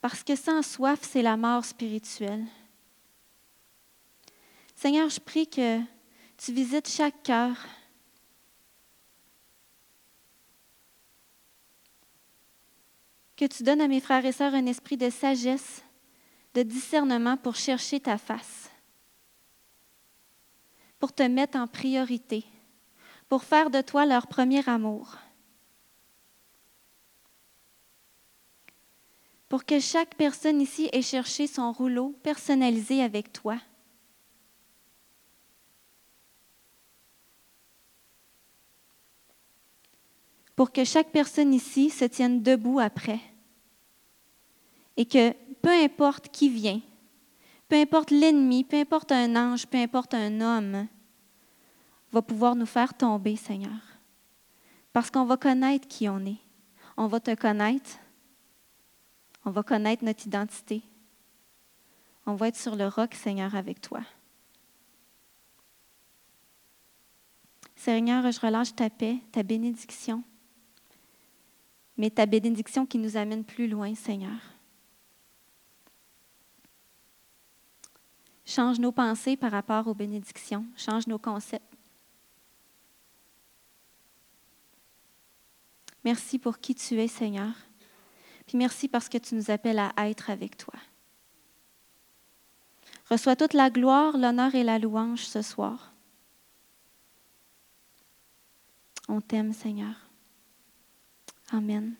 Parce 0.01 0.23
que 0.23 0.35
sans 0.35 0.63
soif, 0.63 0.99
c'est 1.03 1.21
la 1.21 1.38
mort 1.38 1.63
spirituelle. 1.63 2.43
Seigneur, 4.75 5.09
je 5.09 5.19
prie 5.19 5.47
que 5.47 5.79
tu 6.38 6.53
visites 6.53 6.89
chaque 6.89 7.21
cœur. 7.21 7.55
Que 13.35 13.45
tu 13.45 13.61
donnes 13.61 13.81
à 13.81 13.88
mes 13.88 14.01
frères 14.01 14.25
et 14.25 14.31
sœurs 14.31 14.55
un 14.55 14.65
esprit 14.65 14.97
de 14.97 15.11
sagesse, 15.11 15.83
de 16.55 16.63
discernement 16.63 17.38
pour 17.38 17.55
chercher 17.55 17.99
ta 17.99 18.17
face, 18.17 18.71
pour 20.97 21.13
te 21.13 21.21
mettre 21.21 21.59
en 21.59 21.67
priorité, 21.67 22.43
pour 23.29 23.43
faire 23.43 23.69
de 23.69 23.81
toi 23.81 24.07
leur 24.07 24.25
premier 24.25 24.67
amour. 24.67 25.15
Pour 29.50 29.66
que 29.66 29.80
chaque 29.80 30.16
personne 30.16 30.62
ici 30.62 30.89
ait 30.91 31.02
cherché 31.02 31.48
son 31.48 31.72
rouleau 31.72 32.16
personnalisé 32.24 33.02
avec 33.02 33.32
toi. 33.32 33.58
pour 40.58 40.72
que 40.72 40.84
chaque 40.84 41.12
personne 41.12 41.54
ici 41.54 41.91
se 41.91 42.04
tienne 42.04 42.41
debout 42.41 42.80
après. 42.80 43.20
Et 44.98 45.06
que 45.06 45.32
peu 45.62 45.70
importe 45.70 46.30
qui 46.30 46.50
vient, 46.50 46.82
peu 47.70 47.76
importe 47.76 48.10
l'ennemi, 48.10 48.64
peu 48.64 48.78
importe 48.78 49.12
un 49.12 49.36
ange, 49.36 49.68
peu 49.68 49.78
importe 49.78 50.16
un 50.16 50.41
homme, 50.41 50.88
va 52.12 52.22
pouvoir 52.24 52.56
nous 52.56 52.66
faire 52.66 52.95
tomber, 52.95 53.36
Seigneur. 53.36 53.80
Parce 54.93 55.12
qu'on 55.12 55.26
va 55.26 55.38
connaître 55.38 55.88
qui 55.88 56.10
on 56.10 56.26
est. 56.26 56.41
On 56.98 57.06
va 57.06 57.20
te 57.20 57.36
connaître. 57.36 58.00
On 59.48 59.52
va 59.52 59.64
connaître 59.64 60.04
notre 60.04 60.28
identité. 60.28 60.84
On 62.28 62.36
va 62.36 62.50
être 62.50 62.58
sur 62.58 62.76
le 62.76 62.88
roc, 62.88 63.16
Seigneur, 63.16 63.56
avec 63.56 63.82
toi. 63.82 64.02
Seigneur, 67.76 68.30
je 68.30 68.39
relâche 68.39 68.76
ta 68.76 68.91
paix, 68.91 69.18
ta 69.32 69.41
bénédiction 69.41 70.24
mais 71.98 72.12
ta 72.12 72.26
bénédiction 72.26 72.86
qui 72.86 73.00
nous 73.00 73.18
amène 73.18 73.43
plus 73.43 73.68
loin, 73.68 73.93
Seigneur. 73.95 74.39
Change 78.45 78.80
nos 78.80 78.91
pensées 78.91 79.36
par 79.36 79.52
rapport 79.52 79.88
aux 79.88 79.95
bénédictions, 79.95 80.66
change 80.78 81.08
nos 81.08 81.20
concepts. 81.20 81.66
Merci 86.06 86.39
pour 86.39 86.60
qui 86.60 86.74
tu 86.74 87.02
es, 87.02 87.08
Seigneur. 87.08 87.52
Puis 88.48 88.58
merci 88.58 88.88
parce 88.88 89.10
que 89.10 89.18
tu 89.18 89.36
nous 89.36 89.52
appelles 89.52 89.80
à 89.80 90.10
être 90.10 90.30
avec 90.30 90.58
toi. 90.58 90.74
Reçois 93.10 93.36
toute 93.36 93.54
la 93.54 93.70
gloire, 93.70 94.18
l'honneur 94.18 94.56
et 94.56 94.64
la 94.64 94.80
louange 94.80 95.26
ce 95.26 95.41
soir. 95.41 95.93
On 99.10 99.22
t'aime, 99.22 99.54
Seigneur. 99.54 99.95
Amen. 101.52 101.93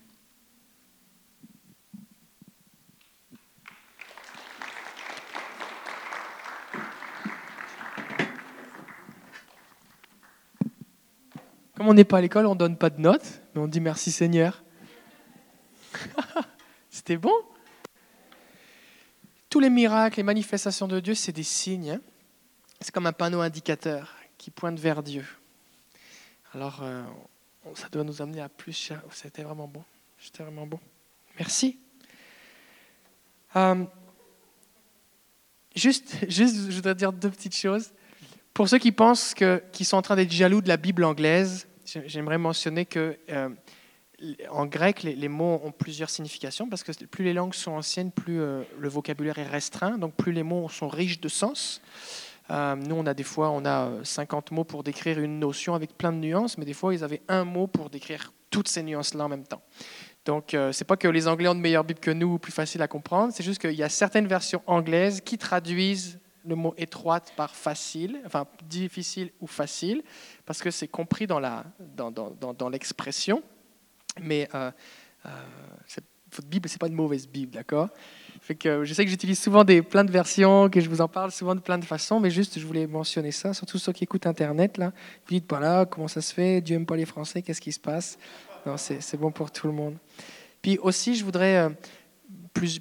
Comme 11.76 11.88
on 11.88 11.94
n'est 11.94 12.04
pas 12.04 12.18
à 12.18 12.22
l'école, 12.22 12.48
on 12.48 12.56
ne 12.56 12.60
donne 12.60 12.76
pas 12.76 12.90
de 12.90 13.00
notes, 13.00 13.42
mais 13.54 13.62
on 13.62 13.68
dit 13.68 13.80
merci 13.80 14.12
Seigneur. 14.12 14.64
C'était 16.90 17.18
bon? 17.18 17.34
Tous 19.50 19.60
les 19.60 19.70
miracles, 19.70 20.18
les 20.18 20.24
manifestations 20.24 20.88
de 20.88 21.00
Dieu, 21.00 21.16
c'est 21.16 21.32
des 21.32 21.44
signes. 21.44 21.92
Hein. 21.92 22.02
c'est 22.82 22.92
comme 22.92 23.08
un 23.08 23.14
panneau 23.14 23.42
indicateur 23.42 24.16
qui 24.38 24.52
pointe 24.52 24.80
vers 24.80 25.04
Dieu. 25.04 25.26
Alors, 26.54 26.80
euh, 26.82 27.04
ça 27.76 27.88
doit 27.90 28.04
nous 28.04 28.22
amener 28.22 28.42
à 28.42 28.50
plus. 28.50 28.92
C'était 29.12 29.44
vraiment 29.44 29.68
bon. 29.68 29.84
C'était 30.20 30.44
vraiment 30.44 30.68
bon. 30.68 30.80
Merci. 31.38 31.78
Euh, 33.56 33.86
juste, 35.76 36.18
juste, 36.30 36.70
je 36.70 36.76
voudrais 36.76 36.96
dire 36.96 37.14
deux 37.14 37.30
petites 37.30 37.56
choses. 37.56 37.92
Pour 38.54 38.68
ceux 38.68 38.80
qui 38.80 38.92
pensent 38.92 39.34
que, 39.34 39.64
qui 39.72 39.86
sont 39.86 39.98
en 39.98 40.02
train 40.02 40.16
d'être 40.16 40.32
jaloux 40.32 40.62
de 40.62 40.68
la 40.68 40.78
Bible 40.78 41.04
anglaise, 41.04 41.68
j'aimerais 41.86 42.40
mentionner 42.40 42.86
que 42.86 43.18
euh, 43.30 43.50
en 44.50 44.66
grec, 44.66 45.04
les, 45.04 45.28
mots 45.28 45.62
ont 45.64 45.72
plusieurs 45.72 46.10
significations 46.10 46.70
parce 46.70 46.84
que 46.84 46.92
plus 47.06 47.24
les 47.24 47.34
langues 47.34 47.54
sont 47.54 47.74
anciennes, 47.74 48.12
plus 48.12 48.42
euh, 48.42 48.64
le 48.80 48.90
vocabulaire 48.90 49.38
est 49.38 49.48
restreint, 49.48 49.98
donc 49.98 50.16
plus 50.16 50.32
les 50.32 50.44
mots 50.44 50.70
sont 50.70 50.88
riches 50.88 51.20
de 51.20 51.30
sens. 51.30 51.82
Euh, 52.50 52.76
nous, 52.76 52.96
on 52.96 53.06
a 53.06 53.14
des 53.14 53.24
fois, 53.24 53.52
on 53.52 53.66
a 53.66 53.92
50 54.04 54.52
mots 54.52 54.64
pour 54.64 54.84
décrire 54.84 55.20
une 55.20 55.40
notion 55.40 55.76
avec 55.76 55.98
plein 55.98 56.12
de 56.12 56.18
nuances, 56.18 56.58
mais 56.58 56.66
des 56.66 56.74
fois, 56.74 56.94
ils 56.94 57.04
avaient 57.04 57.22
un 57.28 57.44
mot 57.44 57.68
pour 57.68 57.90
décrire 57.90 58.34
toutes 58.50 58.70
ces 58.70 58.82
nuances-là 58.82 59.26
en 59.26 59.30
même 59.30 59.46
temps. 59.46 59.62
Donc, 60.26 60.48
ce 60.52 60.72
c'est 60.72 60.86
pas 60.86 60.98
que 60.98 61.08
les 61.08 61.28
Anglais 61.28 61.48
ont 61.48 61.56
de 61.56 61.60
meilleure 61.60 61.84
Bible 61.84 62.00
que 62.00 62.12
nous 62.12 62.34
ou 62.34 62.40
plus 62.40 62.52
facile 62.52 62.82
à 62.82 62.88
comprendre, 62.88 63.34
c'est 63.34 63.44
juste 63.44 63.62
qu'il 63.62 63.74
y 63.74 63.84
a 63.84 63.90
certaines 63.90 64.28
versions 64.28 64.62
anglaises 64.66 65.22
qui 65.22 65.38
traduisent 65.38 66.20
le 66.48 66.56
mot 66.56 66.74
étroite 66.78 67.34
par 67.36 67.56
facile, 67.56 68.22
enfin 68.26 68.48
difficile 68.64 69.32
ou 69.42 69.48
facile, 69.48 70.02
parce 70.46 70.62
que 70.62 70.72
c'est 70.72 70.88
compris 70.88 71.28
dans, 71.28 71.40
l'expression. 72.72 73.44
Mais 74.22 74.48
euh, 74.54 74.72
euh, 75.26 75.30
votre 76.32 76.48
Bible, 76.48 76.70
c'est 76.70 76.80
pas 76.80 76.88
une 76.88 76.94
mauvaise 76.94 77.28
Bible, 77.28 77.54
d'accord? 77.54 77.90
Fait 78.42 78.56
que 78.56 78.84
Je 78.84 78.94
sais 78.94 79.04
que 79.04 79.10
j'utilise 79.10 79.40
souvent 79.40 79.64
des, 79.64 79.82
plein 79.82 80.04
de 80.04 80.12
versions, 80.12 80.70
que 80.70 80.80
je 80.80 80.90
vous 80.90 81.02
en 81.02 81.08
parle 81.08 81.32
souvent 81.32 81.56
de 81.56 81.60
plein 81.60 81.78
de 81.78 81.86
façons, 81.86 82.20
mais 82.20 82.30
juste, 82.30 82.60
je 82.60 82.66
voulais 82.66 82.88
mentionner 82.88 83.32
ça, 83.32 83.54
surtout 83.54 83.78
ceux 83.78 83.94
qui 83.94 84.04
écoutent 84.04 84.28
Internet. 84.28 84.78
Là, 84.78 84.92
vous 85.26 85.36
dites, 85.36 85.46
voilà, 85.50 85.86
comment 85.86 86.08
ça 86.08 86.22
se 86.22 86.34
fait? 86.34 86.62
Dieu 86.62 86.76
n'aime 86.76 86.86
pas 86.86 86.96
les 86.96 87.06
Français, 87.06 87.42
qu'est-ce 87.42 87.62
qui 87.62 87.72
se 87.72 87.80
passe? 87.80 88.18
Non, 88.66 88.78
c'est 88.78 89.18
bon 89.18 89.32
pour 89.32 89.52
tout 89.52 89.68
le 89.68 89.74
monde. 89.74 89.98
Puis 90.62 90.78
aussi, 90.80 91.16
je 91.16 91.24
voudrais... 91.24 91.58
Euh, 91.58 91.70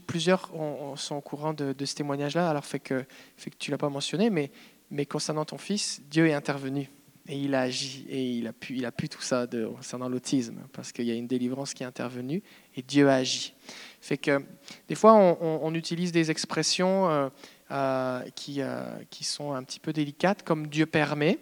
plusieurs 0.07 0.51
sont 0.97 1.16
au 1.16 1.20
courant 1.20 1.53
de, 1.53 1.74
ce 1.84 1.95
témoignage-là, 1.95 2.49
alors 2.49 2.64
fait 2.64 2.78
que, 2.80 3.05
fait 3.37 3.51
que 3.51 3.57
tu 3.59 3.70
l'as 3.70 3.76
pas 3.76 3.91
mentionné, 3.91 4.30
mais 4.30 5.07
concernant 5.07 5.45
ton 5.45 5.59
fils, 5.59 6.01
Dieu 6.09 6.26
est 6.26 6.32
intervenu 6.32 6.89
et 7.29 7.39
il 7.39 7.55
a 7.55 7.62
agi 7.62 8.07
et 8.09 8.31
il 8.31 8.47
a 8.47 8.53
pu, 8.93 9.09
tout 9.09 9.22
ça 9.22 9.47
de, 9.47 9.66
concernant 9.66 10.09
l'autisme, 10.09 10.66
parce 10.72 10.93
qu'il 10.93 11.05
y 11.05 11.11
a 11.11 11.14
une 11.14 11.27
délivrance 11.27 11.74
qui 11.74 11.83
est 11.83 11.87
intervenue 11.87 12.43
et 12.77 12.83
Dieu 12.83 13.09
a 13.09 13.16
agi. 13.16 13.55
Fait 14.01 14.18
que 14.18 14.45
des 14.89 14.95
fois, 14.95 15.14
on, 15.14 15.74
utilise 15.74 16.12
des 16.12 16.31
expressions 16.31 17.11
euh, 17.11 17.29
euh, 17.72 18.22
qui, 18.37 18.61
euh, 18.61 18.85
qui 19.11 19.24
sont 19.24 19.53
un 19.53 19.64
petit 19.64 19.81
peu 19.81 19.93
délicates, 19.93 20.43
comme 20.45 20.68
Dieu 20.68 20.87
permet. 20.87 21.39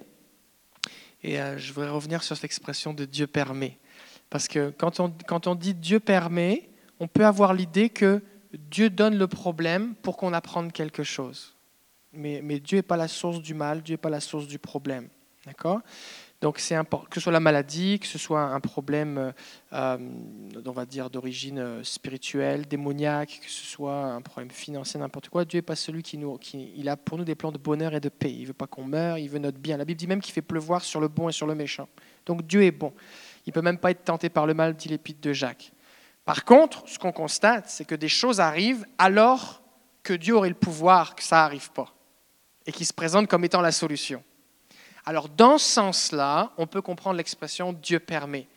Et 1.23 1.37
je 1.57 1.73
voudrais 1.73 1.91
revenir 1.91 2.23
sur 2.23 2.37
cette 2.37 2.45
expression 2.45 2.93
de 2.93 3.07
Dieu 3.07 3.27
permet. 3.27 3.79
Parce 4.29 4.47
que 4.47 4.71
quand 4.71 5.01
on, 5.01 5.13
quand 5.27 5.47
on 5.47 5.55
dit 5.55 5.75
Dieu 5.75 5.99
permet, 6.01 6.69
on 7.01 7.09
peut 7.09 7.25
avoir 7.25 7.55
l'idée 7.55 7.89
que 7.89 8.23
Dieu 8.53 8.91
donne 8.91 9.17
le 9.17 9.27
problème 9.27 9.95
pour 9.97 10.17
qu'on 10.17 10.33
apprenne 10.33 10.71
quelque 10.71 11.03
chose. 11.03 11.55
Mais, 12.13 12.61
Dieu 12.61 12.79
n'est 12.79 12.83
pas 12.83 12.97
la 12.97 13.09
source 13.09 13.41
du 13.41 13.55
mal, 13.55 13.83
Dieu 13.83 13.95
n'est 13.95 13.99
pas 13.99 14.11
la 14.11 14.21
source 14.21 14.47
du 14.47 14.59
problème. 14.59 15.09
D'accord? 15.47 15.81
Donc 16.41 16.59
c'est 16.59 16.75
important, 16.75 17.07
que 17.09 17.15
ce 17.15 17.21
soit 17.21 17.33
la 17.33 17.41
maladie, 17.41 17.99
que 17.99 18.07
ce 18.07 18.19
soit 18.19 18.43
un 18.43 18.61
problème, 18.61 19.33
euh, 19.73 19.99
on 20.67 20.73
va 20.73 20.85
dire, 20.85 21.09
d'origine 21.09 21.59
euh, 21.59 21.83
spirituelle, 21.83 22.67
démoniaque, 22.67 23.41
que 23.43 23.51
ce 23.51 23.65
soit 23.65 24.05
un 24.05 24.21
problème 24.21 24.51
financier, 24.51 25.01
n'importe 25.01 25.31
quoi, 25.31 25.47
Dieu 25.47 25.59
n'est 25.59 25.63
pas 25.63 25.77
celui 25.77 26.03
qui 26.03 26.19
nous... 26.19 26.37
Qui, 26.37 26.73
il 26.77 26.89
a 26.89 26.99
pour 26.99 27.17
nous 27.17 27.25
des 27.25 27.35
plans 27.35 27.53
de 27.53 27.57
bonheur 27.57 27.95
et 27.95 28.01
de 28.01 28.11
paix. 28.11 28.31
Il 28.31 28.43
ne 28.43 28.47
veut 28.49 28.53
pas 28.53 28.67
qu'on 28.67 28.85
meure, 28.85 29.17
il 29.17 29.29
veut 29.29 29.39
notre 29.39 29.59
bien. 29.59 29.79
La 29.79 29.87
Bible 29.87 29.99
dit 29.99 30.07
même 30.07 30.21
qu'il 30.21 30.35
fait 30.35 30.43
pleuvoir 30.43 30.85
sur 30.85 31.01
le 31.01 31.09
bon 31.09 31.31
et 31.31 31.33
sur 31.33 31.47
le 31.47 31.55
méchant. 31.55 31.89
Donc 32.27 32.47
Dieu 32.47 32.63
est 32.63 32.73
bon. 32.73 32.93
Il 33.47 33.51
ne 33.51 33.55
peut 33.55 33.63
même 33.63 33.79
pas 33.79 33.91
être 33.91 34.05
tenté 34.05 34.29
par 34.29 34.47
le 34.47 34.53
mal, 34.53 34.75
dit 34.75 34.89
l'épître 34.89 35.21
de 35.23 35.33
Jacques. 35.33 35.73
Par 36.27 36.45
contre, 36.45 36.87
ce 36.87 36.99
qu'on 36.99 37.13
constate, 37.13 37.69
c'est 37.69 37.87
que 37.87 37.95
des 37.95 38.09
choses 38.09 38.41
arrivent 38.41 38.87
alors 38.99 39.63
que 40.03 40.13
Dieu 40.13 40.37
aurait 40.37 40.51
le 40.51 40.55
pouvoir 40.55 41.15
que 41.15 41.23
ça 41.23 41.37
n'arrive 41.37 41.71
pas 41.73 41.95
et 42.67 42.73
qui 42.73 42.85
se 42.85 42.93
présente 42.93 43.29
comme 43.29 43.45
étant 43.45 43.61
la 43.61 43.73
solution. 43.73 44.23
Alors, 45.07 45.29
dans 45.29 45.59
ce 45.59 45.67
sens-là, 45.67 46.53
on 46.57 46.67
peut 46.67 46.83
comprendre 46.83 47.17
l'expression 47.17 47.73
Dieu 47.73 48.01
permet. 48.01 48.49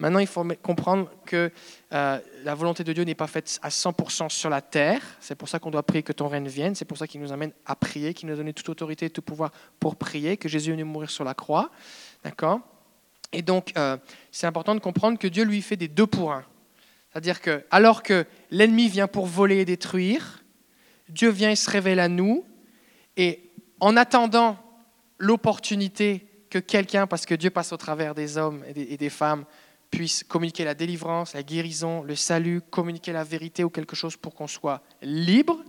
Maintenant, 0.00 0.20
il 0.20 0.28
faut 0.28 0.46
comprendre 0.62 1.10
que 1.26 1.50
euh, 1.92 2.20
la 2.44 2.54
volonté 2.54 2.84
de 2.84 2.92
Dieu 2.92 3.02
n'est 3.02 3.16
pas 3.16 3.26
faite 3.26 3.58
à 3.62 3.68
100% 3.68 4.28
sur 4.28 4.48
la 4.48 4.60
terre. 4.60 5.02
C'est 5.18 5.34
pour 5.34 5.48
ça 5.48 5.58
qu'on 5.58 5.72
doit 5.72 5.82
prier 5.82 6.04
que 6.04 6.12
ton 6.12 6.28
règne 6.28 6.46
vienne. 6.46 6.76
C'est 6.76 6.84
pour 6.84 6.96
ça 6.96 7.08
qu'il 7.08 7.20
nous 7.20 7.32
amène 7.32 7.52
à 7.66 7.74
prier, 7.74 8.14
qu'il 8.14 8.28
nous 8.28 8.34
a 8.34 8.36
donné 8.36 8.52
toute 8.52 8.68
autorité 8.68 9.06
et 9.06 9.10
tout 9.10 9.22
pouvoir 9.22 9.50
pour 9.80 9.96
prier, 9.96 10.36
que 10.36 10.48
Jésus 10.48 10.70
est 10.70 10.72
venu 10.74 10.84
mourir 10.84 11.10
sur 11.10 11.24
la 11.24 11.34
croix. 11.34 11.70
D'accord? 12.22 12.60
Et 13.32 13.42
donc, 13.42 13.72
euh, 13.76 13.96
c'est 14.30 14.46
important 14.46 14.74
de 14.76 14.80
comprendre 14.80 15.18
que 15.18 15.26
Dieu 15.26 15.44
lui 15.44 15.62
fait 15.62 15.76
des 15.76 15.88
deux 15.88 16.06
pour 16.06 16.32
un. 16.32 16.44
C'est-à-dire 17.10 17.40
que, 17.40 17.64
alors 17.72 18.04
que 18.04 18.24
l'ennemi 18.52 18.88
vient 18.88 19.08
pour 19.08 19.26
voler 19.26 19.58
et 19.58 19.64
détruire, 19.64 20.44
Dieu 21.08 21.30
vient 21.30 21.50
et 21.50 21.56
se 21.56 21.68
révèle 21.68 21.98
à 21.98 22.08
nous. 22.08 22.44
Et 23.16 23.50
en 23.80 23.96
attendant 23.96 24.56
l'opportunité 25.18 26.26
que 26.50 26.58
quelqu'un, 26.58 27.06
parce 27.06 27.26
que 27.26 27.34
Dieu 27.34 27.50
passe 27.50 27.72
au 27.72 27.76
travers 27.76 28.14
des 28.14 28.38
hommes 28.38 28.64
et 28.74 28.96
des 28.96 29.10
femmes, 29.10 29.44
puisse 29.90 30.24
communiquer 30.24 30.64
la 30.64 30.74
délivrance, 30.74 31.34
la 31.34 31.42
guérison, 31.42 32.02
le 32.02 32.14
salut, 32.14 32.60
communiquer 32.60 33.12
la 33.12 33.24
vérité 33.24 33.64
ou 33.64 33.70
quelque 33.70 33.96
chose 33.96 34.16
pour 34.16 34.34
qu'on 34.34 34.46
soit 34.46 34.82
libre 35.02 35.62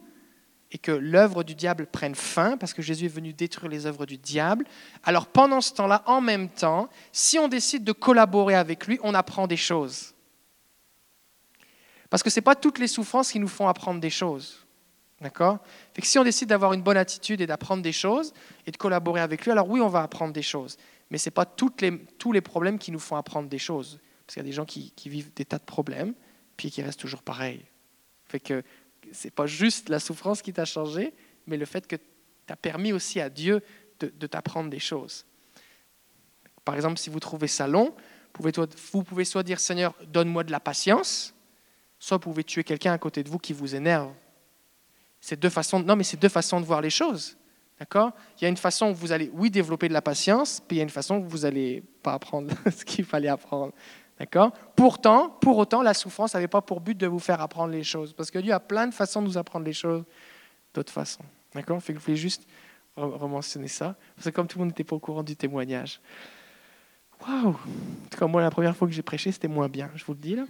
et 0.71 0.77
que 0.77 0.91
l'œuvre 0.91 1.43
du 1.43 1.55
diable 1.55 1.87
prenne 1.87 2.15
fin, 2.15 2.55
parce 2.55 2.73
que 2.73 2.81
Jésus 2.81 3.05
est 3.05 3.09
venu 3.09 3.33
détruire 3.33 3.71
les 3.71 3.85
œuvres 3.85 4.05
du 4.05 4.17
diable. 4.17 4.65
Alors 5.03 5.27
pendant 5.27 5.61
ce 5.61 5.73
temps-là, 5.73 6.03
en 6.05 6.21
même 6.21 6.49
temps, 6.49 6.89
si 7.11 7.39
on 7.39 7.47
décide 7.47 7.83
de 7.83 7.91
collaborer 7.91 8.55
avec 8.55 8.85
lui, 8.85 8.99
on 9.01 9.15
apprend 9.15 9.47
des 9.47 9.57
choses. 9.57 10.13
Parce 12.09 12.21
que 12.23 12.29
ce 12.29 12.39
n'est 12.39 12.43
pas 12.43 12.55
toutes 12.55 12.79
les 12.79 12.87
souffrances 12.87 13.31
qui 13.31 13.39
nous 13.39 13.47
font 13.47 13.67
apprendre 13.67 13.99
des 13.99 14.09
choses. 14.09 14.65
D'accord? 15.21 15.59
Si 16.01 16.17
on 16.17 16.23
décide 16.23 16.49
d'avoir 16.49 16.73
une 16.73 16.81
bonne 16.81 16.97
attitude 16.97 17.41
et 17.41 17.47
d'apprendre 17.47 17.83
des 17.83 17.91
choses 17.91 18.33
et 18.65 18.71
de 18.71 18.77
collaborer 18.77 19.19
avec 19.19 19.43
lui, 19.43 19.51
alors 19.51 19.69
oui, 19.69 19.81
on 19.81 19.89
va 19.89 20.01
apprendre 20.01 20.33
des 20.33 20.41
choses. 20.41 20.77
Mais 21.09 21.17
ce 21.17 21.27
n'est 21.27 21.33
pas 21.33 21.45
les, 21.81 21.99
tous 22.17 22.31
les 22.31 22.41
problèmes 22.41 22.79
qui 22.79 22.91
nous 22.91 22.99
font 22.99 23.15
apprendre 23.15 23.49
des 23.49 23.57
choses. 23.57 23.99
Parce 24.25 24.35
qu'il 24.35 24.43
y 24.43 24.45
a 24.45 24.49
des 24.49 24.53
gens 24.53 24.65
qui, 24.65 24.93
vivent 25.05 25.33
des 25.33 25.45
tas 25.45 25.57
de 25.57 25.63
problèmes, 25.63 26.13
puis 26.55 26.71
qui 26.71 26.81
restent 26.81 26.99
toujours 26.99 27.23
pareils. 27.23 27.65
Fait 28.25 28.39
que 28.39 28.63
c'est 29.11 29.33
pas 29.33 29.47
juste 29.47 29.89
la 29.89 29.99
souffrance 29.99 30.41
qui 30.41 30.53
t'a 30.53 30.65
changé, 30.65 31.13
mais 31.47 31.57
le 31.57 31.65
fait 31.65 31.87
que 31.87 31.95
tu 31.95 32.03
as 32.53 32.55
permis 32.55 32.93
aussi 32.93 33.19
à 33.19 33.29
Dieu 33.29 33.61
de, 33.99 34.27
t'apprendre 34.27 34.69
des 34.69 34.79
choses. 34.79 35.25
Par 36.63 36.75
exemple, 36.75 36.99
si 36.99 37.09
vous 37.09 37.19
trouvez 37.19 37.47
ça 37.47 37.67
long, 37.67 37.95
vous 38.37 39.03
pouvez 39.03 39.25
soit 39.25 39.43
dire 39.43 39.59
Seigneur, 39.59 39.95
donne-moi 40.07 40.43
de 40.43 40.51
la 40.51 40.59
patience, 40.59 41.33
soit 41.97 42.17
vous 42.17 42.21
pouvez 42.21 42.43
tuer 42.43 42.63
quelqu'un 42.63 42.93
à 42.93 42.97
côté 42.97 43.23
de 43.23 43.29
vous 43.29 43.39
qui 43.39 43.51
vous 43.51 43.75
énerve. 43.75 44.13
C'est 45.21 45.39
deux 45.39 45.49
façons. 45.49 45.79
Non, 45.79 45.95
mais 45.95 46.03
c'est 46.03 46.17
deux 46.17 46.29
façons 46.29 46.59
de 46.59 46.65
voir 46.65 46.81
les 46.81 46.89
choses. 46.89 47.37
D'accord? 47.79 48.11
Il 48.37 48.43
y 48.43 48.45
a 48.45 48.49
une 48.49 48.57
façon 48.57 48.91
où 48.91 48.93
vous 48.93 49.11
allez, 49.11 49.31
oui, 49.33 49.49
développer 49.49 49.87
de 49.87 49.93
la 49.93 50.01
patience, 50.01 50.61
puis 50.65 50.75
il 50.75 50.79
y 50.79 50.81
a 50.81 50.83
une 50.83 50.89
façon 50.89 51.17
où 51.17 51.23
vous 51.23 51.39
n'allez 51.39 51.81
pas 52.03 52.13
apprendre 52.13 52.53
ce 52.75 52.83
qu'il 52.83 53.05
fallait 53.05 53.29
apprendre. 53.29 53.73
D'accord? 54.19 54.51
Pourtant, 54.75 55.29
pour 55.29 55.57
autant, 55.57 55.81
la 55.81 55.93
souffrance 55.93 56.33
n'avait 56.33 56.49
pas 56.49 56.61
pour 56.61 56.81
but 56.81 56.97
de 56.97 57.07
vous 57.07 57.19
faire 57.19 57.39
apprendre 57.39 57.71
les 57.71 57.83
choses. 57.83 58.11
Parce 58.11 58.29
que 58.31 58.39
Dieu 58.39 58.53
a 58.53 58.59
plein 58.59 58.87
de 58.87 58.93
façons 58.93 59.21
de 59.21 59.27
nous 59.27 59.37
apprendre 59.37 59.65
les 59.65 59.73
choses 59.73 60.03
d'autres 60.73 60.91
façons. 60.91 61.23
D'accord? 61.55 61.81
Fait 61.81 61.93
que 61.93 61.99
je 61.99 62.03
voulais 62.03 62.17
juste 62.17 62.45
rementionner 62.97 63.69
ça. 63.69 63.95
Parce 64.15 64.25
que 64.25 64.31
comme 64.31 64.47
tout 64.47 64.57
le 64.57 64.65
monde 64.65 64.71
n'était 64.71 64.83
pas 64.83 64.97
au 64.97 64.99
courant 64.99 65.23
du 65.23 65.37
témoignage. 65.37 66.01
Waouh 67.25 67.49
En 67.49 67.53
tout 68.09 68.17
cas, 68.17 68.27
moi, 68.27 68.41
la 68.41 68.51
première 68.51 68.75
fois 68.75 68.89
que 68.89 68.93
j'ai 68.93 69.01
prêché, 69.01 69.31
c'était 69.31 69.47
moins 69.47 69.69
bien. 69.69 69.89
Je 69.95 70.03
vous 70.03 70.13
le 70.13 70.19
dis 70.19 70.35
là. 70.35 70.43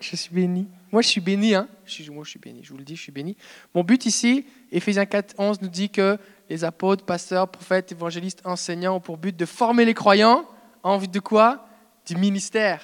Je 0.00 0.16
suis 0.16 0.34
béni. 0.34 0.68
Moi, 0.90 1.02
je 1.02 1.08
suis 1.08 1.20
béni. 1.20 1.54
Hein 1.54 1.68
je 1.86 2.10
moi, 2.10 2.24
je 2.24 2.30
suis 2.30 2.38
béni. 2.38 2.62
Je 2.62 2.70
vous 2.70 2.78
le 2.78 2.84
dis, 2.84 2.96
je 2.96 3.02
suis 3.02 3.12
béni. 3.12 3.36
Mon 3.74 3.82
but 3.82 4.06
ici, 4.06 4.46
Éphésiens 4.70 5.06
4, 5.06 5.34
11 5.38 5.62
nous 5.62 5.68
dit 5.68 5.90
que 5.90 6.18
les 6.48 6.64
apôtres, 6.64 7.04
pasteurs, 7.04 7.48
prophètes, 7.48 7.92
évangélistes, 7.92 8.42
enseignants 8.44 8.96
ont 8.96 9.00
pour 9.00 9.16
but 9.16 9.36
de 9.36 9.46
former 9.46 9.84
les 9.84 9.94
croyants 9.94 10.44
en 10.82 10.98
vue 10.98 11.08
de 11.08 11.20
quoi? 11.20 11.66
Du 12.06 12.16
ministère. 12.16 12.82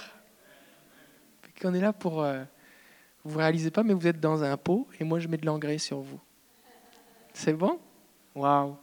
On 1.65 1.75
est 1.75 1.81
là 1.81 1.93
pour... 1.93 2.23
Euh, 2.23 2.45
vous 3.25 3.35
ne 3.35 3.39
réalisez 3.39 3.71
pas, 3.71 3.83
mais 3.83 3.93
vous 3.93 4.07
êtes 4.07 4.21
dans 4.21 4.43
un 4.43 4.57
pot 4.57 4.87
et 4.99 5.05
moi 5.05 5.19
je 5.19 5.29
mets 5.29 5.37
de 5.37 5.45
l'engrais 5.45 5.79
sur 5.79 6.01
vous. 6.01 6.21
C'est 7.35 7.53
bon? 7.53 7.79
Waouh 8.35 8.77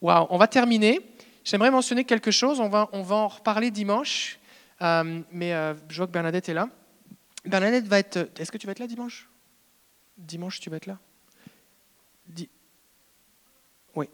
Waouh 0.00 0.26
On 0.30 0.38
va 0.38 0.46
terminer. 0.46 1.00
J'aimerais 1.44 1.70
mentionner 1.70 2.04
quelque 2.04 2.30
chose. 2.30 2.60
On 2.60 2.68
va, 2.68 2.88
on 2.92 3.02
va 3.02 3.16
en 3.16 3.28
reparler 3.28 3.70
dimanche. 3.70 4.38
Euh, 4.80 5.20
mais 5.30 5.52
euh, 5.52 5.74
je 5.88 5.96
vois 5.98 6.06
que 6.06 6.12
Bernadette 6.12 6.48
est 6.48 6.54
là. 6.54 6.68
Bernadette 7.44 7.86
va 7.86 7.98
être. 7.98 8.30
Est-ce 8.38 8.52
que 8.52 8.58
tu 8.58 8.66
vas 8.66 8.72
être 8.72 8.78
là 8.78 8.86
dimanche? 8.86 9.28
Dimanche, 10.16 10.60
tu 10.60 10.70
vas 10.70 10.76
être 10.76 10.86
là? 10.86 10.98
Oui 13.94 14.08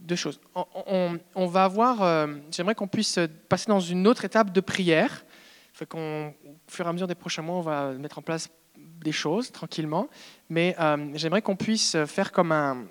deux 0.00 0.16
choses. 0.16 0.40
On, 0.54 1.46
va 1.46 1.64
avoir, 1.64 2.02
euh, 2.02 2.26
j'aimerais 2.50 2.74
qu'on 2.74 2.88
puisse 2.88 3.18
passer 3.48 3.66
dans 3.68 3.80
une 3.80 4.06
autre 4.06 4.24
étape 4.24 4.52
de 4.52 4.60
prière. 4.60 5.24
Fait 5.72 5.86
qu'on, 5.86 6.28
au 6.44 6.56
fur 6.68 6.86
et 6.86 6.88
à 6.88 6.92
mesure 6.92 7.06
des 7.06 7.14
prochains 7.14 7.42
mois, 7.42 7.56
on 7.56 7.60
va 7.60 7.92
mettre 7.92 8.18
en 8.18 8.22
place 8.22 8.48
des 8.76 9.12
choses 9.12 9.52
tranquillement. 9.52 10.08
Mais 10.48 10.74
euh, 10.80 11.10
j'aimerais 11.14 11.42
qu'on 11.42 11.56
puisse 11.56 11.96
faire 12.06 12.32
comme 12.32 12.52
un. 12.52 12.86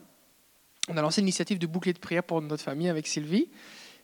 On 0.87 0.97
a 0.97 1.01
lancé 1.01 1.21
l'initiative 1.21 1.59
de 1.59 1.67
bouclier 1.67 1.93
de 1.93 1.99
prière 1.99 2.23
pour 2.23 2.41
notre 2.41 2.63
famille 2.63 2.89
avec 2.89 3.05
Sylvie. 3.05 3.49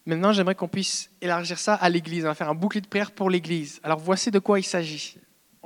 Maintenant, 0.05 0.33
j'aimerais 0.33 0.53
qu'on 0.53 0.67
puisse 0.67 1.09
élargir 1.21 1.57
ça 1.57 1.73
à 1.75 1.89
l'Église. 1.89 2.23
Va 2.23 2.35
faire 2.35 2.49
un 2.49 2.55
bouclier 2.55 2.81
de 2.81 2.87
prière 2.87 3.11
pour 3.11 3.29
l'Église. 3.29 3.79
Alors 3.81 3.99
voici 3.99 4.29
de 4.29 4.39
quoi 4.39 4.59
il 4.59 4.63
s'agit. 4.63 5.17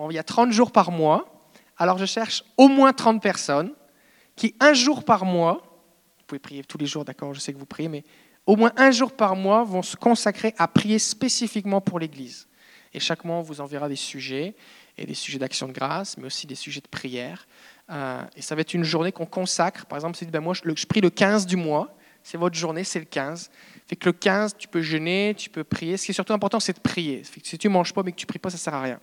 Il 0.09 0.13
y 0.13 0.19
a 0.19 0.23
30 0.23 0.51
jours 0.51 0.71
par 0.71 0.91
mois. 0.91 1.51
Alors 1.77 1.97
je 1.97 2.05
cherche 2.05 2.43
au 2.57 2.67
moins 2.67 2.93
30 2.93 3.21
personnes 3.21 3.73
qui, 4.35 4.55
un 4.59 4.73
jour 4.73 5.03
par 5.03 5.25
mois, 5.25 5.61
pouvez 6.29 6.39
prier 6.39 6.63
tous 6.63 6.77
les 6.77 6.85
jours, 6.85 7.03
d'accord, 7.03 7.33
je 7.33 7.39
sais 7.39 7.51
que 7.51 7.57
vous 7.57 7.65
priez, 7.65 7.89
mais 7.89 8.03
au 8.45 8.55
moins 8.55 8.71
un 8.77 8.91
jour 8.91 9.11
par 9.11 9.35
mois 9.35 9.63
vont 9.63 9.81
se 9.81 9.95
consacrer 9.95 10.53
à 10.57 10.67
prier 10.67 10.99
spécifiquement 10.99 11.81
pour 11.81 11.99
l'Église. 11.99 12.47
Et 12.93 12.99
chaque 12.99 13.23
mois, 13.23 13.37
on 13.37 13.41
vous 13.41 13.61
enverra 13.61 13.87
des 13.87 13.95
sujets, 13.95 14.55
et 14.97 15.05
des 15.05 15.13
sujets 15.13 15.39
d'action 15.39 15.67
de 15.67 15.73
grâce, 15.73 16.17
mais 16.17 16.25
aussi 16.25 16.47
des 16.47 16.55
sujets 16.55 16.81
de 16.81 16.87
prière. 16.87 17.47
Euh, 17.89 18.23
et 18.35 18.41
ça 18.41 18.55
va 18.55 18.61
être 18.61 18.73
une 18.73 18.83
journée 18.83 19.11
qu'on 19.11 19.25
consacre. 19.25 19.85
Par 19.85 19.97
exemple, 19.97 20.17
si 20.17 20.25
ben 20.25 20.41
moi, 20.41 20.53
je, 20.53 20.85
prie 20.85 21.01
le 21.01 21.09
15 21.09 21.45
du 21.45 21.55
mois, 21.55 21.95
c'est 22.23 22.37
votre 22.37 22.55
journée, 22.55 22.83
c'est 22.83 22.99
le 22.99 23.05
15. 23.05 23.49
Fait 23.89 23.95
que 23.95 24.07
le 24.07 24.13
15, 24.13 24.55
tu 24.55 24.67
peux 24.67 24.83
jeûner, 24.83 25.33
tu 25.35 25.49
peux 25.49 25.63
prier. 25.63 25.97
Ce 25.97 26.05
qui 26.05 26.11
est 26.11 26.13
surtout 26.13 26.33
important, 26.33 26.59
c'est 26.59 26.73
de 26.73 26.79
prier. 26.79 27.23
Fait 27.23 27.41
que 27.41 27.47
si 27.47 27.57
tu 27.57 27.67
ne 27.67 27.73
manges 27.73 27.91
pas 27.91 28.03
mais 28.03 28.11
que 28.11 28.17
tu 28.17 28.27
pries 28.27 28.37
pas, 28.37 28.51
ça 28.51 28.57
ne 28.57 28.59
sert 28.59 28.73
à 28.75 28.83
rien. 28.83 28.99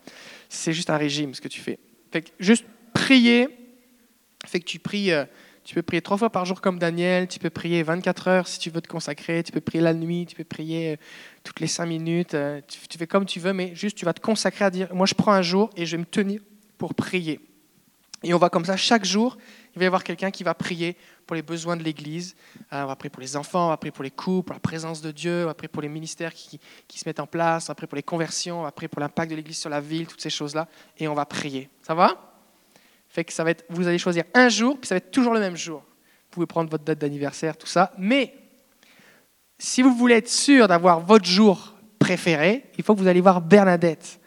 C'est 0.49 0.73
juste 0.73 0.91
un 0.91 0.97
régime, 0.97 1.35
ce 1.35 1.41
que 1.41 1.49
tu 1.49 1.61
fais. 1.61 1.81
Fait 2.13 2.23
que 2.23 2.31
juste 2.39 2.65
prier, 2.95 3.49
fait 4.47 4.61
que 4.61 4.65
tu 4.65 4.79
pries... 4.79 5.11
Euh, 5.11 5.25
tu 5.65 5.75
peux 5.75 5.83
prier 5.83 6.01
trois 6.01 6.17
fois 6.17 6.31
par 6.31 6.45
jour 6.45 6.61
comme 6.61 6.79
Daniel, 6.79 7.27
tu 7.27 7.41
peux 7.41 7.51
prier 7.51 7.83
24 7.83 8.29
heures 8.29 8.47
si 8.47 8.61
tu 8.61 8.71
veux 8.71 8.81
te 8.81 8.87
consacrer, 8.87 9.43
tu 9.43 9.51
peux 9.51 9.61
prier 9.61 9.83
la 9.83 9.95
nuit, 9.95 10.25
tu 10.25 10.37
peux 10.37 10.45
prier 10.45 10.93
euh, 10.93 10.97
toutes 11.43 11.59
les 11.59 11.67
cinq 11.67 11.87
minutes, 11.87 12.35
euh, 12.35 12.61
tu, 12.69 12.97
fais 12.97 13.09
comme 13.09 13.27
tu 13.27 13.41
veux, 13.41 13.53
mais 13.53 13.75
juste 13.75 13.99
tu 13.99 14.05
vas 14.05 14.13
te 14.13 14.21
consacrer 14.21 14.65
à 14.65 14.71
dire, 14.71 14.95
moi 14.95 15.07
je 15.07 15.15
prends 15.15 15.33
un 15.33 15.43
jour 15.43 15.71
et 15.77 15.85
je 15.85 15.97
vais 15.97 16.01
me 16.03 16.07
tenir 16.07 16.41
pour 16.79 16.95
prier. 16.95 17.41
Et 18.23 18.33
on 18.33 18.39
va 18.39 18.49
comme 18.49 18.65
ça, 18.65 18.77
chaque 18.77 19.05
jour, 19.05 19.39
il 19.77 19.79
va 19.81 19.85
y 19.85 19.87
avoir 19.87 20.05
quelqu'un 20.05 20.31
qui 20.31 20.43
va 20.43 20.55
prier 20.55 20.97
pour 21.27 21.37
les 21.37 21.43
besoins 21.43 21.77
de 21.77 21.83
l'Église. 21.83 22.35
Euh, 22.73 22.83
on 22.83 22.87
va 22.87 22.97
prier 22.97 23.11
pour 23.11 23.21
les 23.21 23.37
enfants, 23.37 23.67
on 23.67 23.69
va 23.69 23.77
prier 23.77 23.93
pour 23.93 24.05
les 24.05 24.11
couples, 24.11 24.47
pour 24.47 24.55
la 24.55 24.61
présence 24.61 25.03
de 25.03 25.11
Dieu, 25.11 25.43
on 25.43 25.47
va 25.47 25.55
prier 25.55 25.69
pour 25.69 25.83
les 25.83 25.91
ministères 25.91 26.33
qui, 26.33 26.59
qui 26.89 26.99
se 26.99 27.07
mettent 27.07 27.21
en 27.21 27.27
place, 27.27 27.65
on 27.65 27.69
va 27.69 27.75
prier 27.75 27.87
pour 27.87 27.97
les 27.97 28.03
conversions, 28.03 28.61
on 28.61 28.63
va 28.63 28.73
prier 28.73 28.89
pour 28.89 29.01
l'impact 29.01 29.31
de 29.31 29.37
l'Église 29.37 29.59
sur 29.59 29.69
la 29.69 29.83
ville, 29.83 30.07
toutes 30.07 30.23
ces 30.23 30.31
choses-là. 30.31 30.67
Et 30.97 31.07
on 31.09 31.15
va 31.15 31.27
prier. 31.27 31.69
Ça 31.83 31.95
va? 31.95 32.17
Fait 33.11 33.23
que 33.23 33.35
ça 33.35 33.45
va 33.45 33.51
être, 33.51 33.67
vous 33.69 33.87
allez 33.87 33.99
choisir 33.99 34.25
un 34.33 34.49
jour, 34.49 34.79
puis 34.81 34.89
ça 34.89 34.95
va 34.95 34.97
être 34.97 35.11
toujours 35.11 35.35
le 35.35 35.41
même 35.41 35.59
jour. 35.59 35.81
Vous 35.81 36.31
pouvez 36.31 36.47
prendre 36.47 36.71
votre 36.71 36.85
date 36.85 36.99
d'anniversaire, 36.99 37.55
tout 37.59 37.67
ça. 37.67 37.93
Mais 37.99 38.35
si 39.59 39.83
vous 39.83 39.95
voulez 39.95 40.15
être 40.15 40.31
sûr 40.31 40.69
d'avoir 40.69 41.01
votre 41.01 41.27
jour 41.27 41.75
préféré, 41.99 42.65
il 42.79 42.85
faut 42.85 42.95
que 42.95 43.01
vous 43.01 43.09
allez 43.09 43.21
voir 43.21 43.43
Bernadette. 43.43 44.21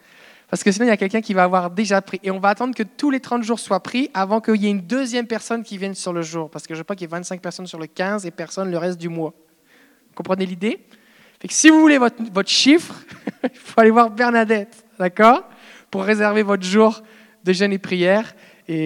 Parce 0.50 0.64
que 0.64 0.72
sinon, 0.72 0.86
il 0.86 0.88
y 0.88 0.92
a 0.92 0.96
quelqu'un 0.96 1.20
qui 1.20 1.32
va 1.32 1.44
avoir 1.44 1.70
déjà 1.70 2.02
pris. 2.02 2.18
Et 2.24 2.30
on 2.30 2.40
va 2.40 2.48
attendre 2.48 2.74
que 2.74 2.82
tous 2.82 3.10
les 3.10 3.20
30 3.20 3.44
jours 3.44 3.60
soient 3.60 3.80
pris 3.80 4.10
avant 4.14 4.40
qu'il 4.40 4.56
y 4.56 4.66
ait 4.66 4.70
une 4.70 4.80
deuxième 4.80 5.26
personne 5.26 5.62
qui 5.62 5.78
vienne 5.78 5.94
sur 5.94 6.12
le 6.12 6.22
jour. 6.22 6.50
Parce 6.50 6.66
que 6.66 6.74
je 6.74 6.82
pas 6.82 6.96
qu'il 6.96 7.04
y 7.04 7.10
ait 7.10 7.16
25 7.16 7.40
personnes 7.40 7.68
sur 7.68 7.78
le 7.78 7.86
15 7.86 8.26
et 8.26 8.32
personne 8.32 8.70
le 8.70 8.76
reste 8.76 8.98
du 8.98 9.08
mois. 9.08 9.32
Vous 10.08 10.14
comprenez 10.14 10.46
l'idée? 10.46 10.80
Si 11.48 11.70
vous 11.70 11.80
voulez 11.80 11.98
votre, 11.98 12.22
votre 12.32 12.50
chiffre, 12.50 12.94
il 13.44 13.58
faut 13.58 13.80
aller 13.80 13.90
voir 13.90 14.10
Bernadette, 14.10 14.84
d'accord? 14.98 15.44
Pour 15.90 16.02
réserver 16.02 16.42
votre 16.42 16.64
jour 16.64 17.02
de 17.44 17.52
jeûne 17.52 17.72
et 17.72 17.78
prière 17.78 18.34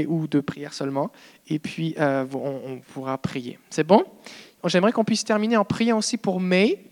ou 0.09 0.27
de 0.27 0.41
prière 0.41 0.73
seulement. 0.73 1.11
Et 1.49 1.59
puis, 1.59 1.95
euh, 1.99 2.25
on, 2.33 2.79
pourra 2.93 3.19
prier. 3.19 3.59
C'est 3.71 3.87
bon? 3.87 4.05
J'aimerais 4.67 4.93
qu'on 4.93 5.05
puisse 5.05 5.25
terminer 5.25 5.57
en 5.57 5.65
priant 5.65 5.99
aussi 5.99 6.17
pour 6.17 6.41
Mei. 6.41 6.91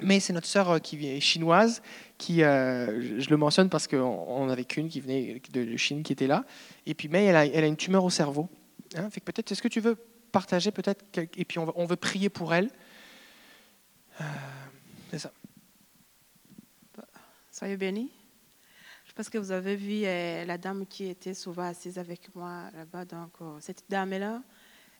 Mei, 0.00 0.20
c'est 0.20 0.32
notre 0.32 0.46
sœur 0.46 0.70
euh, 0.70 0.78
qui 0.78 1.06
est 1.06 1.20
chinoise, 1.20 1.82
euh, 2.30 3.20
je 3.20 3.28
le 3.30 3.36
mentionne 3.36 3.68
parce 3.68 3.86
qu'on 3.86 4.48
avait 4.48 4.64
qu'une 4.64 4.88
qui 4.88 5.00
venait 5.00 5.40
de 5.52 5.76
Chine 5.76 6.02
qui 6.02 6.12
était 6.12 6.26
là. 6.26 6.44
Et 6.86 6.94
puis 6.94 7.08
Mei, 7.08 7.24
elle 7.24 7.36
a, 7.36 7.66
une 7.66 7.76
tumeur 7.76 8.04
au 8.04 8.10
cerveau. 8.10 8.48
Hein 8.96 9.10
fait 9.10 9.20
peut-être, 9.20 9.52
est-ce 9.52 9.62
que 9.62 9.68
tu 9.68 9.80
veux 9.80 9.96
partager 10.32 10.70
peut-être 10.70 11.04
Et 11.36 11.44
puis 11.44 11.58
on, 11.58 11.86
veut 11.86 11.96
prier 11.96 12.28
pour 12.28 12.54
elle. 12.54 12.70
c'est 15.10 15.18
ça. 15.18 15.32
Soyez 17.50 17.76
bénis. 17.76 18.10
Parce 19.14 19.30
que 19.30 19.38
vous 19.38 19.52
avez 19.52 19.76
vu 19.76 20.02
euh, 20.04 20.44
la 20.44 20.58
dame 20.58 20.86
qui 20.86 21.06
était 21.06 21.34
souvent 21.34 21.62
assise 21.62 21.98
avec 21.98 22.34
moi 22.34 22.68
là-bas. 22.74 23.04
Donc, 23.04 23.30
euh, 23.40 23.58
cette 23.60 23.84
dame-là, 23.88 24.42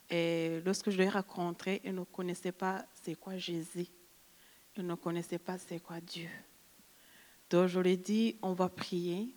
et 0.09 0.61
lorsque 0.65 0.89
je 0.89 0.97
l'ai 0.97 1.09
rencontrée, 1.09 1.81
elle 1.83 1.95
ne 1.95 2.03
connaissait 2.03 2.53
pas 2.53 2.85
c'est 3.03 3.15
quoi 3.15 3.35
Jésus. 3.37 3.87
Elle 4.77 4.85
ne 4.85 4.95
connaissait 4.95 5.39
pas 5.39 5.57
c'est 5.57 5.79
quoi 5.79 5.99
Dieu. 5.99 6.29
Donc 7.49 7.67
je 7.67 7.79
lui 7.79 7.91
ai 7.91 7.97
dit, 7.97 8.37
on 8.41 8.53
va 8.53 8.69
prier. 8.69 9.33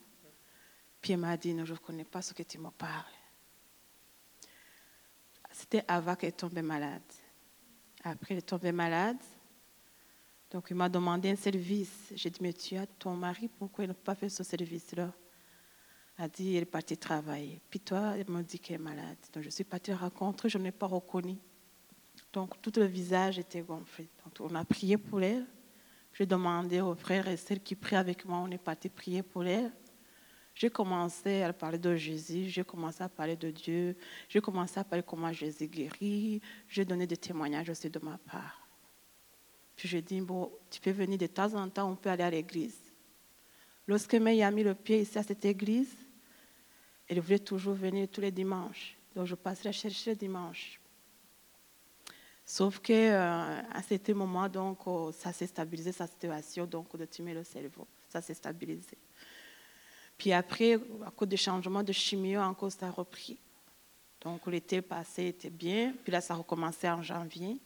Puis 1.01 1.13
elle 1.13 1.21
m'a 1.21 1.37
dit, 1.37 1.55
non, 1.55 1.65
je 1.65 1.75
ne 1.75 1.79
connais 1.79 2.05
pas 2.05 2.23
ce 2.23 2.35
que 2.35 2.43
tu 2.43 2.59
me 2.59 2.71
parles. 2.71 3.05
C'était 5.53 5.85
Ava 5.89 6.17
qui 6.17 6.27
est 6.27 6.33
tombée 6.33 6.63
malade. 6.63 7.03
Après, 8.05 8.35
elle 8.35 8.39
est 8.39 8.43
tombée 8.43 8.73
malade. 8.73 9.19
Donc, 10.51 10.67
il 10.71 10.77
m'a 10.77 10.89
demandé 10.89 11.31
un 11.31 11.37
service. 11.37 12.13
J'ai 12.15 12.31
dit, 12.31 12.39
mais 12.41 12.53
tu 12.53 12.77
as 12.77 12.87
ton 12.87 13.15
mari, 13.15 13.49
pourquoi 13.49 13.85
il 13.85 13.89
n'a 13.89 13.95
pas 13.95 14.15
fait 14.15 14.29
ce 14.29 14.43
service-là? 14.43 15.13
Elle 16.17 16.25
a 16.25 16.29
dit, 16.29 16.53
il 16.53 16.57
est 16.57 16.65
parti 16.65 16.97
travailler. 16.97 17.61
Puis 17.69 17.81
toi, 17.81 18.15
elle 18.17 18.31
m'a 18.31 18.43
dit 18.43 18.59
qu'elle 18.59 18.77
est 18.77 18.85
malade. 18.85 19.19
Donc, 19.33 19.43
je 19.43 19.51
suis 19.51 19.65
partie 19.65 19.93
rencontrer, 19.93 20.49
je 20.49 20.59
n'ai 20.59 20.73
pas 20.73 20.87
reconnu. 20.87 21.37
Donc, 22.33 22.61
tout 22.63 22.73
le 22.77 22.85
visage 22.85 23.39
était 23.39 23.61
gonflé. 23.63 24.09
Donc, 24.25 24.51
on 24.51 24.55
a 24.55 24.65
prié 24.65 24.97
pour 24.97 25.21
elle. 25.23 25.47
J'ai 26.19 26.27
demandé 26.27 26.81
aux 26.81 26.97
frères 26.97 27.29
et 27.29 27.37
sœurs 27.37 27.63
qui 27.63 27.77
prient 27.77 27.95
avec 27.95 28.25
moi, 28.25 28.39
on 28.39 28.51
est 28.51 28.59
parti 28.59 28.89
prier 28.89 29.23
pour 29.23 29.47
elle. 29.47 29.71
J'ai 30.53 30.69
commencé 30.69 31.43
à 31.43 31.53
parler 31.53 31.79
de 31.79 31.95
Jésus, 31.95 32.49
j'ai 32.49 32.65
commencé 32.65 33.05
à 33.05 33.09
parler 33.09 33.37
de 33.37 33.53
Dieu, 33.53 33.97
j'ai 34.29 34.41
commencé 34.41 34.81
à 34.81 34.83
parler 34.83 35.05
comment 35.07 35.33
Jésus 35.33 35.69
guérit, 35.69 36.43
j'ai 36.67 36.85
donné 36.85 37.07
des 37.07 37.17
témoignages 37.17 37.71
aussi 37.71 37.89
de 37.89 38.01
ma 38.01 38.19
part. 38.19 38.67
Puis 39.77 39.87
j'ai 39.89 40.03
dit, 40.03 40.21
bon, 40.21 40.51
tu 40.69 40.81
peux 40.81 40.91
venir 40.91 41.19
de 41.19 41.29
temps 41.29 41.55
en 41.55 41.69
temps, 41.69 41.89
on 41.89 41.95
peut 41.95 42.11
aller 42.11 42.25
à 42.25 42.31
l'église. 42.31 42.81
Lorsque 43.87 44.15
May 44.15 44.43
a 44.43 44.51
mis 44.51 44.65
le 44.65 44.75
pied 44.75 45.03
ici 45.03 45.17
à 45.21 45.23
cette 45.23 45.45
église, 45.45 45.95
elle 47.07 47.21
voulait 47.21 47.39
toujours 47.39 47.75
venir 47.75 48.09
tous 48.09 48.23
les 48.23 48.33
dimanches. 48.33 48.97
Donc 49.15 49.27
je 49.27 49.37
passerai 49.37 49.73
chercher 49.73 50.11
le 50.11 50.17
dimanche. 50.17 50.81
Sauf 52.51 52.79
que 52.79 52.95
euh, 52.95 53.61
à 53.75 53.83
ce 53.83 54.13
moment, 54.15 54.49
donc, 54.49 54.79
oh, 54.87 55.13
ça 55.13 55.35
s'est 55.35 55.47
stabilisé, 55.47 55.93
sa 55.93 56.07
situation, 56.07 56.65
donc 56.65 56.97
de 56.97 57.05
tuer 57.05 57.35
le 57.35 57.45
cerveau. 57.45 57.87
Ça 58.09 58.23
s'est 58.23 58.33
stabilisé. 58.33 58.97
Puis 60.17 60.33
après, 60.33 60.77
à 61.05 61.11
cause 61.11 61.29
des 61.29 61.37
changements 61.37 61.83
de 61.83 61.93
chimio, 61.93 62.41
encore 62.41 62.73
ça 62.73 62.87
a 62.87 62.91
repris. 62.91 63.39
Donc 64.23 64.47
l'été 64.47 64.81
passé 64.81 65.27
était 65.27 65.51
bien, 65.51 65.93
puis 66.03 66.11
là 66.11 66.23
ça 66.23 66.33
a 66.33 66.37
recommencé 66.39 66.89
en 66.89 67.03
janvier. 67.03 67.61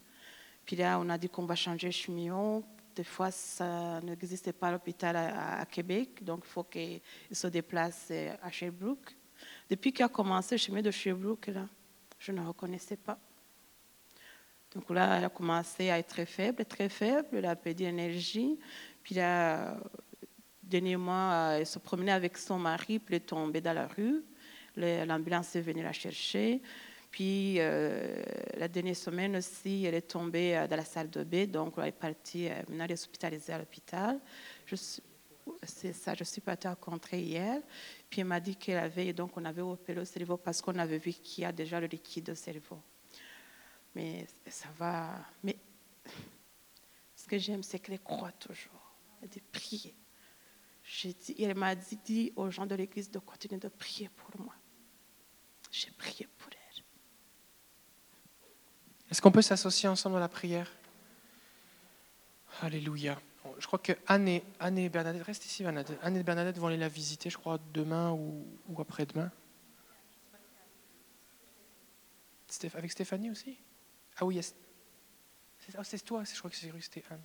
Puis 0.67 0.75
là 0.75 0.99
on 0.99 1.09
a 1.11 1.17
dit 1.17 1.29
qu'on 1.29 1.47
va 1.47 1.55
changer 1.55 1.87
de 1.87 1.93
chimio. 1.93 2.65
Des 2.97 3.05
fois 3.05 3.31
ça 3.31 4.01
n'existait 4.01 4.53
pas 4.53 4.67
à 4.67 4.73
l'hôpital 4.73 5.15
à, 5.15 5.65
Québec, 5.65 6.25
donc 6.25 6.41
il 6.43 6.51
faut 6.51 6.65
qu'il 6.65 7.01
se 7.31 7.47
déplace 7.47 8.09
euh, 8.11 8.35
à 8.43 8.51
Sherbrooke. 8.51 9.15
Depuis 9.71 9.93
qu'il 9.93 10.05
a 10.05 10.09
commencé 10.09 10.57
le 10.57 10.59
chimio 10.59 10.83
de 10.83 10.91
Sherbrooke, 10.91 11.47
là, 11.47 11.69
je 12.19 12.33
ne 12.33 12.45
reconnaissais 12.45 12.97
pas. 12.97 13.17
Donc 14.75 14.89
là, 14.91 15.19
elle 15.19 15.25
a 15.25 15.29
commencé 15.29 15.91
à 15.91 15.99
être 15.99 16.09
très 16.09 16.27
faible, 16.27 16.65
très 16.65 16.89
faible, 16.89 17.29
elle 17.33 17.47
a 17.47 17.57
perdu 17.57 17.85
l'énergie. 17.85 18.59
Puis 19.03 19.15
là, 19.15 19.77
dernier 20.63 20.97
mois, 20.97 21.57
elle 21.59 21.67
se 21.67 21.79
promenait 21.79 22.13
avec 22.13 22.39
son 22.39 22.59
mari, 22.59 22.99
puis 22.99 23.17
elle 23.17 23.23
est 23.23 23.27
tombée 23.27 23.61
dans 23.61 23.75
la 23.75 23.87
rue. 23.87 24.23
L'ambulance 24.77 25.55
est 25.57 25.61
venue 25.61 25.83
la 25.83 25.93
chercher. 25.93 26.63
Puis 27.11 27.57
euh, 27.59 28.23
la 28.57 28.69
dernière 28.69 28.97
semaine 28.97 29.37
aussi, 29.37 29.85
elle 29.85 29.95
est 29.95 30.01
tombée 30.11 30.57
euh, 30.57 30.67
dans 30.67 30.77
la 30.77 30.85
salle 30.85 31.11
de 31.11 31.23
bain, 31.23 31.45
donc 31.45 31.75
elle 31.77 31.89
est 31.89 31.93
partie, 31.93 32.49
euh, 32.49 32.55
maintenant 32.69 32.85
elle 32.85 32.93
est 32.93 32.95
hospitalisée 32.95 33.53
à 33.53 33.59
l'hôpital. 33.59 34.19
C'est 35.63 35.93
ça, 35.93 36.15
je 36.15 36.25
suis 36.25 36.41
partie 36.41 36.69
rencontrer 36.69 37.21
hier. 37.21 37.61
Puis 38.09 38.23
elle 38.23 38.29
m'a 38.29 38.41
dit 38.41 38.57
qu'elle 38.57 38.79
avait, 38.79 39.13
donc 39.13 39.37
on 39.37 39.45
avait 39.45 39.61
opéré 39.61 39.99
le 39.99 40.07
cerveau 40.07 40.39
parce 40.39 40.63
qu'on 40.63 40.79
avait 40.79 40.97
vu 40.97 41.13
qu'il 41.13 41.45
y 41.45 41.45
a 41.45 41.53
déjà 41.53 41.79
le 41.81 41.87
liquide 41.87 42.31
au 42.31 42.35
cerveau. 42.35 42.79
Mais 43.95 44.27
ça 44.49 44.69
va. 44.79 45.19
Mais 45.43 45.57
ce 47.15 47.27
que 47.27 47.39
j'aime, 47.39 47.63
c'est 47.63 47.79
qu'elle 47.79 48.01
croit 48.01 48.33
toujours. 48.33 48.97
Elle 49.23 49.29
dit 49.29 49.41
prier 49.41 49.95
il 51.39 51.55
m'a 51.55 51.75
dit, 51.75 52.33
aux 52.37 52.51
gens 52.51 52.67
de 52.67 52.75
l'église 52.75 53.11
de 53.11 53.19
continuer 53.19 53.59
de 53.59 53.69
prier 53.69 54.09
pour 54.09 54.41
moi. 54.41 54.55
J'ai 55.71 55.91
prié 55.91 56.29
pour 56.39 56.51
elle. 56.53 56.85
Est-ce 59.11 59.23
qu'on 59.23 59.33
peut 59.33 59.43
s'associer 59.43 59.89
ensemble 59.89 60.17
à 60.17 60.21
la 60.21 60.29
prière? 60.29 60.71
Alléluia. 62.61 63.21
Je 63.59 63.67
crois 63.67 63.79
que 63.79 63.93
Anne 64.07 64.29
et, 64.29 64.45
Anne 64.61 64.79
et 64.79 64.89
Bernadette, 64.89 65.23
reste 65.25 65.47
ici 65.47 65.63
Bernadette. 65.63 65.99
Anne 66.03 66.17
et 66.17 66.23
Bernadette 66.23 66.59
vont 66.59 66.69
aller 66.69 66.77
la 66.77 66.89
visiter, 66.89 67.31
je 67.31 67.39
crois, 67.39 67.59
demain 67.73 68.13
ou, 68.13 68.45
après-demain. 68.79 69.31
Avec 72.75 72.93
Stéphanie 72.93 73.31
aussi? 73.31 73.59
Ah 74.23 74.25
oui, 74.25 74.39
oh, 74.41 75.81
c'est 75.83 76.05
toi, 76.05 76.23
je 76.23 76.39
crois 76.39 76.49
que 76.49 76.55
c'est 76.55 76.69
Anne. 77.11 77.19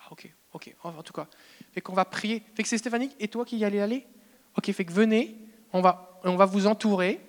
Ah, 0.00 0.08
ok. 0.10 0.34
Ok, 0.52 0.74
en 0.82 1.02
tout 1.04 1.12
cas. 1.12 1.28
Fait 1.72 1.80
qu'on 1.80 1.92
va 1.92 2.04
prier. 2.04 2.42
Fait 2.56 2.64
que 2.64 2.68
c'est 2.68 2.76
Stéphanie 2.76 3.14
et 3.20 3.28
toi 3.28 3.44
qui 3.44 3.56
y 3.56 3.64
allez 3.64 3.78
aller? 3.78 4.04
Ok, 4.58 4.72
fait 4.72 4.84
que 4.84 4.92
venez, 4.92 5.38
on 5.72 5.80
va, 5.80 6.20
on 6.24 6.34
va 6.34 6.44
vous 6.44 6.66
entourer. 6.66 7.20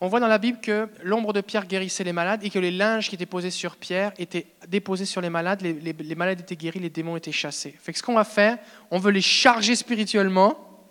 On 0.00 0.08
voit 0.08 0.18
dans 0.18 0.28
la 0.28 0.38
Bible 0.38 0.58
que 0.62 0.88
l'ombre 1.02 1.34
de 1.34 1.42
Pierre 1.42 1.66
guérissait 1.66 2.04
les 2.04 2.14
malades 2.14 2.42
et 2.42 2.48
que 2.48 2.58
les 2.58 2.70
linges 2.70 3.10
qui 3.10 3.16
étaient 3.16 3.26
posés 3.26 3.50
sur 3.50 3.76
Pierre 3.76 4.14
étaient 4.16 4.46
déposés 4.66 5.04
sur 5.04 5.20
les 5.20 5.28
malades, 5.28 5.60
les, 5.60 6.14
malades 6.14 6.40
étaient 6.40 6.56
guéris, 6.56 6.78
les 6.78 6.88
démons 6.88 7.18
étaient 7.18 7.32
chassés. 7.32 7.76
Fait 7.78 7.92
que 7.92 7.98
ce 7.98 8.02
qu'on 8.02 8.14
va 8.14 8.24
faire, 8.24 8.56
on 8.90 8.98
veut 8.98 9.12
les 9.12 9.20
charger 9.20 9.76
spirituellement, 9.76 10.88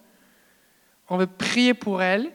on 1.09 1.17
veut 1.17 1.25
prier 1.25 1.73
pour 1.73 2.03
elles, 2.03 2.31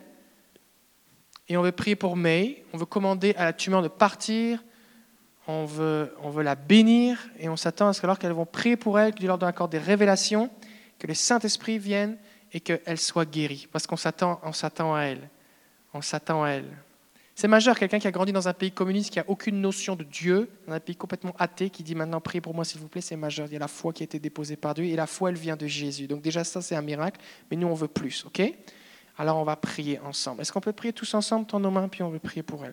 et 1.50 1.56
on 1.56 1.62
veut 1.62 1.72
prier 1.72 1.96
pour 1.96 2.16
May, 2.16 2.62
on 2.72 2.78
veut 2.78 2.86
commander 2.86 3.34
à 3.36 3.44
la 3.44 3.52
tumeur 3.52 3.82
de 3.82 3.88
partir, 3.88 4.62
on 5.48 5.64
veut, 5.64 6.14
on 6.22 6.30
veut 6.30 6.44
la 6.44 6.54
bénir 6.54 7.18
et 7.40 7.48
on 7.48 7.56
s'attend 7.56 7.88
à 7.88 7.92
ce 7.92 8.00
que 8.00 8.06
alors 8.06 8.20
qu'elles 8.20 8.30
vont 8.30 8.46
prier 8.46 8.76
pour 8.76 9.00
elle, 9.00 9.12
que 9.12 9.18
Dieu 9.18 9.26
leur 9.26 9.36
donne 9.36 9.48
encore 9.48 9.68
des 9.68 9.78
révélations, 9.78 10.48
que 11.00 11.08
le 11.08 11.14
Saint-Esprit 11.14 11.78
vienne 11.78 12.16
et 12.52 12.60
qu'elle 12.60 12.98
soit 12.98 13.28
guérie. 13.28 13.66
Parce 13.72 13.88
qu'on 13.88 13.96
s'attend, 13.96 14.40
s'attend 14.52 14.94
à 14.94 15.02
elle. 15.02 15.28
On 15.92 16.00
s'attend 16.02 16.44
à 16.44 16.50
elle. 16.50 16.68
C'est 17.34 17.48
majeur, 17.48 17.76
quelqu'un 17.76 17.98
qui 17.98 18.06
a 18.06 18.12
grandi 18.12 18.30
dans 18.30 18.46
un 18.46 18.52
pays 18.52 18.70
communiste, 18.70 19.10
qui 19.10 19.18
n'a 19.18 19.24
aucune 19.26 19.60
notion 19.60 19.96
de 19.96 20.04
Dieu, 20.04 20.48
dans 20.68 20.74
un 20.74 20.80
pays 20.80 20.94
complètement 20.94 21.34
athée, 21.36 21.68
qui 21.68 21.82
dit 21.82 21.96
maintenant 21.96 22.20
priez 22.20 22.40
pour 22.40 22.54
moi 22.54 22.64
s'il 22.64 22.80
vous 22.80 22.86
plaît, 22.86 23.00
c'est 23.00 23.16
majeur. 23.16 23.48
Il 23.48 23.54
y 23.54 23.56
a 23.56 23.60
la 23.60 23.66
foi 23.66 23.92
qui 23.92 24.04
a 24.04 24.04
été 24.04 24.20
déposée 24.20 24.54
par 24.54 24.74
Dieu 24.74 24.84
et 24.84 24.94
la 24.94 25.08
foi, 25.08 25.30
elle 25.30 25.36
vient 25.36 25.56
de 25.56 25.66
Jésus. 25.66 26.06
Donc 26.06 26.22
déjà 26.22 26.44
ça, 26.44 26.62
c'est 26.62 26.76
un 26.76 26.82
miracle, 26.82 27.20
mais 27.50 27.56
nous, 27.56 27.66
on 27.66 27.74
veut 27.74 27.88
plus, 27.88 28.24
ok? 28.24 28.40
Alors 29.20 29.36
on 29.36 29.44
va 29.44 29.54
prier 29.54 30.00
ensemble. 30.00 30.40
Est-ce 30.40 30.50
qu'on 30.50 30.62
peut 30.62 30.72
prier 30.72 30.94
tous 30.94 31.12
ensemble, 31.12 31.44
dans 31.44 31.60
nos 31.60 31.70
mains, 31.70 31.88
puis 31.88 32.02
on 32.02 32.08
veut 32.08 32.18
prier 32.18 32.42
pour 32.42 32.64
elle? 32.64 32.72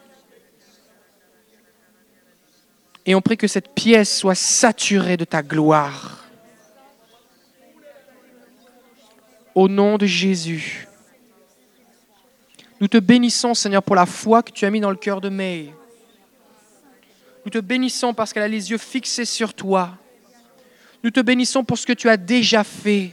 Et 3.05 3.15
on 3.15 3.21
prie 3.21 3.37
que 3.37 3.47
cette 3.47 3.73
pièce 3.73 4.17
soit 4.17 4.35
saturée 4.35 5.17
de 5.17 5.25
ta 5.25 5.41
gloire. 5.41 6.25
Au 9.55 9.67
nom 9.67 9.97
de 9.97 10.05
Jésus. 10.05 10.87
Nous 12.79 12.87
te 12.87 12.97
bénissons, 12.97 13.53
Seigneur, 13.53 13.83
pour 13.83 13.95
la 13.95 14.05
foi 14.05 14.43
que 14.43 14.51
tu 14.51 14.65
as 14.65 14.69
mis 14.69 14.79
dans 14.79 14.89
le 14.89 14.95
cœur 14.97 15.21
de 15.21 15.29
May. 15.29 15.73
Nous 17.45 17.51
te 17.51 17.59
bénissons 17.59 18.13
parce 18.13 18.33
qu'elle 18.33 18.43
a 18.43 18.47
les 18.47 18.71
yeux 18.71 18.77
fixés 18.77 19.25
sur 19.25 19.53
toi. 19.53 19.97
Nous 21.03 21.11
te 21.11 21.19
bénissons 21.19 21.63
pour 21.63 21.77
ce 21.77 21.85
que 21.85 21.93
tu 21.93 22.09
as 22.09 22.17
déjà 22.17 22.63
fait. 22.63 23.11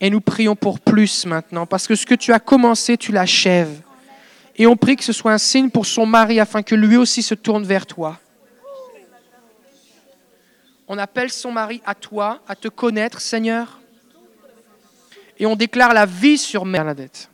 Et 0.00 0.08
nous 0.08 0.20
prions 0.20 0.56
pour 0.56 0.80
plus 0.80 1.26
maintenant, 1.26 1.66
parce 1.66 1.86
que 1.86 1.94
ce 1.94 2.06
que 2.06 2.14
tu 2.14 2.32
as 2.32 2.40
commencé, 2.40 2.96
tu 2.96 3.12
l'achèves. 3.12 3.82
Et 4.60 4.66
on 4.66 4.76
prie 4.76 4.94
que 4.94 5.04
ce 5.04 5.14
soit 5.14 5.32
un 5.32 5.38
signe 5.38 5.70
pour 5.70 5.86
son 5.86 6.04
mari 6.04 6.38
afin 6.38 6.62
que 6.62 6.74
lui 6.74 6.98
aussi 6.98 7.22
se 7.22 7.32
tourne 7.34 7.64
vers 7.64 7.86
toi. 7.86 8.20
On 10.86 10.98
appelle 10.98 11.30
son 11.30 11.50
mari 11.50 11.80
à 11.86 11.94
toi, 11.94 12.42
à 12.46 12.54
te 12.54 12.68
connaître, 12.68 13.22
Seigneur. 13.22 13.80
Et 15.38 15.46
on 15.46 15.56
déclare 15.56 15.94
la 15.94 16.04
vie 16.04 16.36
sur 16.36 16.66
Bernadette. 16.66 17.29